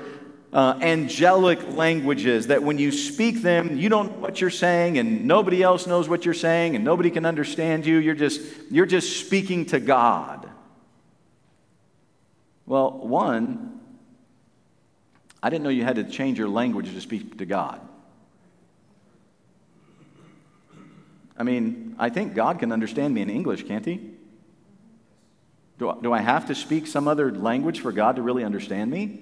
uh, 0.54 0.80
angelic 0.82 1.76
languages 1.76 2.48
that 2.48 2.64
when 2.64 2.78
you 2.78 2.94
speak 2.94 3.42
them, 3.42 3.76
you 3.76 3.90
don't 3.90 4.14
know 4.14 4.20
what 4.20 4.40
you're 4.40 4.50
saying, 4.50 4.98
and 4.98 5.26
nobody 5.26 5.62
else 5.62 5.88
knows 5.88 6.08
what 6.08 6.24
you're 6.24 6.34
saying, 6.34 6.78
and 6.78 6.86
nobody 6.86 7.12
can 7.12 7.26
understand 7.26 7.86
you. 7.86 7.98
You're 7.98 8.16
just, 8.16 8.40
you're 8.72 8.86
just 8.86 9.20
speaking 9.20 9.66
to 9.66 9.82
God. 9.82 10.50
Well, 12.66 12.92
one, 13.00 13.77
I 15.42 15.50
didn't 15.50 15.64
know 15.64 15.70
you 15.70 15.84
had 15.84 15.98
to 15.98 16.04
change 16.04 16.38
your 16.38 16.50
language 16.50 16.94
to 16.94 17.02
speak 17.02 17.38
to 17.38 17.46
God. 17.46 17.80
I 21.38 21.44
mean, 21.44 21.96
I 22.00 22.10
think 22.10 22.34
God 22.34 22.60
can 22.60 22.72
understand 22.72 23.14
me 23.14 23.22
in 23.22 23.30
English, 23.30 23.68
can't 23.68 23.86
He? 23.86 24.12
Do 25.78 25.90
I, 25.90 25.96
do 26.02 26.12
I 26.12 26.20
have 26.20 26.48
to 26.48 26.56
speak 26.56 26.88
some 26.88 27.08
other 27.08 27.32
language 27.32 27.82
for 27.82 27.92
God 27.92 28.16
to 28.16 28.24
really 28.24 28.44
understand 28.44 28.90
me? 28.90 29.22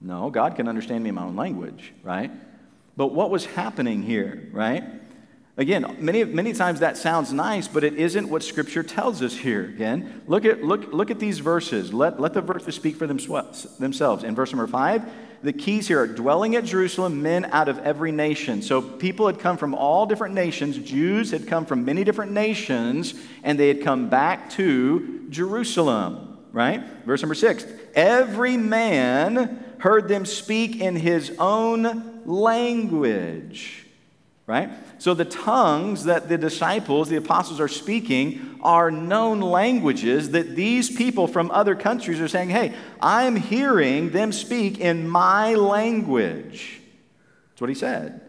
No, 0.00 0.30
God 0.30 0.54
can 0.54 0.68
understand 0.68 1.02
me 1.02 1.08
in 1.08 1.16
my 1.16 1.24
own 1.24 1.36
language, 1.36 1.92
right? 2.02 2.30
But 2.96 3.08
what 3.08 3.30
was 3.30 3.44
happening 3.44 4.02
here, 4.02 4.48
right? 4.52 4.84
Again, 5.56 5.96
many, 5.98 6.24
many 6.24 6.52
times 6.52 6.80
that 6.80 6.96
sounds 6.96 7.32
nice, 7.32 7.68
but 7.68 7.84
it 7.84 7.94
isn't 7.94 8.28
what 8.28 8.42
Scripture 8.42 8.82
tells 8.82 9.20
us 9.20 9.36
here. 9.36 9.64
Again, 9.64 10.22
look 10.26 10.44
at, 10.44 10.64
look, 10.64 10.92
look 10.92 11.10
at 11.10 11.18
these 11.18 11.40
verses. 11.40 11.92
Let, 11.92 12.20
let 12.20 12.34
the 12.34 12.40
verses 12.40 12.74
speak 12.74 12.96
for 12.96 13.06
themselves. 13.06 14.24
In 14.24 14.34
verse 14.34 14.52
number 14.52 14.66
five, 14.66 15.04
the 15.42 15.52
keys 15.52 15.88
here 15.88 16.00
are 16.00 16.06
dwelling 16.06 16.54
at 16.56 16.64
Jerusalem, 16.64 17.22
men 17.22 17.46
out 17.46 17.68
of 17.68 17.78
every 17.78 18.12
nation. 18.12 18.60
So 18.60 18.82
people 18.82 19.26
had 19.26 19.38
come 19.38 19.56
from 19.56 19.74
all 19.74 20.04
different 20.06 20.34
nations. 20.34 20.76
Jews 20.78 21.30
had 21.30 21.46
come 21.46 21.64
from 21.64 21.84
many 21.84 22.04
different 22.04 22.32
nations, 22.32 23.14
and 23.42 23.58
they 23.58 23.68
had 23.68 23.82
come 23.82 24.10
back 24.10 24.50
to 24.50 25.26
Jerusalem, 25.30 26.38
right? 26.52 26.82
Verse 27.06 27.22
number 27.22 27.34
six 27.34 27.64
every 27.94 28.56
man 28.56 29.64
heard 29.78 30.08
them 30.08 30.26
speak 30.26 30.80
in 30.80 30.94
his 30.94 31.34
own 31.38 32.22
language, 32.26 33.86
right? 34.50 34.68
So 34.98 35.14
the 35.14 35.24
tongues 35.24 36.04
that 36.04 36.28
the 36.28 36.36
disciples, 36.36 37.08
the 37.08 37.16
apostles, 37.16 37.60
are 37.60 37.68
speaking 37.68 38.58
are 38.62 38.90
known 38.90 39.40
languages 39.40 40.32
that 40.32 40.56
these 40.56 40.90
people 40.90 41.28
from 41.28 41.52
other 41.52 41.76
countries 41.76 42.20
are 42.20 42.26
saying, 42.26 42.50
hey, 42.50 42.74
I'm 43.00 43.36
hearing 43.36 44.10
them 44.10 44.32
speak 44.32 44.80
in 44.80 45.08
my 45.08 45.54
language. 45.54 46.80
That's 47.50 47.60
what 47.60 47.70
he 47.70 47.76
said. 47.76 48.20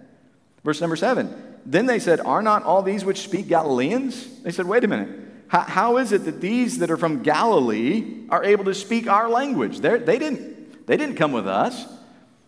Verse 0.64 0.80
number 0.80 0.96
seven. 0.96 1.34
Then 1.66 1.88
they 1.88 2.00
said, 2.00 2.20
Are 2.22 2.42
not 2.42 2.64
all 2.64 2.82
these 2.82 3.04
which 3.06 3.22
speak 3.22 3.48
Galileans? 3.48 4.42
They 4.42 4.52
said, 4.52 4.66
Wait 4.68 4.84
a 4.84 4.88
minute. 4.88 5.10
How, 5.48 5.62
how 5.62 5.98
is 5.98 6.12
it 6.12 6.26
that 6.26 6.40
these 6.40 6.80
that 6.80 6.90
are 6.92 6.98
from 6.98 7.24
Galilee 7.24 8.26
are 8.30 8.44
able 8.44 8.66
to 8.66 8.74
speak 8.74 9.08
our 9.08 9.28
language? 9.30 9.80
They, 9.80 9.98
didn't, 9.98 10.88
they 10.88 10.98
didn't 10.98 11.16
come 11.18 11.32
with 11.32 11.48
us. 11.48 11.86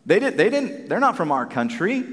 They, 0.05 0.19
did, 0.19 0.37
they 0.37 0.49
didn't, 0.49 0.89
they're 0.89 0.99
not 0.99 1.17
from 1.17 1.31
our 1.31 1.45
country. 1.45 2.03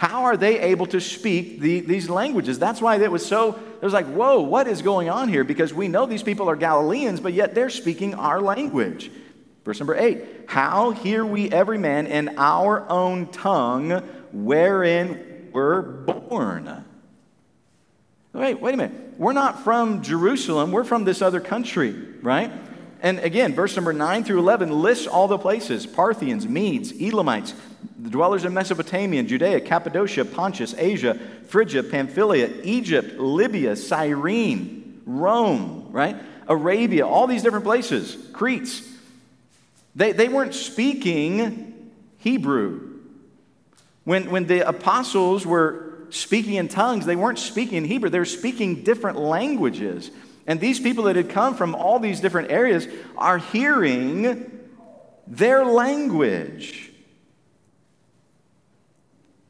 How 0.00 0.24
are 0.24 0.36
they 0.38 0.58
able 0.60 0.86
to 0.86 0.98
speak 0.98 1.60
the, 1.60 1.80
these 1.80 2.08
languages? 2.08 2.58
That's 2.58 2.80
why 2.80 2.96
it 2.96 3.12
was 3.12 3.26
so, 3.26 3.50
it 3.50 3.84
was 3.84 3.92
like, 3.92 4.06
whoa, 4.06 4.40
what 4.40 4.66
is 4.66 4.80
going 4.80 5.10
on 5.10 5.28
here? 5.28 5.44
Because 5.44 5.74
we 5.74 5.88
know 5.88 6.06
these 6.06 6.22
people 6.22 6.48
are 6.48 6.56
Galileans, 6.56 7.20
but 7.20 7.34
yet 7.34 7.54
they're 7.54 7.68
speaking 7.68 8.14
our 8.14 8.40
language. 8.40 9.10
Verse 9.62 9.78
number 9.78 9.94
eight 9.94 10.24
How 10.46 10.92
hear 10.92 11.22
we 11.22 11.50
every 11.50 11.76
man 11.76 12.06
in 12.06 12.38
our 12.38 12.88
own 12.88 13.26
tongue 13.26 13.90
wherein 14.32 15.50
we're 15.52 15.82
born? 15.82 16.82
Wait, 18.32 18.58
wait 18.58 18.72
a 18.72 18.76
minute. 18.78 19.18
We're 19.18 19.34
not 19.34 19.64
from 19.64 20.00
Jerusalem, 20.00 20.72
we're 20.72 20.84
from 20.84 21.04
this 21.04 21.20
other 21.20 21.40
country, 21.40 21.94
right? 22.22 22.50
And 23.02 23.18
again, 23.18 23.54
verse 23.54 23.76
number 23.76 23.92
9 23.92 24.24
through 24.24 24.38
11 24.38 24.70
lists 24.70 25.06
all 25.06 25.28
the 25.28 25.36
places 25.36 25.86
Parthians, 25.86 26.48
Medes, 26.48 26.90
Elamites, 26.90 27.52
the 27.98 28.10
dwellers 28.10 28.44
in 28.44 28.54
Mesopotamia, 28.54 29.22
Judea, 29.22 29.60
Cappadocia, 29.60 30.24
Pontus, 30.24 30.74
Asia, 30.76 31.14
Phrygia, 31.48 31.82
Pamphylia, 31.82 32.50
Egypt, 32.62 33.18
Libya, 33.18 33.76
Cyrene, 33.76 35.02
Rome, 35.06 35.88
right? 35.90 36.16
Arabia, 36.48 37.06
all 37.06 37.26
these 37.26 37.42
different 37.42 37.64
places, 37.64 38.16
Cretes. 38.32 38.88
They, 39.94 40.12
they 40.12 40.28
weren't 40.28 40.54
speaking 40.54 41.90
Hebrew. 42.18 42.98
When, 44.04 44.30
when 44.30 44.46
the 44.46 44.66
apostles 44.66 45.44
were 45.44 46.06
speaking 46.10 46.54
in 46.54 46.68
tongues, 46.68 47.06
they 47.06 47.16
weren't 47.16 47.38
speaking 47.38 47.78
in 47.78 47.84
Hebrew, 47.84 48.10
they 48.10 48.18
were 48.18 48.24
speaking 48.24 48.82
different 48.82 49.18
languages. 49.18 50.10
And 50.46 50.60
these 50.60 50.80
people 50.80 51.04
that 51.04 51.16
had 51.16 51.30
come 51.30 51.54
from 51.54 51.74
all 51.74 51.98
these 51.98 52.20
different 52.20 52.50
areas 52.50 52.88
are 53.16 53.38
hearing 53.38 54.50
their 55.26 55.64
language. 55.64 56.89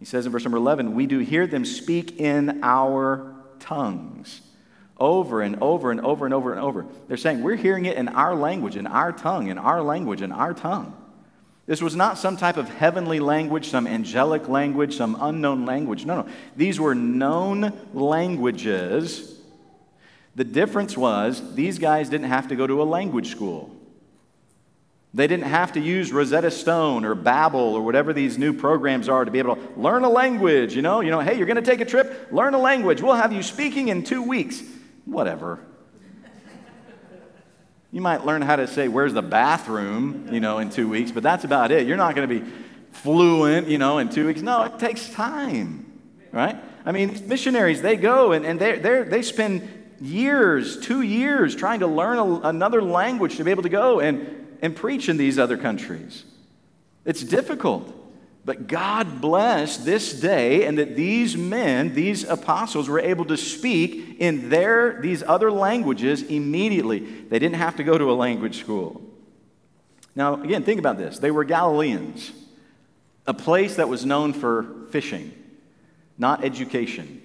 He 0.01 0.07
says 0.07 0.27
in 0.27 0.33
verse 0.33 0.45
number 0.45 0.57
11, 0.57 0.95
We 0.95 1.07
do 1.07 1.19
hear 1.19 1.47
them 1.47 1.65
speak 1.65 2.19
in 2.19 2.65
our 2.65 3.35
tongues. 3.61 4.41
Over 4.99 5.43
and 5.43 5.63
over 5.63 5.91
and 5.91 6.01
over 6.01 6.25
and 6.25 6.35
over 6.35 6.53
and 6.53 6.61
over. 6.61 6.87
They're 7.07 7.17
saying, 7.17 7.43
We're 7.43 7.55
hearing 7.55 7.85
it 7.85 7.97
in 7.97 8.09
our 8.09 8.35
language, 8.35 8.77
in 8.77 8.87
our 8.87 9.13
tongue, 9.13 9.49
in 9.49 9.59
our 9.59 9.83
language, 9.83 10.23
in 10.23 10.33
our 10.33 10.55
tongue. 10.55 10.97
This 11.67 11.81
was 11.81 11.95
not 11.95 12.19
some 12.19 12.37
type 12.37 12.57
of 12.57 12.69
heavenly 12.69 13.21
language, 13.21 13.69
some 13.69 13.87
angelic 13.87 14.49
language, 14.49 14.97
some 14.97 15.17
unknown 15.21 15.67
language. 15.67 16.05
No, 16.05 16.23
no. 16.23 16.29
These 16.57 16.81
were 16.81 16.95
known 16.95 17.73
languages. 17.95 19.39
The 20.35 20.45
difference 20.45 20.97
was 20.97 21.55
these 21.55 21.79
guys 21.79 22.09
didn't 22.09 22.29
have 22.29 22.49
to 22.49 22.57
go 22.57 22.67
to 22.67 22.83
a 22.83 22.85
language 22.85 23.31
school. 23.31 23.77
They 25.13 25.27
didn't 25.27 25.47
have 25.47 25.73
to 25.73 25.81
use 25.81 26.13
Rosetta 26.13 26.53
Stone 26.53 27.05
or 27.05 27.17
Babbel 27.17 27.55
or 27.55 27.83
whatever 27.83 28.13
these 28.13 28.39
new 28.39 28.53
programs 28.53 29.09
are 29.09 29.25
to 29.25 29.31
be 29.31 29.41
able 29.41 29.57
to 29.57 29.63
learn 29.77 30.05
a 30.05 30.09
language. 30.09 30.77
You 30.77 30.83
know, 30.83 31.01
you 31.01 31.11
know, 31.11 31.19
hey, 31.19 31.37
you're 31.37 31.47
going 31.47 31.57
to 31.57 31.63
take 31.63 31.81
a 31.81 31.85
trip, 31.85 32.29
learn 32.31 32.55
a 32.55 32.59
language. 32.59 33.03
We'll 33.03 33.17
have 33.17 33.33
you 33.33 33.43
speaking 33.43 33.89
in 33.89 34.05
two 34.05 34.23
weeks. 34.23 34.63
Whatever. 35.07 35.59
You 37.91 38.01
might 38.01 38.25
learn 38.25 38.41
how 38.43 38.55
to 38.55 38.69
say, 38.69 38.87
where's 38.87 39.13
the 39.13 39.23
bathroom, 39.23 40.29
you 40.31 40.39
know, 40.39 40.59
in 40.59 40.71
two 40.71 40.89
weeks, 40.89 41.11
but 41.11 41.25
that's 41.25 41.43
about 41.43 41.73
it. 41.73 41.89
You're 41.89 41.97
not 41.97 42.15
going 42.15 42.29
to 42.29 42.41
be 42.41 42.49
fluent, 42.93 43.67
you 43.67 43.79
know, 43.79 43.99
in 43.99 44.11
two 44.11 44.29
weeks. 44.29 44.43
No, 44.43 44.63
it 44.63 44.79
takes 44.79 45.09
time, 45.11 46.01
right? 46.31 46.57
I 46.87 46.93
mean, 46.93 47.27
missionaries, 47.27 47.83
they 47.83 47.97
go 47.97 48.31
and, 48.31 48.47
and 48.47 48.61
they 48.61 48.79
they 48.79 49.23
spend 49.23 49.69
years, 50.01 50.79
two 50.79 51.03
years, 51.03 51.57
trying 51.57 51.81
to 51.81 51.89
learn 51.89 52.19
a, 52.19 52.49
another 52.49 52.81
language 52.81 53.37
to 53.39 53.45
be 53.45 53.51
able 53.51 53.65
to 53.65 53.69
go 53.69 53.99
and 53.99 54.40
and 54.61 54.77
preach 54.77 55.09
in 55.09 55.17
these 55.17 55.39
other 55.39 55.57
countries. 55.57 56.25
It's 57.05 57.23
difficult. 57.23 57.97
But 58.45 58.69
God 58.69 59.21
bless 59.21 59.77
this 59.77 60.19
day, 60.19 60.65
and 60.65 60.79
that 60.79 60.97
these 60.97 61.37
men, 61.37 61.95
these 61.95 62.25
apostles, 62.25 62.89
were 62.89 62.99
able 62.99 63.27
to 63.27 63.37
speak 63.37 64.17
in 64.19 64.49
their 64.49 65.01
these 65.03 65.23
other 65.23 65.53
languages 65.53 66.23
immediately. 66.23 67.01
They 67.01 67.39
didn't 67.39 67.57
have 67.57 67.77
to 67.77 67.85
go 67.85 67.99
to 67.99 68.11
a 68.11 68.15
language 68.15 68.59
school. 68.59 69.03
Now, 70.17 70.43
again, 70.43 70.65
think 70.65 70.79
about 70.79 70.97
this. 70.97 71.19
They 71.19 71.31
were 71.31 71.45
Galileans, 71.45 72.33
a 73.27 73.35
place 73.35 73.77
that 73.77 73.89
was 73.89 74.07
known 74.07 74.33
for 74.33 74.87
fishing, 74.91 75.33
not 76.17 76.43
education. 76.43 77.23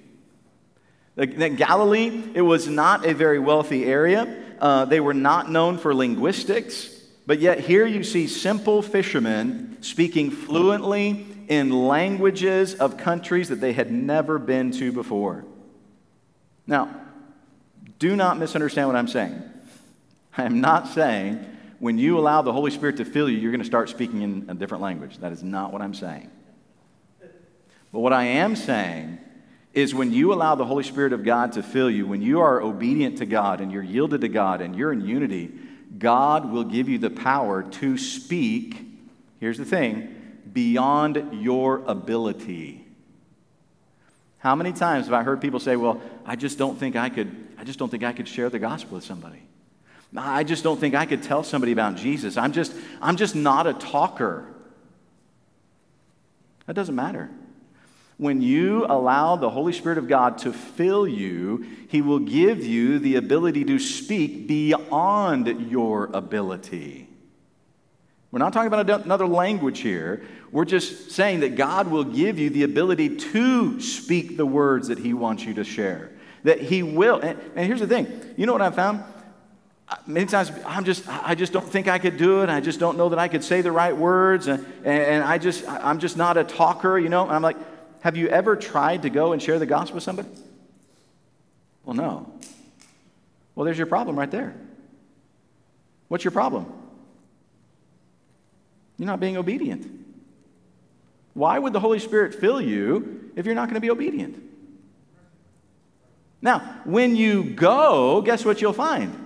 Galilee, 1.17 2.23
it 2.33 2.41
was 2.41 2.67
not 2.67 3.05
a 3.05 3.13
very 3.13 3.39
wealthy 3.39 3.85
area. 3.85 4.43
Uh, 4.59 4.83
they 4.83 4.99
were 4.99 5.13
not 5.13 5.49
known 5.49 5.77
for 5.77 5.95
linguistics. 5.95 6.94
But 7.25 7.39
yet, 7.39 7.59
here 7.59 7.85
you 7.85 8.03
see 8.03 8.27
simple 8.27 8.81
fishermen 8.81 9.77
speaking 9.81 10.29
fluently 10.29 11.25
in 11.47 11.71
languages 11.71 12.75
of 12.75 12.97
countries 12.97 13.49
that 13.49 13.61
they 13.61 13.73
had 13.73 13.91
never 13.91 14.37
been 14.37 14.71
to 14.71 14.91
before. 14.91 15.45
Now, 16.67 17.01
do 17.99 18.15
not 18.15 18.37
misunderstand 18.37 18.87
what 18.87 18.95
I'm 18.95 19.07
saying. 19.07 19.41
I 20.37 20.43
am 20.43 20.61
not 20.61 20.87
saying 20.89 21.45
when 21.79 21.97
you 21.97 22.19
allow 22.19 22.41
the 22.41 22.53
Holy 22.53 22.71
Spirit 22.71 22.97
to 22.97 23.05
fill 23.05 23.29
you, 23.29 23.37
you're 23.37 23.51
going 23.51 23.61
to 23.61 23.65
start 23.65 23.89
speaking 23.89 24.21
in 24.21 24.45
a 24.49 24.53
different 24.53 24.83
language. 24.83 25.17
That 25.19 25.31
is 25.31 25.43
not 25.43 25.71
what 25.71 25.81
I'm 25.81 25.93
saying. 25.93 26.29
But 27.91 27.99
what 27.99 28.13
I 28.13 28.23
am 28.25 28.55
saying 28.55 29.19
is 29.73 29.95
when 29.95 30.11
you 30.11 30.33
allow 30.33 30.55
the 30.55 30.65
Holy 30.65 30.83
Spirit 30.83 31.13
of 31.13 31.23
God 31.23 31.53
to 31.53 31.63
fill 31.63 31.89
you, 31.89 32.07
when 32.07 32.21
you 32.21 32.41
are 32.41 32.61
obedient 32.61 33.17
to 33.19 33.25
God 33.25 33.61
and 33.61 33.71
you're 33.71 33.83
yielded 33.83 34.21
to 34.21 34.27
God 34.27 34.61
and 34.61 34.75
you're 34.75 34.91
in 34.91 35.01
unity, 35.01 35.53
God 35.97 36.51
will 36.51 36.63
give 36.63 36.89
you 36.89 36.97
the 36.97 37.09
power 37.09 37.63
to 37.63 37.97
speak, 37.97 38.85
here's 39.39 39.57
the 39.57 39.65
thing, 39.65 40.13
beyond 40.51 41.41
your 41.41 41.83
ability. 41.85 42.85
How 44.39 44.55
many 44.55 44.73
times 44.73 45.05
have 45.05 45.13
I 45.13 45.23
heard 45.23 45.41
people 45.41 45.59
say, 45.59 45.75
Well, 45.75 46.01
I 46.25 46.35
just 46.35 46.57
don't 46.57 46.77
think 46.77 46.95
I 46.95 47.09
could, 47.09 47.35
I 47.57 47.63
just 47.63 47.79
don't 47.79 47.89
think 47.89 48.03
I 48.03 48.13
could 48.13 48.27
share 48.27 48.49
the 48.49 48.59
gospel 48.59 48.95
with 48.95 49.03
somebody. 49.03 49.41
I 50.17 50.43
just 50.43 50.63
don't 50.63 50.79
think 50.79 50.95
I 50.95 51.05
could 51.05 51.23
tell 51.23 51.43
somebody 51.43 51.71
about 51.71 51.95
Jesus. 51.95 52.37
I'm 52.37 52.53
just, 52.53 52.73
I'm 53.01 53.17
just 53.17 53.35
not 53.35 53.67
a 53.67 53.73
talker. 53.73 54.45
That 56.67 56.73
doesn't 56.73 56.95
matter. 56.95 57.29
When 58.17 58.41
you 58.41 58.85
allow 58.85 59.35
the 59.35 59.49
Holy 59.49 59.73
Spirit 59.73 59.97
of 59.97 60.07
God 60.07 60.37
to 60.39 60.53
fill 60.53 61.07
you, 61.07 61.65
He 61.89 62.01
will 62.01 62.19
give 62.19 62.65
you 62.65 62.97
the 62.99 63.15
ability 63.17 63.65
to 63.65 63.77
speak 63.77 64.47
beyond 64.47 65.69
your 65.69 66.05
ability. 66.13 67.09
We're 68.31 68.39
not 68.39 68.53
talking 68.53 68.67
about 68.67 69.05
another 69.05 69.27
language 69.27 69.79
here. 69.79 70.23
We're 70.51 70.65
just 70.65 71.11
saying 71.11 71.41
that 71.41 71.55
God 71.55 71.87
will 71.87 72.03
give 72.03 72.39
you 72.39 72.49
the 72.49 72.63
ability 72.63 73.17
to 73.17 73.81
speak 73.81 74.37
the 74.37 74.45
words 74.45 74.87
that 74.87 74.97
He 74.97 75.13
wants 75.13 75.43
you 75.43 75.53
to 75.55 75.63
share. 75.63 76.11
That 76.43 76.61
He 76.61 76.83
will. 76.83 77.19
And, 77.19 77.39
and 77.55 77.65
here's 77.65 77.81
the 77.81 77.87
thing 77.87 78.07
you 78.37 78.45
know 78.45 78.53
what 78.53 78.61
I 78.61 78.71
found? 78.71 79.03
Many 80.07 80.25
times 80.25 80.51
I'm 80.65 80.83
just, 80.83 81.07
I 81.07 81.35
just 81.35 81.53
don't 81.53 81.67
think 81.67 81.87
I 81.87 81.99
could 81.99 82.17
do 82.17 82.41
it. 82.41 82.49
I 82.49 82.59
just 82.59 82.79
don't 82.79 82.97
know 82.97 83.09
that 83.09 83.19
I 83.19 83.27
could 83.27 83.43
say 83.43 83.61
the 83.61 83.71
right 83.71 83.95
words. 83.95 84.47
And, 84.47 84.65
and 84.83 85.23
I 85.23 85.37
just, 85.37 85.67
I'm 85.67 85.99
just 85.99 86.17
not 86.17 86.37
a 86.37 86.43
talker, 86.43 86.97
you 86.97 87.09
know? 87.09 87.23
And 87.23 87.33
I'm 87.33 87.41
like, 87.43 87.57
have 88.05 88.15
you 88.15 88.27
ever 88.27 88.55
tried 88.55 89.01
to 89.01 89.09
go 89.09 89.33
and 89.33 89.41
share 89.41 89.57
the 89.57 89.65
gospel 89.65 89.95
with 89.95 90.03
somebody? 90.03 90.29
Well, 91.83 91.95
no. 91.95 92.31
Well, 93.55 93.65
there's 93.65 93.79
your 93.79 93.87
problem 93.87 94.15
right 94.15 94.29
there. 94.29 94.53
What's 96.07 96.23
your 96.23 96.29
problem? 96.29 96.71
You're 98.99 99.07
not 99.07 99.19
being 99.19 99.37
obedient. 99.37 99.89
Why 101.33 101.57
would 101.57 101.73
the 101.73 101.79
Holy 101.79 101.97
Spirit 101.97 102.35
fill 102.35 102.61
you 102.61 103.31
if 103.35 103.47
you're 103.47 103.55
not 103.55 103.69
going 103.69 103.73
to 103.73 103.81
be 103.81 103.89
obedient? 103.89 104.37
Now, 106.43 106.59
when 106.83 107.15
you 107.15 107.43
go, 107.43 108.21
guess 108.21 108.45
what 108.45 108.61
you'll 108.61 108.73
find? 108.73 109.19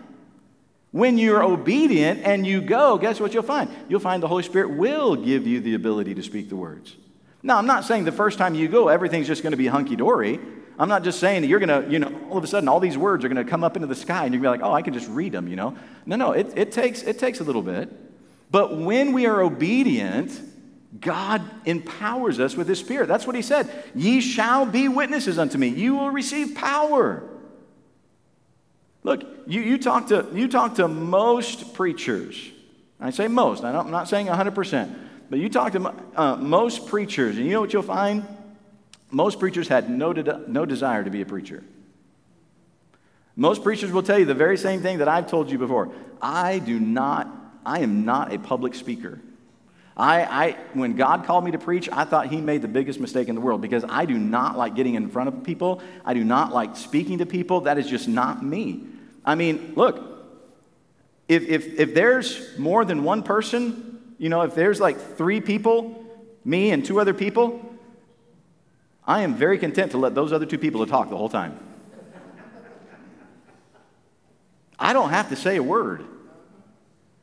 When 0.91 1.17
you're 1.17 1.43
obedient 1.43 2.21
and 2.23 2.47
you 2.47 2.61
go, 2.61 2.97
guess 2.97 3.19
what 3.19 3.33
you'll 3.33 3.43
find? 3.43 3.69
You'll 3.89 3.99
find 3.99 4.23
the 4.23 4.29
Holy 4.29 4.43
Spirit 4.43 4.69
will 4.69 5.17
give 5.17 5.45
you 5.45 5.59
the 5.59 5.73
ability 5.73 6.15
to 6.15 6.23
speak 6.23 6.47
the 6.47 6.55
words. 6.55 6.95
Now, 7.41 7.57
I'm 7.57 7.65
not 7.65 7.85
saying 7.85 8.03
the 8.03 8.11
first 8.11 8.37
time 8.37 8.55
you 8.55 8.67
go, 8.67 8.89
everything's 8.89 9.27
just 9.27 9.43
going 9.43 9.51
to 9.51 9.57
be 9.57 9.67
hunky 9.67 9.95
dory. 9.95 10.39
I'm 10.77 10.89
not 10.89 11.03
just 11.03 11.19
saying 11.19 11.41
that 11.41 11.47
you're 11.47 11.59
going 11.59 11.83
to, 11.83 11.91
you 11.91 11.99
know, 11.99 12.27
all 12.29 12.37
of 12.37 12.43
a 12.43 12.47
sudden 12.47 12.69
all 12.69 12.79
these 12.79 12.97
words 12.97 13.25
are 13.25 13.29
going 13.29 13.43
to 13.43 13.49
come 13.49 13.63
up 13.63 13.75
into 13.75 13.87
the 13.87 13.95
sky 13.95 14.25
and 14.25 14.33
you're 14.33 14.41
going 14.41 14.53
to 14.53 14.59
be 14.59 14.63
like, 14.63 14.71
oh, 14.71 14.73
I 14.73 14.81
can 14.81 14.93
just 14.93 15.09
read 15.09 15.33
them, 15.33 15.47
you 15.47 15.55
know. 15.55 15.75
No, 16.05 16.15
no, 16.15 16.31
it, 16.31 16.53
it, 16.57 16.71
takes, 16.71 17.03
it 17.03 17.19
takes 17.19 17.39
a 17.39 17.43
little 17.43 17.61
bit. 17.61 17.89
But 18.51 18.77
when 18.77 19.13
we 19.13 19.25
are 19.25 19.41
obedient, 19.41 20.39
God 20.99 21.41
empowers 21.65 22.39
us 22.39 22.55
with 22.55 22.67
His 22.67 22.79
Spirit. 22.79 23.07
That's 23.07 23.27
what 23.27 23.35
He 23.35 23.41
said. 23.41 23.69
Ye 23.93 24.21
shall 24.21 24.65
be 24.65 24.87
witnesses 24.87 25.37
unto 25.37 25.57
me. 25.57 25.67
You 25.67 25.95
will 25.95 26.11
receive 26.11 26.55
power. 26.55 27.23
Look, 29.03 29.23
you, 29.47 29.61
you, 29.61 29.77
talk, 29.77 30.07
to, 30.07 30.27
you 30.33 30.47
talk 30.47 30.75
to 30.75 30.87
most 30.87 31.73
preachers. 31.73 32.51
I 32.99 33.11
say 33.11 33.27
most, 33.27 33.63
I 33.63 33.77
am 33.77 33.91
not 33.91 34.09
saying 34.09 34.27
100%, 34.27 34.93
but 35.29 35.39
you 35.39 35.49
talk 35.49 35.73
to 35.73 35.93
uh, 36.15 36.35
most 36.37 36.87
preachers, 36.87 37.37
and 37.37 37.45
you 37.45 37.51
know 37.51 37.61
what 37.61 37.71
you'll 37.73 37.83
find? 37.83 38.25
Most 39.11 39.39
preachers 39.39 39.67
had 39.67 39.89
no, 39.89 40.13
de- 40.13 40.43
no 40.47 40.65
desire 40.65 41.03
to 41.03 41.09
be 41.09 41.21
a 41.21 41.25
preacher. 41.25 41.63
Most 43.35 43.63
preachers 43.63 43.91
will 43.91 44.03
tell 44.03 44.19
you 44.19 44.25
the 44.25 44.33
very 44.33 44.57
same 44.57 44.81
thing 44.81 44.97
that 44.97 45.07
I've 45.07 45.27
told 45.27 45.49
you 45.49 45.57
before. 45.57 45.91
I 46.21 46.59
do 46.59 46.79
not, 46.79 47.27
I 47.65 47.79
am 47.79 48.05
not 48.05 48.33
a 48.33 48.39
public 48.39 48.75
speaker. 48.75 49.19
I, 49.95 50.23
I, 50.23 50.51
when 50.73 50.95
God 50.95 51.25
called 51.25 51.43
me 51.43 51.51
to 51.51 51.57
preach, 51.57 51.89
I 51.91 52.05
thought 52.05 52.27
He 52.27 52.41
made 52.41 52.61
the 52.61 52.67
biggest 52.67 52.99
mistake 52.99 53.27
in 53.27 53.35
the 53.35 53.41
world 53.41 53.61
because 53.61 53.83
I 53.87 54.05
do 54.05 54.17
not 54.17 54.57
like 54.57 54.75
getting 54.75 54.95
in 54.95 55.09
front 55.09 55.29
of 55.29 55.43
people. 55.43 55.81
I 56.05 56.13
do 56.13 56.23
not 56.23 56.53
like 56.53 56.75
speaking 56.75 57.17
to 57.19 57.25
people. 57.25 57.61
That 57.61 57.77
is 57.77 57.87
just 57.87 58.07
not 58.07 58.43
me. 58.43 58.83
I 59.25 59.35
mean, 59.35 59.73
look, 59.75 60.09
if, 61.27 61.43
if, 61.43 61.79
if 61.79 61.93
there's 61.93 62.57
more 62.57 62.83
than 62.85 63.03
one 63.03 63.23
person, 63.23 63.88
you 64.19 64.29
know, 64.29 64.41
if 64.41 64.53
there's 64.53 64.79
like 64.79 65.15
three 65.15 65.41
people, 65.41 66.05
me 66.45 66.71
and 66.71 66.85
two 66.85 66.99
other 66.99 67.13
people, 67.13 67.65
I 69.07 69.21
am 69.21 69.33
very 69.33 69.57
content 69.57 69.91
to 69.91 69.97
let 69.97 70.13
those 70.13 70.31
other 70.31 70.45
two 70.45 70.59
people 70.59 70.85
talk 70.85 71.09
the 71.09 71.17
whole 71.17 71.29
time. 71.29 71.57
I 74.77 74.93
don't 74.93 75.09
have 75.09 75.29
to 75.29 75.35
say 75.35 75.55
a 75.55 75.63
word. 75.63 76.05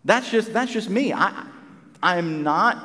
That's 0.05 0.31
just, 0.31 0.53
that's 0.53 0.73
just 0.73 0.91
me. 0.91 1.13
I, 1.13 1.47
I'm, 2.03 2.43
not, 2.43 2.85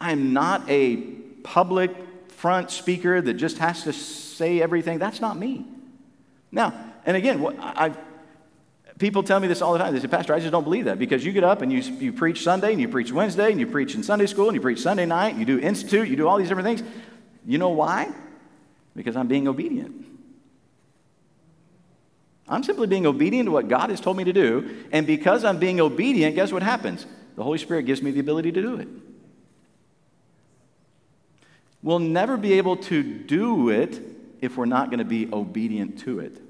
I'm 0.00 0.32
not 0.32 0.68
a 0.68 0.96
public 1.42 1.94
front 2.28 2.70
speaker 2.70 3.20
that 3.20 3.34
just 3.34 3.58
has 3.58 3.84
to 3.84 3.92
say 3.92 4.62
everything. 4.62 4.98
That's 4.98 5.20
not 5.20 5.36
me. 5.36 5.66
Now, 6.52 6.72
and 7.04 7.16
again, 7.16 7.44
I, 7.60 7.92
people 8.98 9.22
tell 9.22 9.40
me 9.40 9.48
this 9.48 9.62
all 9.62 9.72
the 9.72 9.78
time. 9.78 9.94
They 9.94 10.00
say, 10.00 10.08
Pastor, 10.08 10.34
I 10.34 10.40
just 10.40 10.50
don't 10.50 10.64
believe 10.64 10.86
that 10.86 10.98
because 10.98 11.24
you 11.24 11.32
get 11.32 11.44
up 11.44 11.62
and 11.62 11.72
you, 11.72 11.80
you 11.80 12.12
preach 12.12 12.42
Sunday 12.42 12.72
and 12.72 12.80
you 12.80 12.88
preach 12.88 13.12
Wednesday 13.12 13.50
and 13.50 13.60
you 13.60 13.66
preach 13.66 13.94
in 13.94 14.02
Sunday 14.02 14.26
school 14.26 14.46
and 14.46 14.54
you 14.54 14.60
preach 14.60 14.80
Sunday 14.80 15.06
night, 15.06 15.36
you 15.36 15.44
do 15.44 15.58
institute, 15.58 16.08
you 16.08 16.16
do 16.16 16.26
all 16.26 16.38
these 16.38 16.48
different 16.48 16.66
things. 16.66 16.82
You 17.46 17.58
know 17.58 17.70
why? 17.70 18.12
Because 18.94 19.16
I'm 19.16 19.28
being 19.28 19.48
obedient. 19.48 20.04
I'm 22.48 22.62
simply 22.62 22.86
being 22.86 23.06
obedient 23.06 23.46
to 23.46 23.52
what 23.52 23.68
God 23.68 23.90
has 23.90 24.00
told 24.00 24.16
me 24.16 24.24
to 24.24 24.32
do. 24.32 24.84
And 24.90 25.06
because 25.06 25.44
I'm 25.44 25.58
being 25.58 25.80
obedient, 25.80 26.34
guess 26.34 26.50
what 26.50 26.62
happens? 26.62 27.06
The 27.36 27.44
Holy 27.44 27.58
Spirit 27.58 27.82
gives 27.82 28.02
me 28.02 28.10
the 28.10 28.20
ability 28.20 28.52
to 28.52 28.62
do 28.62 28.76
it. 28.76 28.88
We'll 31.82 32.00
never 32.00 32.36
be 32.36 32.54
able 32.54 32.76
to 32.76 33.02
do 33.02 33.68
it 33.68 34.00
if 34.40 34.56
we're 34.56 34.64
not 34.64 34.90
going 34.90 34.98
to 34.98 35.04
be 35.04 35.28
obedient 35.32 36.00
to 36.00 36.20
it. 36.20 36.47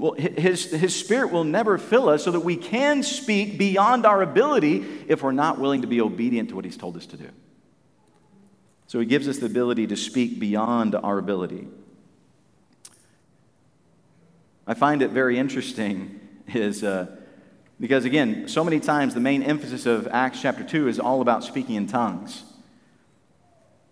Well, 0.00 0.12
his, 0.12 0.70
his 0.70 0.96
Spirit 0.96 1.30
will 1.30 1.44
never 1.44 1.76
fill 1.76 2.08
us 2.08 2.24
so 2.24 2.30
that 2.30 2.40
we 2.40 2.56
can 2.56 3.02
speak 3.02 3.58
beyond 3.58 4.06
our 4.06 4.22
ability 4.22 4.82
if 5.08 5.22
we're 5.22 5.32
not 5.32 5.58
willing 5.58 5.82
to 5.82 5.86
be 5.86 6.00
obedient 6.00 6.48
to 6.48 6.56
what 6.56 6.64
He's 6.64 6.78
told 6.78 6.96
us 6.96 7.04
to 7.06 7.18
do. 7.18 7.28
So 8.86 8.98
he 8.98 9.04
gives 9.04 9.28
us 9.28 9.38
the 9.38 9.46
ability 9.46 9.86
to 9.88 9.96
speak 9.96 10.40
beyond 10.40 10.94
our 10.94 11.18
ability. 11.18 11.68
I 14.66 14.72
find 14.72 15.02
it 15.02 15.10
very 15.10 15.38
interesting 15.38 16.18
is 16.48 16.82
uh, 16.82 17.06
because 17.78 18.06
again, 18.06 18.48
so 18.48 18.64
many 18.64 18.80
times 18.80 19.12
the 19.12 19.20
main 19.20 19.42
emphasis 19.42 19.84
of 19.84 20.08
Acts 20.08 20.40
chapter 20.40 20.64
2 20.64 20.88
is 20.88 20.98
all 20.98 21.20
about 21.20 21.44
speaking 21.44 21.74
in 21.74 21.86
tongues. 21.86 22.42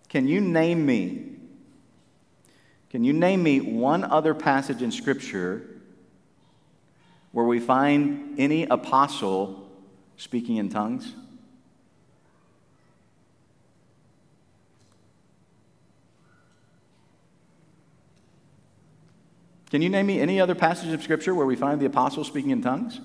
Can 0.09 0.27
you 0.27 0.41
name 0.41 0.87
me? 0.87 1.33
Can 2.89 3.03
you 3.03 3.13
name 3.13 3.43
me 3.43 3.61
one 3.61 4.03
other 4.03 4.33
passage 4.33 4.81
in 4.81 4.91
Scripture 4.91 5.78
where 7.31 7.45
we 7.45 7.59
find 7.59 8.39
any 8.39 8.63
apostle 8.65 9.69
speaking 10.17 10.57
in 10.57 10.69
tongues? 10.69 11.13
Can 19.69 19.83
you 19.83 19.89
name 19.89 20.07
me 20.07 20.19
any 20.19 20.41
other 20.41 20.55
passage 20.55 20.91
of 20.93 21.03
Scripture 21.03 21.35
where 21.35 21.45
we 21.45 21.55
find 21.55 21.79
the 21.79 21.85
apostles 21.85 22.27
speaking 22.27 22.49
in 22.49 22.61
tongues? 22.61 22.99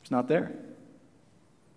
It's 0.00 0.10
not 0.10 0.26
there. 0.26 0.52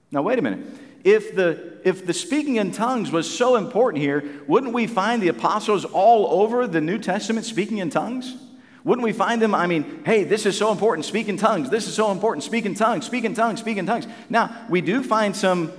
Now, 0.09 0.21
wait 0.21 0.39
a 0.39 0.41
minute. 0.41 0.65
If 1.03 1.35
the, 1.35 1.79
if 1.83 2.05
the 2.05 2.13
speaking 2.13 2.55
in 2.55 2.71
tongues 2.71 3.11
was 3.11 3.29
so 3.29 3.55
important 3.57 4.01
here, 4.01 4.23
wouldn't 4.47 4.73
we 4.73 4.87
find 4.87 5.21
the 5.21 5.27
apostles 5.27 5.83
all 5.85 6.41
over 6.41 6.65
the 6.65 6.79
New 6.79 6.97
Testament 6.97 7.45
speaking 7.45 7.79
in 7.79 7.89
tongues? 7.89 8.37
Wouldn't 8.83 9.03
we 9.03 9.13
find 9.13 9.41
them? 9.41 9.55
I 9.55 9.67
mean, 9.67 10.03
hey, 10.05 10.23
this 10.23 10.45
is 10.45 10.57
so 10.57 10.71
important, 10.71 11.05
speak 11.05 11.29
in 11.29 11.37
tongues. 11.37 11.69
This 11.69 11.87
is 11.87 11.93
so 11.93 12.11
important, 12.11 12.43
speak 12.43 12.65
in 12.65 12.75
tongues, 12.75 13.05
speak 13.05 13.23
in 13.23 13.33
tongues, 13.33 13.59
speak 13.59 13.77
in 13.77 13.85
tongues. 13.85 14.07
Now, 14.29 14.65
we 14.69 14.81
do 14.81 15.03
find 15.03 15.35
some 15.35 15.71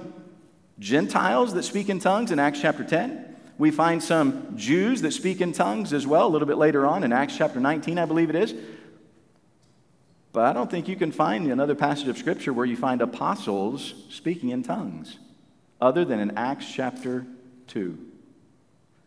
Gentiles 0.79 1.55
that 1.55 1.63
speak 1.65 1.89
in 1.89 2.01
tongues 2.01 2.31
in 2.31 2.39
Acts 2.39 2.61
chapter 2.61 2.85
10. 2.85 3.37
We 3.57 3.71
find 3.71 4.03
some 4.03 4.57
Jews 4.57 5.03
that 5.03 5.13
speak 5.13 5.41
in 5.41 5.53
tongues 5.53 5.93
as 5.93 6.07
well, 6.07 6.27
a 6.27 6.31
little 6.31 6.49
bit 6.49 6.57
later 6.57 6.87
on 6.87 7.05
in 7.05 7.13
Acts 7.13 7.37
chapter 7.37 7.61
19, 7.61 7.99
I 7.99 8.05
believe 8.05 8.31
it 8.31 8.37
is. 8.37 8.55
But 10.35 10.47
I 10.47 10.53
don't 10.53 10.69
think 10.69 10.89
you 10.89 10.97
can 10.97 11.13
find 11.13 11.51
another 11.51 11.77
passage 11.77 12.09
of 12.09 12.19
Scripture 12.19 12.53
where 12.53 12.67
you 12.67 12.77
find 12.77 13.01
apostles 13.01 13.95
speaking 14.11 14.49
in 14.49 14.65
tongues, 14.65 15.17
other 15.81 16.05
than 16.05 16.19
in 16.19 16.37
Acts 16.37 16.67
chapter 16.71 17.25
2. 17.69 17.97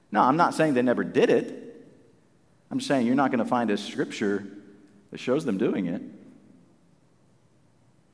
Now, 0.09 0.23
I'm 0.23 0.37
not 0.37 0.53
saying 0.53 0.73
they 0.73 0.81
never 0.81 1.03
did 1.03 1.29
it. 1.29 1.85
I'm 2.71 2.79
saying 2.79 3.05
you're 3.05 3.15
not 3.15 3.29
going 3.29 3.43
to 3.43 3.49
find 3.49 3.69
a 3.69 3.75
Scripture 3.75 4.47
that 5.11 5.19
shows 5.19 5.43
them 5.43 5.57
doing 5.57 5.87
it. 5.87 6.01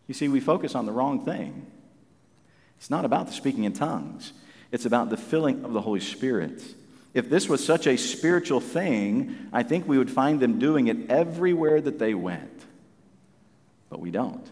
You 0.07 0.16
see, 0.16 0.28
we 0.28 0.39
focus 0.39 0.74
on 0.74 0.88
the 0.88 0.91
wrong 0.91 1.24
thing. 1.24 1.68
It's 2.80 2.89
not 2.89 3.05
about 3.05 3.28
the 3.28 3.34
speaking 3.34 3.66
in 3.66 3.74
tongues. 3.74 4.34
It's 4.72 4.88
about 4.88 5.11
the 5.11 5.18
filling 5.18 5.64
of 5.64 5.74
the 5.74 5.82
Holy 5.82 5.99
Spirit. 5.99 6.64
If 7.14 7.30
this 7.30 7.47
was 7.47 7.64
such 7.64 7.86
a 7.86 7.95
spiritual 7.95 8.59
thing, 8.59 9.49
I 9.53 9.61
think 9.61 9.88
we 9.88 9.99
would 9.99 10.09
find 10.09 10.39
them 10.39 10.57
doing 10.57 10.88
it 10.88 11.11
everywhere 11.11 11.80
that 11.80 11.99
they 11.99 12.16
went. 12.16 12.49
But 13.93 13.99
we 13.99 14.09
don't, 14.09 14.43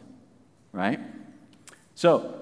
right? 0.72 1.00
So, 1.96 2.40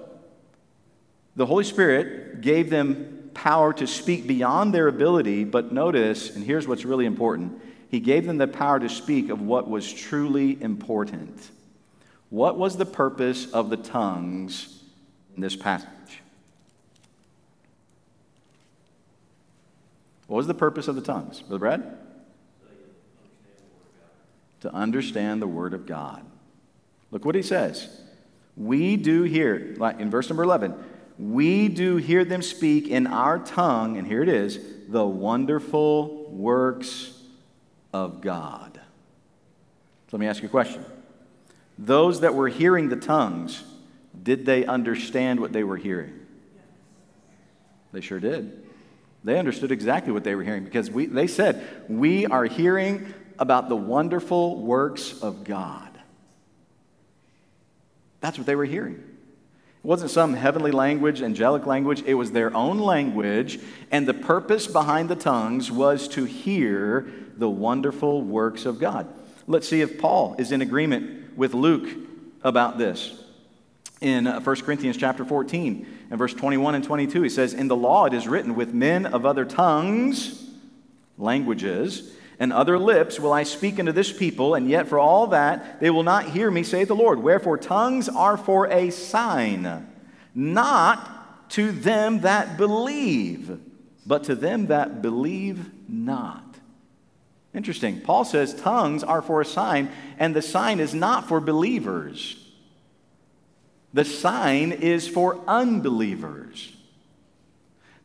the 1.34 1.46
Holy 1.46 1.64
Spirit 1.64 2.42
gave 2.42 2.68
them 2.68 3.30
power 3.32 3.72
to 3.72 3.86
speak 3.86 4.26
beyond 4.26 4.74
their 4.74 4.86
ability, 4.86 5.44
but 5.44 5.72
notice, 5.72 6.36
and 6.36 6.44
here's 6.44 6.68
what's 6.68 6.84
really 6.84 7.06
important 7.06 7.58
He 7.88 8.00
gave 8.00 8.26
them 8.26 8.36
the 8.36 8.46
power 8.46 8.78
to 8.78 8.90
speak 8.90 9.30
of 9.30 9.40
what 9.40 9.66
was 9.66 9.90
truly 9.90 10.62
important. 10.62 11.50
What 12.28 12.58
was 12.58 12.76
the 12.76 12.84
purpose 12.84 13.50
of 13.50 13.70
the 13.70 13.78
tongues 13.78 14.82
in 15.34 15.40
this 15.40 15.56
passage? 15.56 15.88
What 20.26 20.36
was 20.36 20.46
the 20.46 20.52
purpose 20.52 20.86
of 20.86 20.96
the 20.96 21.00
tongues? 21.00 21.40
Brother 21.40 21.60
Brad? 21.60 21.98
To 24.60 24.74
understand 24.74 25.40
the 25.40 25.46
Word 25.46 25.72
of 25.72 25.86
God. 25.86 26.26
Look 27.10 27.24
what 27.24 27.34
he 27.34 27.42
says. 27.42 27.88
We 28.56 28.96
do 28.96 29.22
hear, 29.22 29.74
like 29.78 30.00
in 30.00 30.10
verse 30.10 30.28
number 30.28 30.42
11, 30.42 30.74
we 31.18 31.68
do 31.68 31.96
hear 31.96 32.24
them 32.24 32.42
speak 32.42 32.88
in 32.88 33.06
our 33.06 33.38
tongue, 33.38 33.96
and 33.96 34.06
here 34.06 34.22
it 34.22 34.28
is, 34.28 34.58
the 34.88 35.04
wonderful 35.04 36.30
works 36.30 37.12
of 37.92 38.20
God. 38.20 38.74
So 38.74 40.16
let 40.16 40.20
me 40.20 40.26
ask 40.26 40.42
you 40.42 40.48
a 40.48 40.50
question. 40.50 40.84
Those 41.78 42.20
that 42.20 42.34
were 42.34 42.48
hearing 42.48 42.88
the 42.88 42.96
tongues, 42.96 43.62
did 44.20 44.44
they 44.46 44.66
understand 44.66 45.40
what 45.40 45.52
they 45.52 45.64
were 45.64 45.76
hearing? 45.76 46.18
They 47.92 48.00
sure 48.00 48.20
did. 48.20 48.62
They 49.24 49.38
understood 49.38 49.70
exactly 49.70 50.12
what 50.12 50.24
they 50.24 50.34
were 50.34 50.42
hearing 50.42 50.64
because 50.64 50.90
we, 50.90 51.06
they 51.06 51.26
said, 51.26 51.64
We 51.88 52.26
are 52.26 52.44
hearing 52.44 53.12
about 53.38 53.68
the 53.68 53.76
wonderful 53.76 54.60
works 54.60 55.20
of 55.22 55.44
God. 55.44 55.89
That's 58.20 58.38
what 58.38 58.46
they 58.46 58.56
were 58.56 58.64
hearing. 58.64 58.94
It 58.94 59.86
wasn't 59.86 60.10
some 60.10 60.34
heavenly 60.34 60.72
language, 60.72 61.22
angelic 61.22 61.66
language, 61.66 62.02
it 62.04 62.14
was 62.14 62.32
their 62.32 62.54
own 62.54 62.78
language, 62.78 63.58
and 63.90 64.06
the 64.06 64.14
purpose 64.14 64.66
behind 64.66 65.08
the 65.08 65.16
tongues 65.16 65.70
was 65.70 66.06
to 66.08 66.24
hear 66.24 67.10
the 67.36 67.48
wonderful 67.48 68.22
works 68.22 68.66
of 68.66 68.78
God. 68.78 69.08
Let's 69.46 69.66
see 69.68 69.80
if 69.80 69.98
Paul 69.98 70.36
is 70.38 70.52
in 70.52 70.60
agreement 70.60 71.36
with 71.36 71.54
Luke 71.54 71.88
about 72.42 72.76
this. 72.76 73.24
In 74.00 74.24
1 74.24 74.34
uh, 74.34 74.40
Corinthians 74.40 74.96
chapter 74.96 75.24
14 75.24 75.86
and 76.10 76.18
verse 76.18 76.32
21 76.32 76.74
and 76.74 76.84
22, 76.84 77.22
he 77.22 77.28
says, 77.28 77.52
In 77.52 77.68
the 77.68 77.76
law 77.76 78.06
it 78.06 78.14
is 78.14 78.28
written, 78.28 78.54
with 78.54 78.72
men 78.72 79.06
of 79.06 79.26
other 79.26 79.44
tongues, 79.44 80.50
languages, 81.18 82.12
and 82.40 82.54
other 82.54 82.78
lips 82.78 83.20
will 83.20 83.34
I 83.34 83.42
speak 83.42 83.78
unto 83.78 83.92
this 83.92 84.10
people, 84.10 84.54
and 84.54 84.68
yet 84.68 84.88
for 84.88 84.98
all 84.98 85.28
that 85.28 85.78
they 85.78 85.90
will 85.90 86.02
not 86.02 86.30
hear 86.30 86.50
me, 86.50 86.62
saith 86.62 86.88
the 86.88 86.96
Lord. 86.96 87.22
Wherefore 87.22 87.58
tongues 87.58 88.08
are 88.08 88.38
for 88.38 88.66
a 88.68 88.90
sign, 88.90 89.86
not 90.34 91.50
to 91.50 91.70
them 91.70 92.20
that 92.20 92.56
believe, 92.56 93.60
but 94.06 94.24
to 94.24 94.34
them 94.34 94.68
that 94.68 95.02
believe 95.02 95.70
not. 95.86 96.42
Interesting. 97.52 98.00
Paul 98.00 98.24
says 98.24 98.54
tongues 98.54 99.04
are 99.04 99.20
for 99.20 99.42
a 99.42 99.44
sign, 99.44 99.90
and 100.18 100.34
the 100.34 100.42
sign 100.42 100.80
is 100.80 100.94
not 100.94 101.28
for 101.28 101.40
believers. 101.40 102.36
The 103.92 104.04
sign 104.04 104.72
is 104.72 105.06
for 105.08 105.40
unbelievers. 105.46 106.72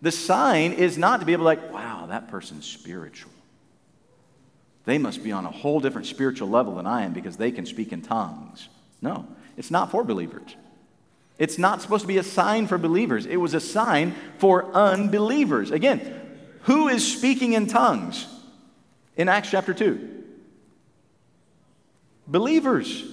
The 0.01 0.11
sign 0.11 0.73
is 0.73 0.97
not 0.97 1.21
to 1.21 1.25
be 1.25 1.33
able 1.33 1.43
to, 1.43 1.45
like, 1.45 1.71
wow, 1.71 2.07
that 2.07 2.27
person's 2.27 2.65
spiritual. 2.65 3.31
They 4.85 4.97
must 4.97 5.23
be 5.23 5.31
on 5.31 5.45
a 5.45 5.51
whole 5.51 5.79
different 5.79 6.07
spiritual 6.07 6.49
level 6.49 6.75
than 6.75 6.85
I 6.85 7.03
am 7.03 7.13
because 7.13 7.37
they 7.37 7.51
can 7.51 7.65
speak 7.65 7.91
in 7.91 8.01
tongues. 8.01 8.69
No, 9.01 9.27
it's 9.57 9.71
not 9.71 9.91
for 9.91 10.03
believers. 10.03 10.55
It's 11.37 11.57
not 11.57 11.81
supposed 11.81 12.03
to 12.03 12.07
be 12.07 12.17
a 12.17 12.23
sign 12.23 12.67
for 12.67 12.77
believers. 12.77 13.25
It 13.25 13.37
was 13.37 13.53
a 13.53 13.59
sign 13.59 14.15
for 14.37 14.71
unbelievers. 14.73 15.71
Again, 15.71 16.21
who 16.61 16.87
is 16.87 17.05
speaking 17.05 17.53
in 17.53 17.67
tongues 17.67 18.27
in 19.17 19.27
Acts 19.27 19.51
chapter 19.51 19.73
2? 19.73 20.23
Believers. 22.27 23.03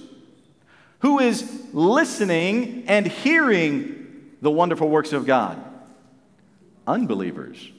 Who 0.99 1.19
is 1.19 1.65
listening 1.73 2.85
and 2.87 3.05
hearing 3.05 4.31
the 4.41 4.49
wonderful 4.49 4.89
works 4.89 5.11
of 5.11 5.25
God? 5.25 5.61
Unbelievers. 6.87 7.71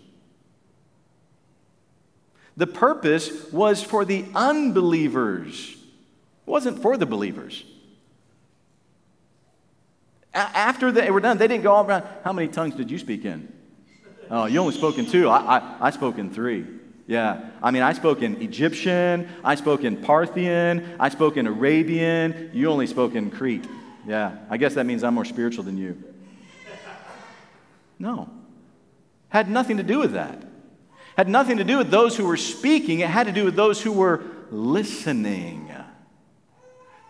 The 2.56 2.66
purpose 2.66 3.52
was 3.52 3.82
for 3.82 4.04
the 4.04 4.24
unbelievers, 4.34 5.70
it 6.46 6.50
wasn't 6.50 6.80
for 6.80 6.96
the 6.96 7.06
believers. 7.06 7.64
A- 10.32 10.38
after 10.38 10.92
they 10.92 11.10
were 11.10 11.20
done, 11.20 11.38
they 11.38 11.48
didn't 11.48 11.64
go 11.64 11.72
all 11.72 11.84
around. 11.84 12.04
How 12.22 12.32
many 12.32 12.48
tongues 12.48 12.74
did 12.74 12.90
you 12.90 12.98
speak 12.98 13.24
in? 13.24 13.52
Oh, 14.30 14.46
you 14.46 14.58
only 14.58 14.74
spoke 14.74 14.98
in 14.98 15.06
two. 15.06 15.28
I, 15.28 15.58
I, 15.58 15.76
I 15.80 15.90
spoke 15.90 16.18
in 16.18 16.30
three. 16.30 16.66
Yeah. 17.06 17.50
I 17.62 17.70
mean, 17.70 17.82
I 17.82 17.92
spoke 17.92 18.22
in 18.22 18.40
Egyptian, 18.40 19.28
I 19.44 19.56
spoke 19.56 19.84
in 19.84 19.98
Parthian, 19.98 20.96
I 20.98 21.10
spoke 21.10 21.36
in 21.36 21.46
Arabian. 21.46 22.50
You 22.54 22.70
only 22.70 22.86
spoke 22.86 23.14
in 23.14 23.30
Crete. 23.30 23.66
Yeah. 24.06 24.36
I 24.48 24.56
guess 24.56 24.74
that 24.74 24.86
means 24.86 25.04
I'm 25.04 25.14
more 25.14 25.24
spiritual 25.24 25.64
than 25.64 25.76
you. 25.76 26.02
No. 27.98 28.30
Had 29.28 29.50
nothing 29.50 29.76
to 29.76 29.82
do 29.82 29.98
with 29.98 30.12
that 30.12 30.42
had 31.16 31.28
nothing 31.28 31.58
to 31.58 31.64
do 31.64 31.78
with 31.78 31.90
those 31.90 32.16
who 32.16 32.26
were 32.26 32.36
speaking, 32.36 33.00
it 33.00 33.08
had 33.08 33.26
to 33.26 33.32
do 33.32 33.44
with 33.44 33.54
those 33.54 33.80
who 33.80 33.92
were 33.92 34.22
listening. 34.50 35.72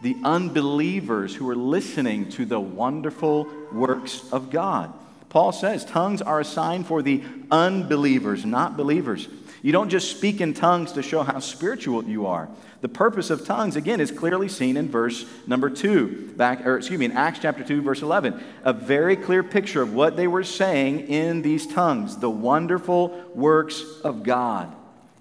The 0.03 0.17
unbelievers 0.23 1.35
who 1.35 1.47
were 1.47 1.57
listening 1.57 2.29
to 2.31 2.45
the 2.45 2.61
wonderful 2.61 3.49
works 3.73 4.31
of 4.33 4.51
God. 4.51 4.93
Paul 5.35 5.51
says 5.51 5.85
tongues 5.85 6.23
are 6.23 6.39
a 6.39 6.45
sign 6.45 6.85
for 6.85 7.03
the 7.03 7.21
unbelievers, 7.51 8.47
not 8.47 8.77
believers. 8.77 9.27
You 9.63 9.73
don't 9.73 9.89
just 9.89 10.17
speak 10.17 10.41
in 10.41 10.55
tongues 10.55 10.93
to 10.93 11.03
show 11.03 11.25
how 11.25 11.41
spiritual 11.41 12.05
you 12.05 12.27
are. 12.27 12.49
The 12.83 12.89
purpose 12.89 13.31
of 13.31 13.45
tongues, 13.45 13.75
again, 13.75 14.01
is 14.01 14.13
clearly 14.13 14.49
seen 14.49 14.77
in 14.77 14.89
verse 14.89 15.27
number 15.49 15.71
2, 15.71 16.35
back, 16.37 16.65
or 16.65 16.77
excuse 16.77 17.01
me, 17.01 17.07
in 17.07 17.11
Acts 17.11 17.41
chapter 17.43 17.65
2, 17.65 17.83
verse 17.83 18.01
11. 18.01 18.41
A 18.63 18.73
very 18.73 19.17
clear 19.17 19.43
picture 19.43 19.83
of 19.83 19.93
what 19.93 20.17
they 20.17 20.29
were 20.29 20.45
saying 20.45 21.09
in 21.09 21.43
these 21.43 21.67
tongues 21.67 22.17
the 22.17 22.31
wonderful 22.31 23.09
works 23.35 23.83
of 24.05 24.23
God. 24.23 24.73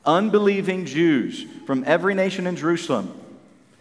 Unbelieving 0.06 0.86
Jews 0.86 1.44
from 1.66 1.84
every 1.88 2.14
nation 2.14 2.46
in 2.46 2.56
Jerusalem. 2.56 3.20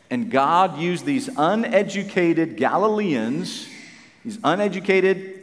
And 0.08 0.30
God 0.30 0.78
used 0.78 1.04
these 1.04 1.28
uneducated 1.36 2.56
Galileans, 2.56 3.68
these 4.24 4.38
uneducated, 4.42 5.41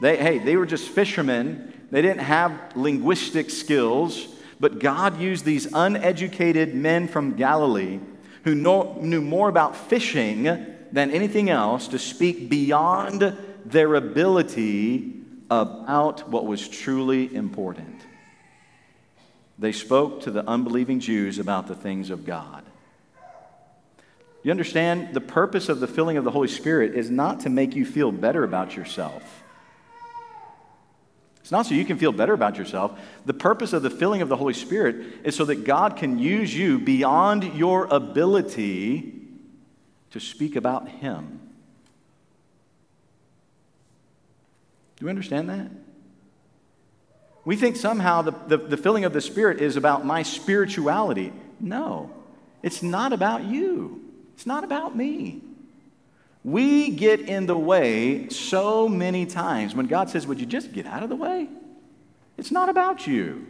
they, 0.00 0.16
hey, 0.16 0.38
they 0.38 0.56
were 0.56 0.66
just 0.66 0.88
fishermen. 0.88 1.72
They 1.90 2.02
didn't 2.02 2.22
have 2.22 2.76
linguistic 2.76 3.50
skills. 3.50 4.28
But 4.60 4.78
God 4.78 5.20
used 5.20 5.44
these 5.44 5.68
uneducated 5.72 6.74
men 6.74 7.08
from 7.08 7.34
Galilee 7.34 8.00
who 8.44 8.54
know, 8.54 8.98
knew 9.00 9.22
more 9.22 9.48
about 9.48 9.76
fishing 9.76 10.44
than 10.44 11.10
anything 11.10 11.50
else 11.50 11.88
to 11.88 11.98
speak 11.98 12.48
beyond 12.48 13.36
their 13.64 13.94
ability 13.94 15.14
about 15.50 16.28
what 16.28 16.46
was 16.46 16.68
truly 16.68 17.34
important. 17.34 18.00
They 19.58 19.72
spoke 19.72 20.22
to 20.22 20.30
the 20.30 20.46
unbelieving 20.48 21.00
Jews 21.00 21.38
about 21.38 21.66
the 21.66 21.74
things 21.74 22.10
of 22.10 22.24
God. 22.24 22.64
You 24.42 24.50
understand? 24.50 25.14
The 25.14 25.20
purpose 25.20 25.68
of 25.68 25.80
the 25.80 25.86
filling 25.86 26.16
of 26.16 26.24
the 26.24 26.30
Holy 26.30 26.48
Spirit 26.48 26.94
is 26.94 27.10
not 27.10 27.40
to 27.40 27.50
make 27.50 27.74
you 27.74 27.86
feel 27.86 28.12
better 28.12 28.44
about 28.44 28.76
yourself. 28.76 29.43
It's 31.44 31.52
not 31.52 31.66
so 31.66 31.74
you 31.74 31.84
can 31.84 31.98
feel 31.98 32.10
better 32.10 32.32
about 32.32 32.56
yourself. 32.56 32.98
The 33.26 33.34
purpose 33.34 33.74
of 33.74 33.82
the 33.82 33.90
filling 33.90 34.22
of 34.22 34.30
the 34.30 34.36
Holy 34.36 34.54
Spirit 34.54 34.96
is 35.24 35.36
so 35.36 35.44
that 35.44 35.64
God 35.64 35.94
can 35.94 36.18
use 36.18 36.56
you 36.56 36.78
beyond 36.78 37.52
your 37.52 37.84
ability 37.90 39.12
to 40.12 40.20
speak 40.20 40.56
about 40.56 40.88
Him. 40.88 41.38
Do 44.96 45.04
you 45.04 45.10
understand 45.10 45.50
that? 45.50 45.70
We 47.44 47.56
think 47.56 47.76
somehow 47.76 48.22
the, 48.22 48.32
the, 48.46 48.56
the, 48.56 48.76
filling 48.78 49.04
of 49.04 49.12
the 49.12 49.20
Spirit 49.20 49.60
is 49.60 49.76
about 49.76 50.06
my 50.06 50.22
spirituality. 50.22 51.30
No, 51.60 52.10
it's 52.62 52.82
not 52.82 53.12
about 53.12 53.44
you, 53.44 54.02
it's 54.32 54.46
not 54.46 54.64
about 54.64 54.96
me. 54.96 55.42
We 56.44 56.90
get 56.90 57.20
in 57.20 57.46
the 57.46 57.56
way 57.56 58.28
so 58.28 58.86
many 58.86 59.24
times. 59.24 59.74
When 59.74 59.86
God 59.86 60.10
says, 60.10 60.26
Would 60.26 60.38
you 60.38 60.46
just 60.46 60.72
get 60.72 60.86
out 60.86 61.02
of 61.02 61.08
the 61.08 61.16
way? 61.16 61.48
It's 62.36 62.50
not 62.50 62.68
about 62.68 63.06
you. 63.06 63.46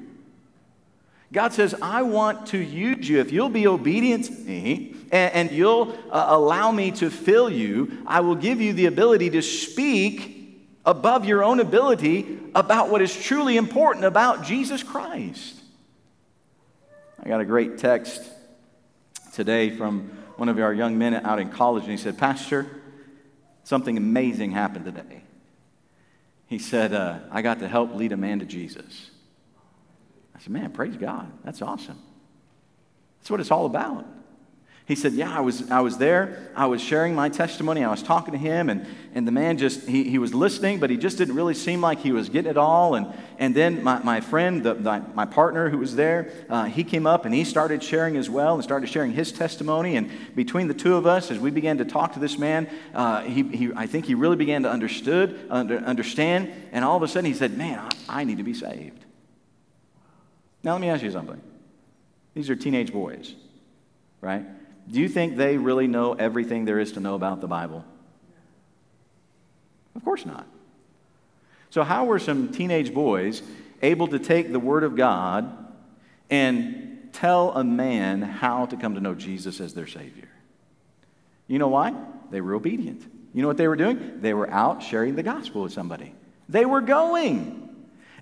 God 1.33 1.53
says, 1.53 1.75
I 1.83 2.03
want 2.03 2.47
to 2.49 2.59
use 2.59 3.09
you. 3.09 3.19
If 3.19 3.33
you'll 3.33 3.49
be 3.49 3.67
obedient 3.67 4.27
to 4.27 4.33
me 4.33 4.95
and, 5.11 5.35
and 5.35 5.51
you'll 5.51 5.99
uh, 6.11 6.27
allow 6.29 6.71
me 6.71 6.93
to 6.93 7.11
fill 7.11 7.51
you, 7.51 7.99
I 8.07 8.21
will 8.21 8.37
give 8.37 8.61
you 8.61 8.73
the 8.73 8.87
ability 8.87 9.31
to 9.31 9.43
speak 9.43 10.63
above 10.87 11.25
your 11.25 11.43
own 11.43 11.59
ability 11.59 12.39
about 12.55 12.91
what 12.91 13.03
is 13.03 13.15
truly 13.21 13.57
important 13.57 14.05
about 14.05 14.45
Jesus 14.45 14.85
Christ. 14.85 15.61
I 17.21 17.29
got 17.29 17.41
a 17.41 17.45
great 17.45 17.79
text 17.79 18.23
today 19.33 19.71
from 19.71 20.11
one 20.37 20.49
of 20.49 20.59
our 20.61 20.75
young 20.75 20.99
men 20.99 21.15
out 21.15 21.41
in 21.41 21.49
college, 21.49 21.83
and 21.83 21.91
he 21.91 21.97
said, 21.97 22.19
Pastor, 22.19 22.69
something 23.65 23.97
amazing 23.97 24.53
happened 24.53 24.85
today. 24.85 25.23
He 26.47 26.59
said, 26.59 26.93
uh, 26.93 27.19
I 27.31 27.43
got 27.43 27.59
to 27.61 27.69
help 27.69 27.95
lead 27.95 28.13
a 28.13 28.17
man 28.17 28.39
to 28.39 28.47
Jesus. 28.47 29.11
I 30.37 30.41
said, 30.41 30.51
Man, 30.51 30.71
praise 30.71 30.97
God. 30.97 31.31
That's 31.45 31.63
awesome. 31.63 31.99
That's 33.19 33.31
what 33.31 33.41
it's 33.41 33.51
all 33.51 33.67
about. 33.67 34.07
He 34.87 34.95
said, 34.95 35.15
Yeah, 35.15 35.35
I 35.35 35.41
was, 35.41 35.71
I 35.71 35.81
was 35.81 35.97
there. 35.97 36.51
I 36.55 36.67
was 36.67 36.83
sharing 36.83 37.15
my 37.15 37.31
testimony. 37.31 37.83
I 37.83 37.91
was 37.91 38.03
talking 38.03 38.33
to 38.33 38.39
him, 38.39 38.69
and, 38.69 38.87
and 39.15 39.27
the 39.27 39.33
man 39.33 39.57
just, 39.57 39.89
he, 39.89 40.05
he 40.05 40.19
was 40.19 40.35
listening, 40.35 40.79
but 40.79 40.91
he 40.91 40.99
just 40.99 41.17
didn't 41.17 41.35
really 41.35 41.55
seem 41.55 41.81
like 41.81 42.01
he 42.01 42.13
was 42.13 42.29
getting 42.29 42.51
it 42.51 42.59
all. 42.59 42.95
And, 42.95 43.07
and 43.39 43.55
then 43.55 43.83
my, 43.83 44.03
my 44.03 44.21
friend, 44.21 44.63
the, 44.63 44.75
the, 44.75 45.03
my 45.15 45.25
partner 45.25 45.71
who 45.71 45.79
was 45.79 45.97
there, 45.97 46.31
uh, 46.51 46.65
he 46.65 46.85
came 46.85 47.07
up 47.07 47.25
and 47.25 47.35
he 47.35 47.45
started 47.45 47.83
sharing 47.83 48.19
as 48.19 48.29
well 48.29 48.55
and 48.55 48.63
started 48.63 48.91
sharing 48.91 49.13
his 49.13 49.33
testimony. 49.33 49.97
And 49.97 50.11
between 50.35 50.69
the 50.69 50.75
two 50.75 50.97
of 50.97 51.07
us, 51.07 51.31
as 51.31 51.39
we 51.39 51.51
began 51.51 51.79
to 51.79 51.87
talk 51.87 52.13
to 52.13 52.19
this 52.19 52.37
man, 52.37 52.69
uh, 52.93 53.23
he, 53.23 53.43
he, 53.43 53.71
I 53.75 53.87
think 53.87 54.05
he 54.05 54.15
really 54.15 54.37
began 54.37 54.65
to 54.65 54.71
understood, 54.71 55.47
under, 55.49 55.79
understand. 55.79 56.53
And 56.73 56.85
all 56.85 56.99
of 56.99 57.03
a 57.03 57.09
sudden, 57.09 57.25
he 57.25 57.35
said, 57.35 57.57
Man, 57.57 57.79
I, 57.79 58.21
I 58.21 58.25
need 58.25 58.37
to 58.37 58.45
be 58.45 58.55
saved. 58.55 59.03
Now, 60.63 60.73
let 60.73 60.83
me 60.83 60.91
ask 60.91 61.03
you 61.03 61.11
something. 61.11 61.41
These 62.35 62.51
are 62.51 62.57
teenage 62.57 62.93
boys, 62.93 63.35
right? 64.21 64.45
Do 64.91 65.01
you 65.01 65.09
think 65.09 65.37
they 65.37 65.57
really 65.57 65.87
know 65.87 66.13
everything 66.13 66.65
there 66.65 66.79
is 66.79 66.93
to 66.93 67.01
know 67.01 67.15
about 67.15 67.41
the 67.41 67.47
Bible? 67.47 67.85
Of 69.97 70.05
course 70.05 70.27
not. 70.27 70.47
So, 71.71 71.83
how 71.83 72.05
were 72.05 72.19
some 72.19 72.53
teenage 72.53 72.93
boys 72.93 73.43
able 73.83 74.09
to 74.09 74.19
take 74.19 74.53
the 74.53 74.61
Word 74.61 74.85
of 74.85 74.97
God 74.97 75.51
and 76.31 77.09
tell 77.13 77.53
a 77.53 77.65
man 77.65 78.23
how 78.23 78.67
to 78.67 78.77
come 78.77 78.95
to 78.95 79.01
know 79.01 79.15
Jesus 79.15 79.61
as 79.61 79.75
their 79.75 79.87
Savior? 79.87 80.29
You 81.49 81.59
know 81.59 81.69
why? 81.69 81.95
They 82.31 82.41
were 82.41 82.55
obedient. 82.55 83.03
You 83.33 83.43
know 83.43 83.49
what 83.49 83.57
they 83.57 83.69
were 83.69 83.77
doing? 83.77 84.21
They 84.21 84.35
were 84.35 84.49
out 84.51 84.83
sharing 84.83 85.17
the 85.17 85.23
gospel 85.23 85.63
with 85.63 85.73
somebody. 85.73 86.15
They 86.49 86.65
were 86.65 86.81
going. 86.81 87.61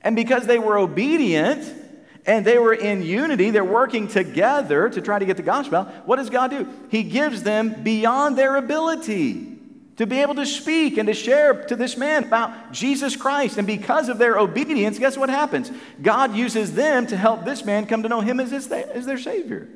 And 0.01 0.17
because 0.17 0.47
they 0.47 0.59
were 0.59 0.79
obedient, 0.79 1.82
and 2.27 2.45
they 2.45 2.59
were 2.59 2.73
in 2.73 3.03
unity. 3.03 3.51
They're 3.51 3.65
working 3.65 4.09
together 4.09 4.89
to 4.89 5.01
try 5.01 5.19
to 5.19 5.25
get 5.25 5.37
the 5.37 5.43
gospel 5.43 5.79
out. 5.79 6.07
What 6.07 6.17
does 6.17 6.31
God 6.31 6.51
do? 6.51 6.69
He 6.89 7.03
gives 7.03 7.43
them 7.43 7.83
beyond 7.83 8.39
their 8.39 8.57
ability 8.57 9.49
to 9.97 10.07
be 10.07 10.21
able 10.21 10.35
to 10.37 10.47
speak 10.47 10.97
and 10.99 11.07
to 11.07 11.15
share 11.15 11.65
to 11.65 11.77
this 11.77 11.97
man 11.97 12.25
about 12.25 12.73
Jesus 12.73 13.17
Christ. 13.17 13.59
And 13.59 13.67
because 13.67 14.09
of 14.09 14.19
their 14.19 14.39
obedience, 14.39 14.99
guess 14.99 15.17
what 15.17 15.29
happens? 15.29 15.71
God 16.01 16.35
uses 16.35 16.75
them 16.75 17.07
to 17.09 17.17
help 17.17 17.45
this 17.45 17.65
man 17.65 17.87
come 17.87 18.03
to 18.03 18.09
know 18.09 18.21
him 18.21 18.41
as, 18.41 18.51
his, 18.51 18.71
as 18.71 19.05
their 19.05 19.19
Savior. 19.19 19.69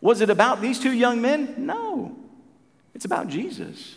Was 0.00 0.20
it 0.20 0.30
about 0.30 0.60
these 0.60 0.78
two 0.78 0.92
young 0.92 1.20
men? 1.20 1.54
No. 1.58 2.16
It's 2.94 3.04
about 3.04 3.28
Jesus. 3.28 3.96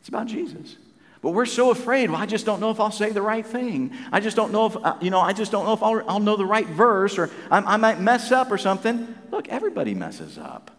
It's 0.00 0.08
about 0.08 0.26
Jesus. 0.26 0.76
But 1.26 1.32
we're 1.32 1.44
so 1.44 1.72
afraid, 1.72 2.08
well, 2.08 2.22
I 2.22 2.26
just 2.26 2.46
don't 2.46 2.60
know 2.60 2.70
if 2.70 2.78
I'll 2.78 2.92
say 2.92 3.10
the 3.10 3.20
right 3.20 3.44
thing. 3.44 3.92
I 4.12 4.20
just 4.20 4.36
don't 4.36 4.52
know 4.52 4.66
if, 4.66 4.76
uh, 4.76 4.96
you 5.00 5.10
know, 5.10 5.18
I 5.18 5.32
just 5.32 5.50
don't 5.50 5.64
know 5.64 5.72
if 5.72 5.82
I'll, 5.82 6.08
I'll 6.08 6.20
know 6.20 6.36
the 6.36 6.46
right 6.46 6.68
verse 6.68 7.18
or 7.18 7.30
I, 7.50 7.58
I 7.58 7.76
might 7.78 7.98
mess 7.98 8.30
up 8.30 8.52
or 8.52 8.56
something. 8.56 9.12
Look, 9.32 9.48
everybody 9.48 9.92
messes 9.92 10.38
up. 10.38 10.70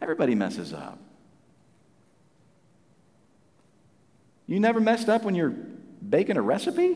Everybody 0.00 0.34
messes 0.34 0.72
up. 0.72 0.98
You 4.46 4.58
never 4.58 4.80
messed 4.80 5.10
up 5.10 5.24
when 5.24 5.34
you're 5.34 5.54
baking 6.08 6.38
a 6.38 6.42
recipe? 6.42 6.94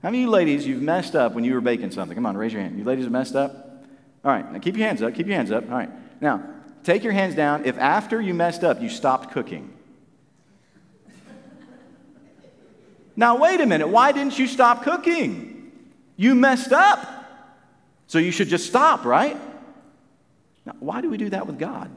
How 0.00 0.10
many 0.10 0.18
of 0.18 0.26
you 0.26 0.30
ladies, 0.30 0.64
you've 0.64 0.80
messed 0.80 1.16
up 1.16 1.34
when 1.34 1.42
you 1.42 1.54
were 1.54 1.60
baking 1.60 1.90
something? 1.90 2.14
Come 2.14 2.26
on, 2.26 2.36
raise 2.36 2.52
your 2.52 2.62
hand. 2.62 2.78
You 2.78 2.84
ladies 2.84 3.04
have 3.06 3.12
messed 3.12 3.34
up? 3.34 3.84
All 4.24 4.30
right, 4.30 4.52
now 4.52 4.60
keep 4.60 4.76
your 4.76 4.86
hands 4.86 5.02
up. 5.02 5.12
Keep 5.12 5.26
your 5.26 5.34
hands 5.34 5.50
up. 5.50 5.64
All 5.64 5.76
right. 5.76 5.90
Now, 6.20 6.48
take 6.84 7.02
your 7.02 7.14
hands 7.14 7.34
down 7.34 7.64
if 7.64 7.76
after 7.78 8.20
you 8.20 8.32
messed 8.32 8.62
up, 8.62 8.80
you 8.80 8.88
stopped 8.88 9.32
cooking. 9.32 9.74
Now, 13.20 13.36
wait 13.36 13.60
a 13.60 13.66
minute. 13.66 13.86
Why 13.86 14.12
didn't 14.12 14.38
you 14.38 14.46
stop 14.46 14.82
cooking? 14.82 15.72
You 16.16 16.34
messed 16.34 16.72
up. 16.72 17.06
So 18.06 18.18
you 18.18 18.32
should 18.32 18.48
just 18.48 18.66
stop, 18.66 19.04
right? 19.04 19.36
Now, 20.64 20.74
why 20.80 21.02
do 21.02 21.10
we 21.10 21.18
do 21.18 21.28
that 21.28 21.46
with 21.46 21.58
God? 21.58 21.90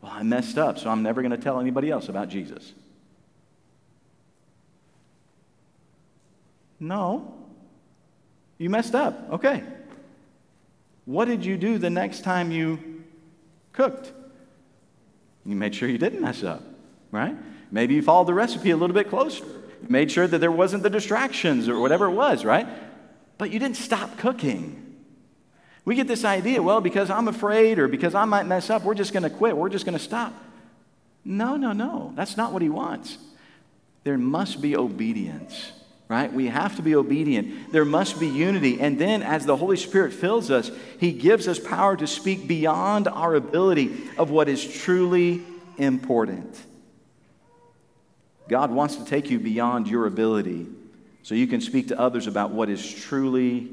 Well, 0.00 0.10
I 0.10 0.22
messed 0.22 0.56
up, 0.56 0.78
so 0.78 0.88
I'm 0.88 1.02
never 1.02 1.20
going 1.20 1.32
to 1.32 1.36
tell 1.36 1.60
anybody 1.60 1.90
else 1.90 2.08
about 2.08 2.30
Jesus. 2.30 2.72
No. 6.80 7.34
You 8.56 8.70
messed 8.70 8.94
up. 8.94 9.32
Okay. 9.32 9.62
What 11.04 11.26
did 11.26 11.44
you 11.44 11.58
do 11.58 11.76
the 11.76 11.90
next 11.90 12.24
time 12.24 12.50
you 12.50 13.04
cooked? 13.74 14.12
You 15.44 15.56
made 15.56 15.74
sure 15.74 15.90
you 15.90 15.98
didn't 15.98 16.22
mess 16.22 16.42
up, 16.42 16.62
right? 17.10 17.36
Maybe 17.70 17.92
you 17.92 18.00
followed 18.00 18.28
the 18.28 18.34
recipe 18.34 18.70
a 18.70 18.78
little 18.78 18.94
bit 18.94 19.10
closer 19.10 19.44
made 19.88 20.10
sure 20.10 20.26
that 20.26 20.38
there 20.38 20.52
wasn't 20.52 20.82
the 20.82 20.90
distractions 20.90 21.68
or 21.68 21.78
whatever 21.78 22.06
it 22.06 22.12
was, 22.12 22.44
right? 22.44 22.66
But 23.38 23.50
you 23.50 23.58
didn't 23.58 23.76
stop 23.76 24.16
cooking. 24.18 24.80
We 25.84 25.94
get 25.94 26.06
this 26.06 26.24
idea, 26.24 26.62
well, 26.62 26.80
because 26.80 27.10
I'm 27.10 27.28
afraid 27.28 27.78
or 27.78 27.88
because 27.88 28.14
I 28.14 28.24
might 28.24 28.46
mess 28.46 28.70
up, 28.70 28.84
we're 28.84 28.94
just 28.94 29.12
going 29.12 29.22
to 29.22 29.30
quit. 29.30 29.56
We're 29.56 29.68
just 29.68 29.84
going 29.84 29.98
to 29.98 30.02
stop. 30.02 30.32
No, 31.24 31.56
no, 31.56 31.72
no. 31.72 32.12
That's 32.14 32.36
not 32.36 32.52
what 32.52 32.62
he 32.62 32.68
wants. 32.68 33.18
There 34.02 34.18
must 34.18 34.60
be 34.60 34.76
obedience, 34.76 35.72
right? 36.08 36.32
We 36.32 36.46
have 36.48 36.76
to 36.76 36.82
be 36.82 36.94
obedient. 36.94 37.72
There 37.72 37.84
must 37.84 38.20
be 38.20 38.28
unity. 38.28 38.80
And 38.80 38.98
then, 38.98 39.22
as 39.22 39.46
the 39.46 39.56
Holy 39.56 39.76
Spirit 39.76 40.12
fills 40.12 40.50
us, 40.50 40.70
he 41.00 41.12
gives 41.12 41.48
us 41.48 41.58
power 41.58 41.96
to 41.96 42.06
speak 42.06 42.46
beyond 42.46 43.08
our 43.08 43.34
ability 43.34 43.94
of 44.18 44.30
what 44.30 44.48
is 44.48 44.64
truly 44.66 45.42
important. 45.78 46.60
God 48.48 48.70
wants 48.70 48.96
to 48.96 49.04
take 49.04 49.30
you 49.30 49.38
beyond 49.38 49.88
your 49.88 50.06
ability 50.06 50.66
so 51.22 51.34
you 51.34 51.46
can 51.46 51.60
speak 51.60 51.88
to 51.88 51.98
others 51.98 52.26
about 52.26 52.50
what 52.50 52.68
is 52.68 52.86
truly 52.86 53.70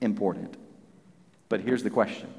important. 0.00 0.56
But 1.48 1.60
here's 1.60 1.82
the 1.82 1.90
question 1.90 2.32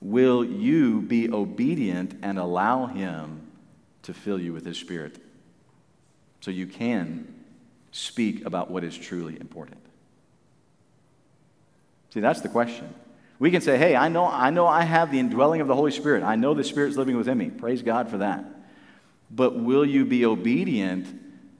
Will 0.00 0.44
you 0.44 1.02
be 1.02 1.30
obedient 1.30 2.18
and 2.22 2.38
allow 2.38 2.86
Him 2.86 3.48
to 4.02 4.14
fill 4.14 4.40
you 4.40 4.52
with 4.52 4.64
His 4.64 4.78
Spirit 4.78 5.18
so 6.40 6.50
you 6.50 6.66
can 6.66 7.34
speak 7.90 8.46
about 8.46 8.70
what 8.70 8.84
is 8.84 8.96
truly 8.96 9.38
important? 9.40 9.80
See, 12.14 12.20
that's 12.20 12.40
the 12.40 12.48
question. 12.48 12.92
We 13.38 13.50
can 13.50 13.62
say, 13.62 13.78
hey, 13.78 13.96
I 13.96 14.08
know, 14.08 14.26
I 14.26 14.50
know 14.50 14.66
I 14.66 14.82
have 14.82 15.10
the 15.10 15.18
indwelling 15.18 15.60
of 15.60 15.68
the 15.68 15.74
Holy 15.74 15.92
Spirit. 15.92 16.22
I 16.22 16.36
know 16.36 16.54
the 16.54 16.64
Spirit's 16.64 16.96
living 16.96 17.16
within 17.16 17.38
me. 17.38 17.48
Praise 17.50 17.82
God 17.82 18.10
for 18.10 18.18
that. 18.18 18.44
But 19.30 19.58
will 19.58 19.84
you 19.84 20.04
be 20.04 20.24
obedient 20.24 21.06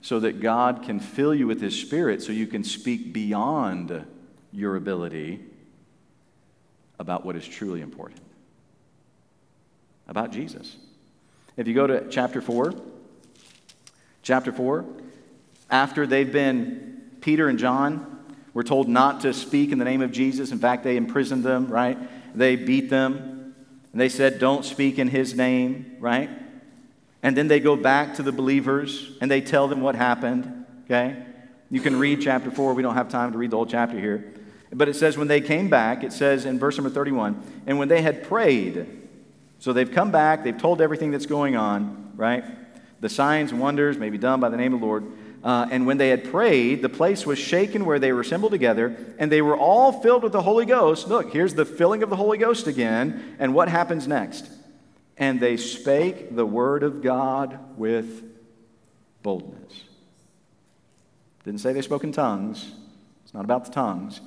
so 0.02 0.20
that 0.20 0.40
God 0.40 0.82
can 0.82 0.98
fill 0.98 1.34
you 1.34 1.46
with 1.46 1.60
His 1.60 1.78
Spirit 1.78 2.22
so 2.22 2.32
you 2.32 2.46
can 2.46 2.64
speak 2.64 3.12
beyond 3.12 4.04
your 4.52 4.76
ability 4.76 5.40
about 6.98 7.24
what 7.24 7.36
is 7.36 7.46
truly 7.46 7.80
important? 7.80 8.20
About 10.08 10.32
Jesus. 10.32 10.76
If 11.56 11.68
you 11.68 11.74
go 11.74 11.86
to 11.86 12.08
chapter 12.08 12.40
4, 12.40 12.74
chapter 14.22 14.52
4, 14.52 14.84
after 15.70 16.06
they've 16.06 16.32
been, 16.32 17.02
Peter 17.20 17.48
and 17.48 17.58
John 17.58 18.18
were 18.52 18.64
told 18.64 18.88
not 18.88 19.20
to 19.20 19.32
speak 19.32 19.70
in 19.70 19.78
the 19.78 19.84
name 19.84 20.02
of 20.02 20.10
Jesus. 20.10 20.50
In 20.50 20.58
fact, 20.58 20.82
they 20.82 20.96
imprisoned 20.96 21.44
them, 21.44 21.68
right? 21.68 21.98
They 22.36 22.56
beat 22.56 22.90
them. 22.90 23.54
And 23.92 24.00
they 24.00 24.08
said, 24.08 24.38
Don't 24.38 24.64
speak 24.64 24.98
in 24.98 25.08
his 25.08 25.34
name, 25.34 25.96
right? 26.00 26.30
And 27.22 27.36
then 27.36 27.48
they 27.48 27.60
go 27.60 27.76
back 27.76 28.14
to 28.14 28.22
the 28.22 28.32
believers 28.32 29.12
and 29.20 29.30
they 29.30 29.40
tell 29.40 29.68
them 29.68 29.80
what 29.82 29.94
happened, 29.94 30.64
okay? 30.84 31.22
You 31.70 31.80
can 31.80 31.98
read 31.98 32.20
chapter 32.22 32.50
4. 32.50 32.74
We 32.74 32.82
don't 32.82 32.94
have 32.94 33.08
time 33.08 33.32
to 33.32 33.38
read 33.38 33.50
the 33.50 33.56
whole 33.56 33.66
chapter 33.66 33.98
here. 33.98 34.32
But 34.72 34.88
it 34.88 34.96
says, 34.96 35.18
when 35.18 35.28
they 35.28 35.40
came 35.40 35.68
back, 35.68 36.04
it 36.04 36.12
says 36.12 36.44
in 36.44 36.58
verse 36.58 36.76
number 36.76 36.90
31, 36.90 37.62
and 37.66 37.78
when 37.78 37.88
they 37.88 38.02
had 38.02 38.22
prayed, 38.24 38.86
so 39.58 39.72
they've 39.72 39.90
come 39.90 40.10
back, 40.10 40.44
they've 40.44 40.56
told 40.56 40.80
everything 40.80 41.10
that's 41.10 41.26
going 41.26 41.56
on, 41.56 42.12
right? 42.16 42.44
The 43.00 43.08
signs 43.08 43.50
and 43.52 43.60
wonders 43.60 43.98
may 43.98 44.10
be 44.10 44.18
done 44.18 44.40
by 44.40 44.48
the 44.48 44.56
name 44.56 44.72
of 44.72 44.80
the 44.80 44.86
Lord. 44.86 45.04
Uh, 45.42 45.66
and 45.70 45.86
when 45.86 45.98
they 45.98 46.10
had 46.10 46.30
prayed, 46.30 46.82
the 46.82 46.88
place 46.88 47.26
was 47.26 47.38
shaken 47.38 47.84
where 47.84 47.98
they 47.98 48.12
were 48.12 48.20
assembled 48.20 48.52
together, 48.52 48.94
and 49.18 49.32
they 49.32 49.42
were 49.42 49.56
all 49.56 50.00
filled 50.00 50.22
with 50.22 50.32
the 50.32 50.42
Holy 50.42 50.66
Ghost. 50.66 51.08
Look, 51.08 51.32
here's 51.32 51.54
the 51.54 51.64
filling 51.64 52.02
of 52.02 52.10
the 52.10 52.16
Holy 52.16 52.38
Ghost 52.38 52.66
again. 52.66 53.36
And 53.38 53.54
what 53.54 53.68
happens 53.68 54.06
next? 54.06 54.46
And 55.20 55.38
they 55.38 55.58
spake 55.58 56.34
the 56.34 56.46
word 56.46 56.82
of 56.82 57.02
God 57.02 57.60
with 57.76 58.24
boldness. 59.22 59.84
Didn't 61.44 61.60
say 61.60 61.74
they 61.74 61.82
spoke 61.82 62.02
in 62.04 62.10
tongues. 62.10 62.72
It's 63.22 63.34
not 63.34 63.44
about 63.44 63.66
the 63.66 63.70
tongues. 63.70 64.22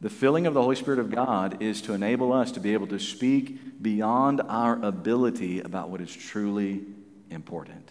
The 0.00 0.08
filling 0.08 0.46
of 0.46 0.54
the 0.54 0.62
Holy 0.62 0.76
Spirit 0.76 1.00
of 1.00 1.10
God 1.10 1.60
is 1.60 1.82
to 1.82 1.92
enable 1.92 2.32
us 2.32 2.52
to 2.52 2.60
be 2.60 2.72
able 2.72 2.86
to 2.86 3.00
speak 3.00 3.82
beyond 3.82 4.40
our 4.48 4.80
ability 4.84 5.60
about 5.60 5.90
what 5.90 6.00
is 6.00 6.14
truly 6.14 6.82
important 7.30 7.90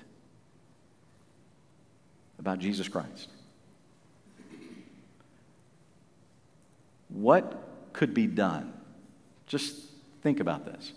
about 2.40 2.60
Jesus 2.60 2.88
Christ. 2.88 3.30
What 7.10 7.68
could 7.92 8.14
be 8.14 8.28
done? 8.28 8.72
Just 9.48 9.76
think 10.22 10.40
about 10.40 10.66
this. 10.66 10.94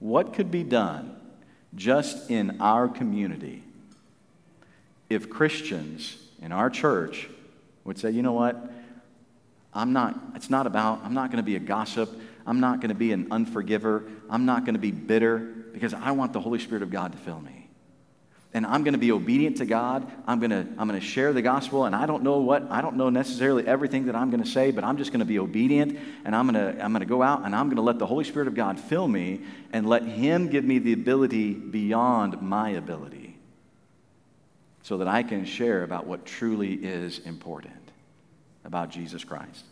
What 0.00 0.32
could 0.34 0.50
be 0.50 0.64
done 0.64 1.16
just 1.74 2.30
in 2.30 2.60
our 2.60 2.88
community 2.88 3.62
if 5.08 5.30
Christians 5.30 6.16
in 6.42 6.52
our 6.52 6.70
church 6.70 7.28
would 7.84 7.98
say, 7.98 8.10
you 8.10 8.22
know 8.22 8.32
what? 8.32 8.72
I'm 9.72 9.92
not, 9.92 10.18
it's 10.34 10.50
not 10.50 10.66
about, 10.66 11.00
I'm 11.04 11.14
not 11.14 11.30
going 11.30 11.36
to 11.36 11.44
be 11.44 11.56
a 11.56 11.60
gossip. 11.60 12.10
I'm 12.46 12.60
not 12.60 12.80
going 12.80 12.88
to 12.88 12.94
be 12.94 13.12
an 13.12 13.26
unforgiver. 13.26 14.10
I'm 14.28 14.46
not 14.46 14.64
going 14.64 14.74
to 14.74 14.80
be 14.80 14.90
bitter 14.90 15.38
because 15.72 15.94
I 15.94 16.10
want 16.12 16.32
the 16.32 16.40
Holy 16.40 16.58
Spirit 16.58 16.82
of 16.82 16.90
God 16.90 17.12
to 17.12 17.18
fill 17.18 17.40
me. 17.40 17.59
And 18.52 18.66
I'm 18.66 18.82
going 18.82 18.94
to 18.94 18.98
be 18.98 19.12
obedient 19.12 19.58
to 19.58 19.66
God. 19.66 20.10
I'm 20.26 20.40
going 20.40 20.50
to, 20.50 20.66
I'm 20.76 20.88
going 20.88 20.98
to 20.98 21.06
share 21.06 21.32
the 21.32 21.42
gospel. 21.42 21.84
And 21.84 21.94
I 21.94 22.06
don't 22.06 22.24
know 22.24 22.38
what, 22.38 22.68
I 22.68 22.80
don't 22.80 22.96
know 22.96 23.08
necessarily 23.08 23.64
everything 23.66 24.06
that 24.06 24.16
I'm 24.16 24.30
going 24.30 24.42
to 24.42 24.48
say, 24.48 24.72
but 24.72 24.82
I'm 24.82 24.96
just 24.96 25.12
going 25.12 25.20
to 25.20 25.26
be 25.26 25.38
obedient. 25.38 25.98
And 26.24 26.34
I'm 26.34 26.50
going 26.50 26.54
to, 26.54 26.82
I'm 26.82 26.90
going 26.92 27.00
to 27.00 27.06
go 27.06 27.22
out 27.22 27.44
and 27.44 27.54
I'm 27.54 27.66
going 27.66 27.76
to 27.76 27.82
let 27.82 28.00
the 28.00 28.06
Holy 28.06 28.24
Spirit 28.24 28.48
of 28.48 28.54
God 28.54 28.80
fill 28.80 29.06
me 29.06 29.42
and 29.72 29.88
let 29.88 30.02
Him 30.02 30.48
give 30.48 30.64
me 30.64 30.80
the 30.80 30.92
ability 30.92 31.54
beyond 31.54 32.42
my 32.42 32.70
ability 32.70 33.38
so 34.82 34.96
that 34.98 35.06
I 35.06 35.22
can 35.22 35.44
share 35.44 35.84
about 35.84 36.06
what 36.06 36.26
truly 36.26 36.74
is 36.74 37.20
important 37.20 37.74
about 38.64 38.90
Jesus 38.90 39.22
Christ. 39.22 39.64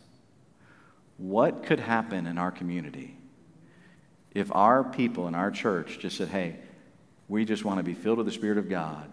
What 1.16 1.64
could 1.64 1.81
happen 1.81 2.29
in 2.29 2.39
our 2.39 2.53
community 2.53 3.16
if 4.33 4.55
our 4.55 4.85
people 4.85 5.26
in 5.26 5.35
our 5.35 5.51
church 5.51 5.99
just 5.99 6.16
said, 6.16 6.29
hey, 6.29 6.57
we 7.29 7.45
just 7.45 7.64
want 7.64 7.79
to 7.79 7.85
be 7.85 7.95
filled 7.95 8.18
with 8.18 8.26
the 8.26 8.33
Spirit 8.33 8.59
of 8.59 8.68
God 8.68 9.09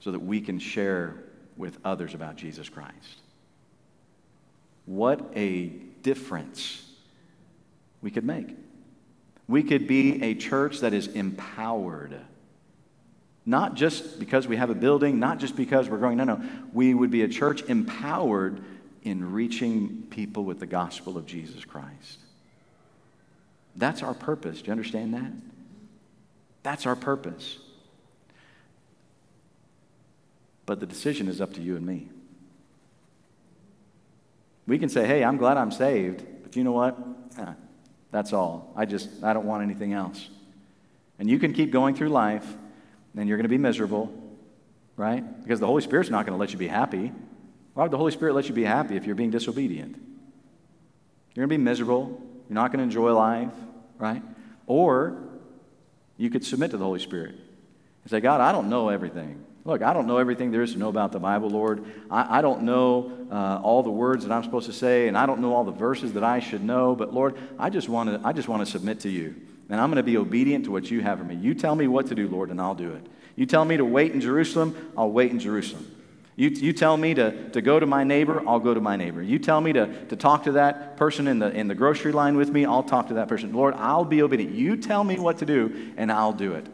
so 0.00 0.10
that 0.10 0.18
we 0.18 0.40
can 0.40 0.58
share 0.58 1.14
with 1.56 1.78
others 1.84 2.14
about 2.14 2.36
Jesus 2.36 2.68
Christ? 2.68 3.20
What 4.86 5.30
a 5.36 5.66
difference 6.02 6.84
we 8.02 8.10
could 8.10 8.24
make. 8.24 8.56
We 9.46 9.62
could 9.62 9.86
be 9.86 10.22
a 10.22 10.34
church 10.34 10.80
that 10.80 10.94
is 10.94 11.08
empowered. 11.08 12.18
Not 13.46 13.74
just 13.74 14.18
because 14.18 14.46
we 14.46 14.56
have 14.56 14.70
a 14.70 14.74
building, 14.74 15.18
not 15.18 15.38
just 15.38 15.56
because 15.56 15.88
we're 15.88 15.98
growing. 15.98 16.18
No, 16.18 16.24
no. 16.24 16.42
We 16.72 16.94
would 16.94 17.10
be 17.10 17.22
a 17.22 17.28
church 17.28 17.62
empowered 17.62 18.62
in 19.02 19.32
reaching 19.32 20.06
people 20.10 20.44
with 20.44 20.60
the 20.60 20.66
gospel 20.66 21.16
of 21.16 21.26
Jesus 21.26 21.64
Christ. 21.64 22.18
That's 23.76 24.02
our 24.02 24.14
purpose. 24.14 24.60
Do 24.60 24.66
you 24.66 24.72
understand 24.72 25.14
that? 25.14 25.32
That's 26.62 26.86
our 26.86 26.96
purpose. 26.96 27.58
But 30.66 30.80
the 30.80 30.86
decision 30.86 31.28
is 31.28 31.40
up 31.40 31.54
to 31.54 31.60
you 31.60 31.76
and 31.76 31.84
me. 31.84 32.08
We 34.66 34.78
can 34.78 34.88
say, 34.88 35.06
hey, 35.06 35.24
I'm 35.24 35.36
glad 35.36 35.56
I'm 35.56 35.72
saved, 35.72 36.24
but 36.42 36.54
you 36.54 36.62
know 36.62 36.72
what? 36.72 36.96
Eh, 37.38 37.54
that's 38.12 38.32
all. 38.32 38.72
I 38.76 38.84
just, 38.84 39.24
I 39.24 39.32
don't 39.32 39.46
want 39.46 39.62
anything 39.62 39.92
else. 39.92 40.28
And 41.18 41.28
you 41.28 41.38
can 41.38 41.52
keep 41.52 41.72
going 41.72 41.94
through 41.94 42.10
life, 42.10 42.46
and 43.16 43.28
you're 43.28 43.36
going 43.36 43.44
to 43.44 43.48
be 43.48 43.58
miserable, 43.58 44.12
right? 44.96 45.42
Because 45.42 45.58
the 45.58 45.66
Holy 45.66 45.82
Spirit's 45.82 46.08
not 46.08 46.24
going 46.24 46.36
to 46.36 46.40
let 46.40 46.52
you 46.52 46.58
be 46.58 46.68
happy. 46.68 47.12
Why 47.74 47.82
would 47.82 47.90
the 47.90 47.98
Holy 47.98 48.12
Spirit 48.12 48.34
let 48.34 48.48
you 48.48 48.54
be 48.54 48.64
happy 48.64 48.96
if 48.96 49.06
you're 49.06 49.16
being 49.16 49.30
disobedient? 49.30 49.96
You're 51.34 51.46
going 51.46 51.48
to 51.48 51.58
be 51.58 51.64
miserable. 51.64 52.20
You're 52.48 52.54
not 52.54 52.70
going 52.70 52.78
to 52.78 52.84
enjoy 52.84 53.12
life, 53.12 53.52
right? 53.98 54.22
Or 54.66 55.29
you 56.20 56.28
could 56.28 56.44
submit 56.44 56.70
to 56.72 56.76
the 56.76 56.84
Holy 56.84 57.00
Spirit 57.00 57.30
and 57.30 58.10
say, 58.10 58.20
God, 58.20 58.42
I 58.42 58.52
don't 58.52 58.68
know 58.68 58.90
everything. 58.90 59.42
Look, 59.64 59.80
I 59.80 59.94
don't 59.94 60.06
know 60.06 60.18
everything 60.18 60.50
there 60.50 60.60
is 60.60 60.74
to 60.74 60.78
know 60.78 60.90
about 60.90 61.12
the 61.12 61.18
Bible, 61.18 61.48
Lord. 61.48 61.82
I, 62.10 62.38
I 62.38 62.42
don't 62.42 62.62
know 62.62 63.26
uh, 63.32 63.60
all 63.62 63.82
the 63.82 63.90
words 63.90 64.26
that 64.26 64.32
I'm 64.32 64.44
supposed 64.44 64.66
to 64.66 64.72
say, 64.74 65.08
and 65.08 65.16
I 65.16 65.24
don't 65.24 65.40
know 65.40 65.54
all 65.54 65.64
the 65.64 65.72
verses 65.72 66.12
that 66.12 66.22
I 66.22 66.40
should 66.40 66.62
know. 66.62 66.94
But 66.94 67.14
Lord, 67.14 67.38
I 67.58 67.70
just 67.70 67.88
want 67.88 68.10
to 68.10 68.26
I 68.26 68.34
just 68.34 68.48
want 68.48 68.64
to 68.64 68.70
submit 68.70 69.00
to 69.00 69.08
you, 69.08 69.34
and 69.70 69.80
I'm 69.80 69.88
going 69.88 69.96
to 69.96 70.02
be 70.02 70.18
obedient 70.18 70.66
to 70.66 70.70
what 70.70 70.90
you 70.90 71.00
have 71.00 71.18
for 71.18 71.24
me. 71.24 71.36
You 71.36 71.54
tell 71.54 71.74
me 71.74 71.88
what 71.88 72.08
to 72.08 72.14
do, 72.14 72.28
Lord, 72.28 72.50
and 72.50 72.60
I'll 72.60 72.74
do 72.74 72.92
it. 72.92 73.06
You 73.34 73.46
tell 73.46 73.64
me 73.64 73.78
to 73.78 73.84
wait 73.86 74.12
in 74.12 74.20
Jerusalem, 74.20 74.92
I'll 74.98 75.10
wait 75.10 75.30
in 75.30 75.38
Jerusalem. 75.38 75.90
You, 76.40 76.48
you 76.48 76.72
tell 76.72 76.96
me 76.96 77.12
to, 77.12 77.50
to 77.50 77.60
go 77.60 77.78
to 77.78 77.84
my 77.84 78.02
neighbor, 78.02 78.42
I'll 78.48 78.60
go 78.60 78.72
to 78.72 78.80
my 78.80 78.96
neighbor. 78.96 79.22
You 79.22 79.38
tell 79.38 79.60
me 79.60 79.74
to, 79.74 80.06
to 80.06 80.16
talk 80.16 80.44
to 80.44 80.52
that 80.52 80.96
person 80.96 81.28
in 81.28 81.38
the, 81.38 81.50
in 81.50 81.68
the 81.68 81.74
grocery 81.74 82.12
line 82.12 82.34
with 82.34 82.48
me, 82.48 82.64
I'll 82.64 82.82
talk 82.82 83.08
to 83.08 83.14
that 83.14 83.28
person. 83.28 83.52
Lord, 83.52 83.74
I'll 83.74 84.06
be 84.06 84.22
obedient. 84.22 84.54
You 84.54 84.78
tell 84.78 85.04
me 85.04 85.18
what 85.18 85.36
to 85.40 85.44
do, 85.44 85.92
and 85.98 86.10
I'll 86.10 86.32
do 86.32 86.54
it. 86.54 86.66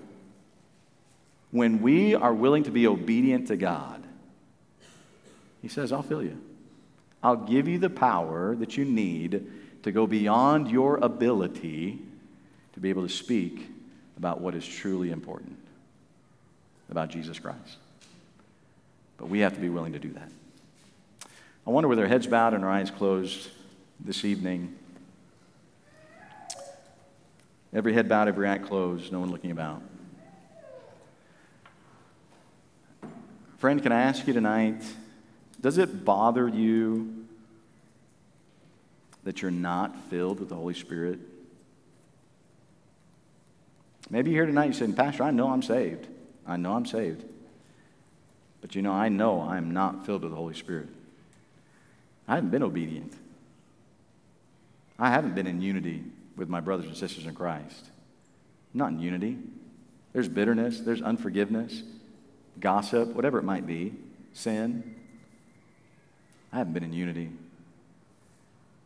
When 1.51 1.83
we 1.83 2.15
are 2.15 2.33
willing 2.33 2.63
to 2.63 2.71
be 2.71 2.87
obedient 2.87 3.49
to 3.49 3.57
God, 3.57 4.05
He 5.63 5.67
says, 5.67 5.91
I'll 5.91 6.01
fill 6.01 6.23
you. 6.23 6.41
I'll 7.21 7.35
give 7.35 7.67
you 7.67 7.81
the 7.81 7.91
power 7.91 8.55
that 8.55 8.77
you 8.77 8.85
need 8.85 9.51
to 9.83 9.91
go 9.91 10.07
beyond 10.07 10.71
your 10.71 10.99
ability 10.99 11.99
to 12.75 12.79
be 12.79 12.91
able 12.91 13.03
to 13.03 13.13
speak 13.13 13.69
about 14.17 14.41
what 14.41 14.55
is 14.55 14.65
truly 14.65 15.11
important 15.11 15.59
about 16.89 17.09
Jesus 17.09 17.41
Christ. 17.41 17.79
But 19.19 19.29
we 19.29 19.41
have 19.41 19.55
to 19.55 19.61
be 19.61 19.69
willing 19.69 19.93
to 19.93 19.99
do 19.99 20.11
that. 20.11 20.31
I 21.67 21.71
wonder 21.71 21.89
with 21.89 21.99
our 21.99 22.07
heads 22.07 22.27
bowed 22.27 22.55
and 22.55 22.65
our 22.65 22.71
eyes 22.71 22.91
closed 22.91 23.49
this 23.99 24.25
evening. 24.25 24.77
Every 27.73 27.93
head 27.93 28.09
bowed, 28.09 28.29
every 28.29 28.49
eye 28.49 28.59
closed, 28.59 29.11
no 29.13 29.21
one 29.21 29.31
looking 29.31 29.51
about. 29.51 29.83
Friend, 33.59 33.83
can 33.83 33.91
I 33.91 34.03
ask 34.03 34.27
you 34.27 34.33
tonight 34.33 34.83
does 35.61 35.79
it 35.79 36.05
bother 36.05 36.47
you 36.47 37.27
that 39.25 39.43
you're 39.43 39.51
not 39.51 39.97
filled 40.11 40.39
with 40.39 40.51
the 40.51 40.55
Holy 40.55 40.75
Spirit? 40.75 41.19
Maybe 44.11 44.31
you're 44.31 44.45
here 44.45 44.47
tonight 44.47 44.67
you're 44.67 44.75
saying, 44.75 44.93
Pastor, 44.93 45.25
I 45.25 45.33
know 45.33 45.51
I'm 45.51 45.63
saved. 45.63 46.07
I 46.47 46.57
know 46.57 46.75
I'm 46.75 46.87
saved. 46.87 47.25
But 48.67 48.75
you 48.75 48.83
know, 48.83 48.93
I 48.93 49.09
know 49.09 49.43
I 49.43 49.59
am 49.59 49.71
not 49.71 50.07
filled 50.07 50.23
with 50.23 50.33
the 50.33 50.37
Holy 50.37 50.55
Spirit. 50.55 50.89
I 52.27 52.35
haven't 52.35 52.51
been 52.51 52.65
obedient. 52.65 53.13
I 54.99 55.09
haven't 55.11 55.37
been 55.37 55.47
in 55.47 55.61
unity 55.61 56.03
with 56.37 56.49
my 56.49 56.59
brothers 56.59 56.87
and 56.87 56.97
sisters 56.97 57.27
in 57.27 57.35
Christ. 57.37 57.85
I'm 58.75 58.79
not 58.79 58.91
in 58.91 58.99
unity. 58.99 59.39
There's 60.13 60.29
bitterness, 60.29 60.81
there's 60.81 61.01
unforgiveness, 61.01 61.85
gossip, 62.59 63.11
whatever 63.11 63.39
it 63.39 63.45
might 63.45 63.69
be, 63.69 63.95
sin. 64.33 64.97
I 66.53 66.59
haven't 66.59 66.73
been 66.73 66.83
in 66.83 66.93
unity. 66.93 67.31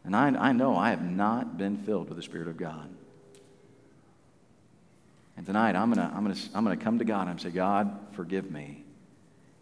And 0.05 0.15
I, 0.15 0.27
I 0.29 0.53
know 0.53 0.77
I 0.77 0.91
have 0.91 1.03
not 1.03 1.57
been 1.57 1.79
filled 1.79 2.11
with 2.11 2.19
the 2.19 2.23
Spirit 2.23 2.49
of 2.49 2.59
God. 2.59 2.91
And 5.39 5.47
tonight 5.47 5.75
I'm 5.75 5.91
going 5.91 6.07
to 6.07 6.15
I'm 6.15 6.23
gonna, 6.23 6.39
I'm 6.55 6.65
gonna 6.65 6.77
come 6.77 6.99
to 6.99 7.07
God 7.07 7.29
and 7.29 7.41
say, 7.41 7.49
God, 7.49 7.99
forgive 8.13 8.51
me 8.51 8.85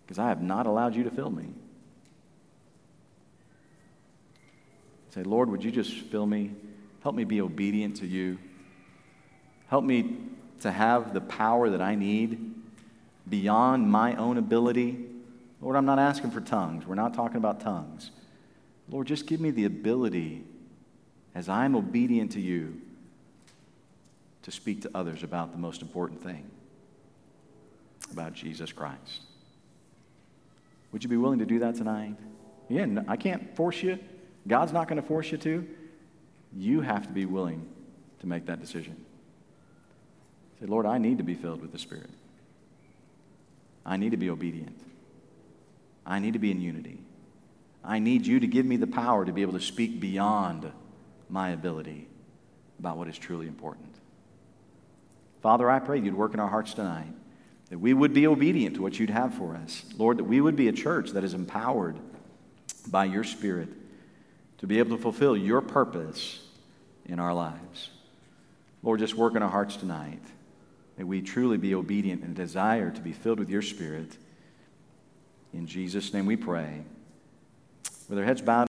because 0.08 0.18
I 0.18 0.30
have 0.30 0.40
not 0.40 0.66
allowed 0.66 0.96
you 0.96 1.04
to 1.04 1.10
fill 1.10 1.28
me. 1.28 1.48
Say, 5.10 5.22
Lord, 5.22 5.50
would 5.50 5.62
you 5.62 5.70
just 5.70 5.92
fill 5.92 6.24
me? 6.24 6.52
Help 7.02 7.14
me 7.14 7.24
be 7.24 7.42
obedient 7.42 7.96
to 7.96 8.06
you. 8.06 8.38
Help 9.66 9.84
me 9.84 10.16
to 10.60 10.72
have 10.72 11.12
the 11.12 11.20
power 11.20 11.68
that 11.68 11.82
I 11.82 11.94
need 11.94 12.54
beyond 13.28 13.90
my 13.92 14.14
own 14.14 14.38
ability. 14.38 15.04
Lord, 15.60 15.76
I'm 15.76 15.84
not 15.84 15.98
asking 15.98 16.30
for 16.30 16.40
tongues. 16.40 16.86
We're 16.86 16.94
not 16.94 17.12
talking 17.12 17.36
about 17.36 17.60
tongues. 17.60 18.10
Lord, 18.88 19.06
just 19.06 19.26
give 19.26 19.40
me 19.42 19.50
the 19.50 19.66
ability 19.66 20.42
as 21.34 21.50
I'm 21.50 21.76
obedient 21.76 22.32
to 22.32 22.40
you 22.40 22.80
to 24.40 24.50
speak 24.50 24.80
to 24.82 24.90
others 24.94 25.22
about 25.22 25.52
the 25.52 25.58
most 25.58 25.82
important 25.82 26.22
thing 26.22 26.50
about 28.10 28.32
Jesus 28.32 28.72
Christ. 28.72 29.27
Would 30.92 31.02
you 31.02 31.10
be 31.10 31.16
willing 31.16 31.38
to 31.40 31.46
do 31.46 31.58
that 31.60 31.74
tonight? 31.74 32.16
Yeah, 32.68 32.86
I 33.06 33.16
can't 33.16 33.54
force 33.56 33.82
you. 33.82 33.98
God's 34.46 34.72
not 34.72 34.88
going 34.88 35.00
to 35.00 35.06
force 35.06 35.30
you 35.30 35.38
to. 35.38 35.66
You 36.56 36.80
have 36.80 37.06
to 37.06 37.12
be 37.12 37.26
willing 37.26 37.66
to 38.20 38.26
make 38.26 38.46
that 38.46 38.60
decision. 38.60 39.04
Say, 40.60 40.66
Lord, 40.66 40.86
I 40.86 40.98
need 40.98 41.18
to 41.18 41.24
be 41.24 41.34
filled 41.34 41.60
with 41.60 41.72
the 41.72 41.78
Spirit. 41.78 42.10
I 43.84 43.96
need 43.96 44.10
to 44.10 44.16
be 44.16 44.30
obedient. 44.30 44.80
I 46.04 46.18
need 46.18 46.32
to 46.32 46.38
be 46.38 46.50
in 46.50 46.60
unity. 46.60 46.98
I 47.84 47.98
need 47.98 48.26
you 48.26 48.40
to 48.40 48.46
give 48.46 48.66
me 48.66 48.76
the 48.76 48.86
power 48.86 49.24
to 49.24 49.32
be 49.32 49.42
able 49.42 49.52
to 49.54 49.60
speak 49.60 50.00
beyond 50.00 50.70
my 51.28 51.50
ability 51.50 52.08
about 52.78 52.96
what 52.96 53.08
is 53.08 53.18
truly 53.18 53.46
important. 53.46 53.94
Father, 55.42 55.70
I 55.70 55.78
pray 55.78 56.00
you'd 56.00 56.14
work 56.14 56.34
in 56.34 56.40
our 56.40 56.48
hearts 56.48 56.74
tonight 56.74 57.12
that 57.70 57.78
we 57.78 57.92
would 57.92 58.14
be 58.14 58.26
obedient 58.26 58.76
to 58.76 58.82
what 58.82 58.98
you'd 58.98 59.10
have 59.10 59.34
for 59.34 59.54
us. 59.56 59.84
Lord, 59.96 60.18
that 60.18 60.24
we 60.24 60.40
would 60.40 60.56
be 60.56 60.68
a 60.68 60.72
church 60.72 61.10
that 61.10 61.24
is 61.24 61.34
empowered 61.34 61.98
by 62.88 63.04
your 63.04 63.24
Spirit 63.24 63.68
to 64.58 64.66
be 64.66 64.78
able 64.78 64.96
to 64.96 65.02
fulfill 65.02 65.36
your 65.36 65.60
purpose 65.60 66.40
in 67.06 67.20
our 67.20 67.34
lives. 67.34 67.90
Lord, 68.82 69.00
just 69.00 69.14
work 69.14 69.34
in 69.34 69.42
our 69.42 69.50
hearts 69.50 69.76
tonight. 69.76 70.22
May 70.96 71.04
we 71.04 71.22
truly 71.22 71.58
be 71.58 71.74
obedient 71.74 72.22
and 72.22 72.34
desire 72.34 72.90
to 72.90 73.00
be 73.00 73.12
filled 73.12 73.38
with 73.38 73.50
your 73.50 73.62
Spirit. 73.62 74.16
In 75.52 75.66
Jesus' 75.66 76.12
name 76.12 76.26
we 76.26 76.36
pray. 76.36 76.82
With 78.08 78.18
our 78.18 78.24
heads 78.24 78.40
bowed, 78.40 78.67